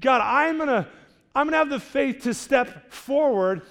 God, 0.00 0.20
I'm 0.20 0.58
gonna, 0.58 0.88
I'm 1.34 1.46
gonna 1.46 1.56
have 1.56 1.70
the 1.70 1.80
faith 1.80 2.24
to 2.24 2.34
step 2.34 2.92
forward, 2.92 3.62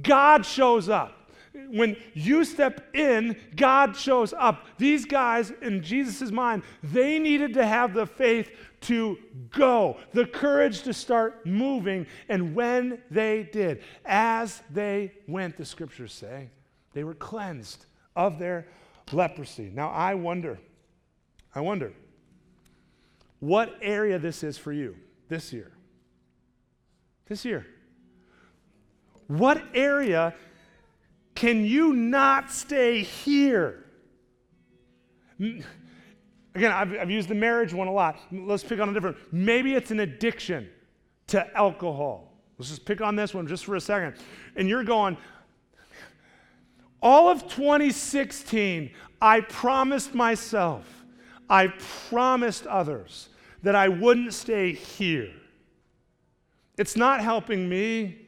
God 0.00 0.44
shows 0.44 0.88
up. 0.88 1.32
When 1.70 1.96
you 2.14 2.44
step 2.44 2.94
in, 2.94 3.34
God 3.56 3.96
shows 3.96 4.32
up. 4.32 4.66
These 4.78 5.06
guys, 5.06 5.52
in 5.62 5.82
Jesus' 5.82 6.30
mind, 6.30 6.62
they 6.82 7.18
needed 7.18 7.54
to 7.54 7.66
have 7.66 7.94
the 7.94 8.06
faith 8.06 8.50
to 8.82 9.18
go, 9.50 9.98
the 10.12 10.26
courage 10.26 10.82
to 10.82 10.94
start 10.94 11.44
moving. 11.44 12.06
And 12.28 12.54
when 12.54 13.02
they 13.10 13.42
did, 13.42 13.82
as 14.04 14.62
they 14.70 15.12
went, 15.26 15.56
the 15.56 15.64
scriptures 15.64 16.12
say, 16.12 16.50
they 16.92 17.04
were 17.04 17.14
cleansed 17.14 17.86
of 18.16 18.38
their 18.38 18.66
leprosy. 19.12 19.70
Now, 19.74 19.90
I 19.90 20.14
wonder, 20.14 20.58
I 21.54 21.60
wonder 21.60 21.92
what 23.40 23.74
area 23.80 24.18
this 24.18 24.42
is 24.42 24.58
for 24.58 24.72
you 24.72 24.96
this 25.28 25.52
year. 25.52 25.72
This 27.26 27.44
year. 27.44 27.66
What 29.26 29.62
area 29.74 30.34
can 31.34 31.64
you 31.64 31.92
not 31.92 32.50
stay 32.50 33.02
here? 33.02 33.84
Again, 36.54 36.72
I've, 36.72 36.92
I've 36.94 37.10
used 37.10 37.28
the 37.28 37.34
marriage 37.34 37.72
one 37.72 37.88
a 37.88 37.92
lot. 37.92 38.18
Let's 38.32 38.64
pick 38.64 38.80
on 38.80 38.88
a 38.88 38.92
different. 38.92 39.16
Maybe 39.32 39.74
it's 39.74 39.90
an 39.90 40.00
addiction 40.00 40.68
to 41.28 41.56
alcohol. 41.56 42.32
Let's 42.58 42.70
just 42.70 42.84
pick 42.84 43.00
on 43.00 43.16
this 43.16 43.32
one 43.32 43.46
just 43.46 43.64
for 43.64 43.76
a 43.76 43.80
second. 43.80 44.16
And 44.56 44.68
you're 44.68 44.84
going, 44.84 45.16
all 47.00 47.28
of 47.28 47.42
2016, 47.48 48.90
I 49.22 49.40
promised 49.40 50.14
myself, 50.14 50.86
I 51.48 51.68
promised 52.08 52.66
others 52.66 53.28
that 53.62 53.74
I 53.74 53.88
wouldn't 53.88 54.34
stay 54.34 54.72
here. 54.72 55.30
It's 56.78 56.96
not 56.96 57.20
helping 57.20 57.68
me. 57.68 58.18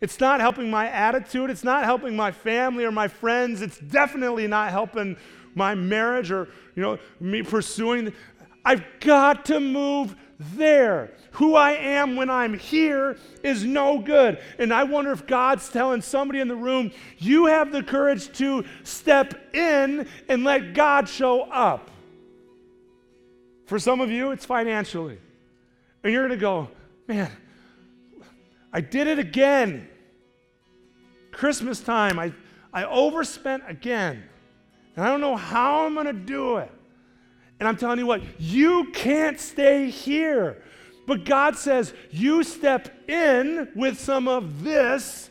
It's 0.00 0.18
not 0.18 0.40
helping 0.40 0.70
my 0.70 0.88
attitude. 0.88 1.50
It's 1.50 1.62
not 1.62 1.84
helping 1.84 2.16
my 2.16 2.32
family 2.32 2.84
or 2.84 2.90
my 2.90 3.08
friends. 3.08 3.62
It's 3.62 3.78
definitely 3.78 4.48
not 4.48 4.70
helping 4.70 5.16
my 5.54 5.74
marriage 5.74 6.30
or, 6.30 6.48
you 6.74 6.82
know, 6.82 6.98
me 7.20 7.42
pursuing. 7.42 8.12
I've 8.64 8.84
got 9.00 9.46
to 9.46 9.60
move 9.60 10.14
there. 10.38 11.12
Who 11.32 11.54
I 11.54 11.72
am 11.72 12.16
when 12.16 12.28
I'm 12.28 12.58
here 12.58 13.16
is 13.42 13.64
no 13.64 13.98
good. 13.98 14.38
And 14.58 14.72
I 14.72 14.84
wonder 14.84 15.12
if 15.12 15.26
God's 15.26 15.68
telling 15.68 16.02
somebody 16.02 16.40
in 16.40 16.48
the 16.48 16.56
room, 16.56 16.90
you 17.18 17.46
have 17.46 17.72
the 17.72 17.82
courage 17.82 18.36
to 18.38 18.64
step 18.82 19.54
in 19.54 20.06
and 20.28 20.44
let 20.44 20.74
God 20.74 21.08
show 21.08 21.42
up. 21.42 21.90
For 23.66 23.78
some 23.78 24.00
of 24.00 24.10
you, 24.10 24.32
it's 24.32 24.44
financially. 24.44 25.18
And 26.04 26.12
you're 26.12 26.26
going 26.26 26.38
to 26.38 26.42
go, 26.42 26.68
man, 27.08 27.30
I 28.72 28.80
did 28.80 29.06
it 29.06 29.18
again. 29.18 29.88
Christmas 31.30 31.80
time, 31.80 32.18
I, 32.18 32.32
I 32.72 32.84
overspent 32.84 33.62
again. 33.66 34.24
And 34.96 35.04
I 35.04 35.08
don't 35.08 35.20
know 35.20 35.36
how 35.36 35.86
I'm 35.86 35.94
going 35.94 36.06
to 36.06 36.12
do 36.12 36.58
it. 36.58 36.70
And 37.58 37.68
I'm 37.68 37.76
telling 37.76 37.98
you 37.98 38.06
what, 38.06 38.22
you 38.38 38.90
can't 38.92 39.38
stay 39.38 39.88
here. 39.88 40.62
But 41.06 41.24
God 41.24 41.56
says, 41.56 41.94
you 42.10 42.42
step 42.42 43.08
in 43.08 43.70
with 43.74 43.98
some 44.00 44.28
of 44.28 44.62
this, 44.62 45.30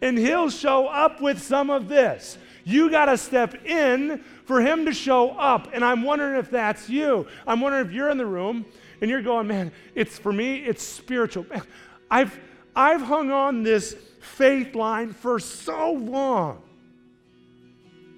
and 0.00 0.18
He'll 0.18 0.50
show 0.50 0.86
up 0.88 1.20
with 1.20 1.42
some 1.42 1.70
of 1.70 1.88
this. 1.88 2.38
You 2.64 2.90
got 2.90 3.06
to 3.06 3.16
step 3.16 3.64
in 3.64 4.22
for 4.44 4.60
Him 4.60 4.84
to 4.86 4.92
show 4.92 5.30
up. 5.30 5.70
And 5.72 5.84
I'm 5.84 6.02
wondering 6.02 6.38
if 6.38 6.50
that's 6.50 6.88
you. 6.88 7.26
I'm 7.46 7.60
wondering 7.60 7.86
if 7.86 7.92
you're 7.92 8.10
in 8.10 8.18
the 8.18 8.26
room 8.26 8.66
and 9.00 9.10
you're 9.10 9.22
going, 9.22 9.46
man, 9.46 9.72
it's 9.94 10.18
for 10.18 10.32
me, 10.32 10.56
it's 10.56 10.82
spiritual. 10.82 11.46
Man, 11.48 11.62
I've, 12.10 12.38
I've 12.76 13.02
hung 13.02 13.30
on 13.30 13.62
this 13.62 13.96
faith 14.20 14.74
line 14.74 15.12
for 15.12 15.38
so 15.38 15.92
long. 15.92 16.62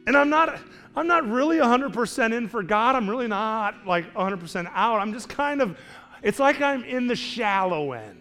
And 0.07 0.17
I'm 0.17 0.31
not, 0.31 0.59
I'm 0.97 1.07
not 1.07 1.29
really 1.29 1.59
100% 1.59 2.33
in 2.33 2.49
for 2.49 2.63
God. 2.63 2.97
I'm 2.97 3.09
really 3.09 3.29
not 3.29 3.87
like 3.87 4.13
100% 4.15 4.71
out. 4.75 5.01
I'm 5.01 5.13
just 5.13 5.29
kind 5.29 5.63
of, 5.63 5.79
it's 6.23 6.39
like 6.39 6.61
I'm 6.61 6.85
in 6.85 7.07
the 7.07 7.17
shallow 7.17 7.93
end. 7.93 8.19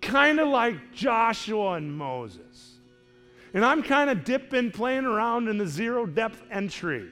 Kind 0.00 0.40
of 0.40 0.48
like 0.48 0.92
Joshua 0.92 1.72
and 1.72 1.92
Moses. 1.92 2.74
And 3.54 3.64
I'm 3.64 3.82
kind 3.82 4.10
of 4.10 4.24
dipping, 4.24 4.70
playing 4.70 5.04
around 5.04 5.48
in 5.48 5.58
the 5.58 5.66
zero 5.66 6.06
depth 6.06 6.42
entry. 6.50 7.08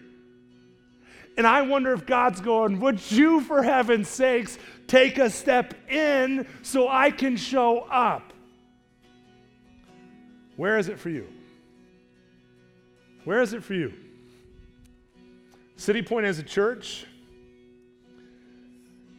And 1.36 1.46
I 1.46 1.62
wonder 1.62 1.92
if 1.92 2.06
God's 2.06 2.40
going, 2.40 2.80
Would 2.80 3.10
you, 3.10 3.40
for 3.42 3.62
heaven's 3.62 4.08
sakes, 4.08 4.58
take 4.86 5.18
a 5.18 5.28
step 5.28 5.74
in 5.90 6.46
so 6.62 6.88
I 6.88 7.10
can 7.10 7.36
show 7.36 7.80
up? 7.80 8.32
Where 10.56 10.78
is 10.78 10.88
it 10.88 10.98
for 10.98 11.10
you? 11.10 11.28
Where 13.26 13.42
is 13.42 13.52
it 13.52 13.62
for 13.64 13.74
you? 13.74 13.92
City 15.74 16.00
Point 16.00 16.26
as 16.26 16.38
a 16.38 16.44
church, 16.44 17.06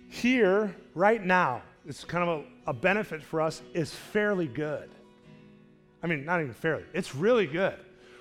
here, 0.08 0.74
right 0.95 1.22
now, 1.22 1.62
it's 1.86 2.05
kind 2.05 2.28
of 2.28 2.39
a, 2.39 2.43
a 2.70 2.74
benefit 2.74 3.22
for 3.22 3.41
us, 3.41 3.62
is 3.74 3.93
fairly 3.93 4.47
good. 4.47 4.89
I 6.01 6.08
mean, 6.08 6.24
not 6.24 6.39
even 6.39 6.53
fairly, 6.53 6.86
it's 6.93 7.16
really 7.16 7.47
good. 7.47 7.76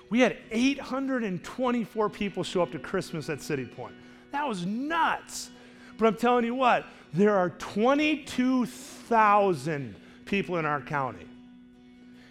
We 0.09 0.19
had 0.19 0.35
824 0.51 2.09
people 2.09 2.43
show 2.43 2.61
up 2.61 2.73
to 2.73 2.79
Christmas 2.79 3.29
at 3.29 3.41
City 3.41 3.65
Point. 3.65 3.95
That 4.33 4.45
was 4.45 4.65
nuts. 4.65 5.51
But 5.97 6.07
I'm 6.07 6.17
telling 6.17 6.43
you 6.43 6.55
what, 6.55 6.85
there 7.13 7.37
are 7.37 7.51
22,000 7.51 9.95
people 10.25 10.57
in 10.57 10.65
our 10.65 10.81
county. 10.81 11.27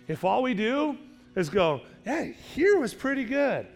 If 0.08 0.24
all 0.24 0.42
we 0.42 0.52
do 0.52 0.98
is 1.36 1.48
go, 1.50 1.82
hey, 2.04 2.34
here 2.54 2.78
was 2.78 2.94
pretty 2.94 3.24
good. 3.24 3.66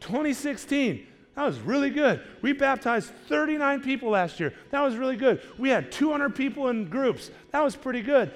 2016, 0.00 1.06
that 1.34 1.44
was 1.44 1.58
really 1.58 1.90
good. 1.90 2.22
We 2.40 2.52
baptized 2.52 3.10
39 3.28 3.82
people 3.82 4.10
last 4.10 4.40
year. 4.40 4.54
That 4.70 4.80
was 4.80 4.96
really 4.96 5.16
good. 5.16 5.42
We 5.58 5.68
had 5.68 5.92
200 5.92 6.34
people 6.34 6.68
in 6.68 6.88
groups. 6.88 7.30
That 7.50 7.62
was 7.62 7.76
pretty 7.76 8.02
good. 8.02 8.32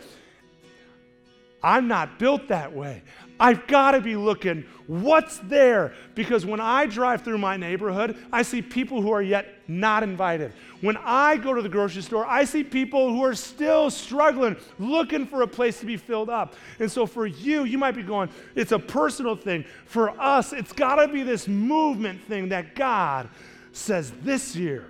I'm 1.63 1.89
not 1.89 2.19
built 2.19 2.49
that 2.49 2.75
way. 2.75 3.03
I've 3.41 3.67
got 3.67 3.93
to 3.93 4.01
be 4.01 4.17
looking 4.17 4.67
what's 4.87 5.39
there 5.39 5.95
because 6.15 6.45
when 6.45 6.61
I 6.61 6.87
drive 6.87 7.23
through 7.23 7.39
my 7.39 7.57
neighborhood, 7.57 8.19
I 8.31 8.43
see 8.43 8.61
people 8.61 9.01
who 9.01 9.13
are 9.13 9.23
yet 9.23 9.54
not 9.69 10.03
invited. 10.03 10.53
When 10.81 10.97
I 10.99 11.37
go 11.37 11.55
to 11.55 11.63
the 11.63 11.69
grocery 11.69 12.03
store, 12.03 12.27
I 12.27 12.45
see 12.45 12.63
people 12.63 13.11
who 13.11 13.25
are 13.25 13.35
still 13.35 13.91
struggling, 13.91 14.57
looking 14.79 15.27
for 15.27 15.43
a 15.43 15.47
place 15.47 15.81
to 15.81 15.87
be 15.87 15.97
filled 15.97 16.31
up. 16.31 16.55
And 16.79 16.91
so 16.91 17.07
for 17.07 17.27
you, 17.27 17.65
you 17.65 17.79
might 17.79 17.95
be 17.95 18.03
going, 18.03 18.29
it's 18.55 18.73
a 18.73 18.79
personal 18.79 19.37
thing. 19.37 19.65
For 19.87 20.11
us, 20.21 20.53
it's 20.53 20.73
got 20.73 20.97
to 20.97 21.09
be 21.09 21.23
this 21.23 21.49
movement 21.49 22.23
thing 22.25 22.51
that 22.51 22.75
God 22.75 23.29
says 23.73 24.13
this 24.23 24.55
year, 24.55 24.87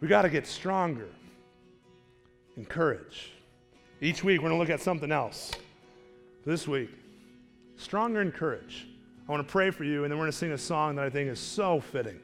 we 0.00 0.08
got 0.08 0.22
to 0.22 0.30
get 0.30 0.46
stronger. 0.46 1.08
Encourage. 2.56 3.32
Each 4.00 4.24
week, 4.24 4.40
we're 4.40 4.48
going 4.48 4.58
to 4.58 4.60
look 4.60 4.70
at 4.70 4.80
something 4.80 5.12
else. 5.12 5.52
This 6.46 6.66
week, 6.66 6.90
stronger 7.76 8.22
in 8.22 8.32
courage. 8.32 8.86
I 9.28 9.32
want 9.32 9.46
to 9.46 9.50
pray 9.50 9.70
for 9.70 9.84
you, 9.84 10.04
and 10.04 10.10
then 10.10 10.18
we're 10.18 10.24
going 10.24 10.32
to 10.32 10.38
sing 10.38 10.52
a 10.52 10.58
song 10.58 10.96
that 10.96 11.04
I 11.04 11.10
think 11.10 11.30
is 11.30 11.38
so 11.38 11.80
fitting. 11.80 12.18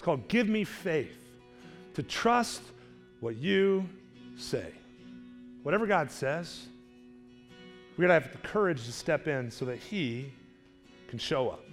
It's 0.00 0.04
called 0.06 0.28
Give 0.28 0.48
Me 0.48 0.64
Faith 0.64 1.28
to 1.92 2.02
Trust 2.02 2.62
What 3.20 3.36
You 3.36 3.86
Say. 4.34 4.72
Whatever 5.62 5.86
God 5.86 6.10
says, 6.10 6.68
we 7.98 8.06
got 8.06 8.08
to 8.08 8.14
have 8.14 8.32
the 8.32 8.38
courage 8.38 8.86
to 8.86 8.92
step 8.92 9.28
in 9.28 9.50
so 9.50 9.66
that 9.66 9.76
He 9.76 10.32
can 11.08 11.18
show 11.18 11.50
up. 11.50 11.66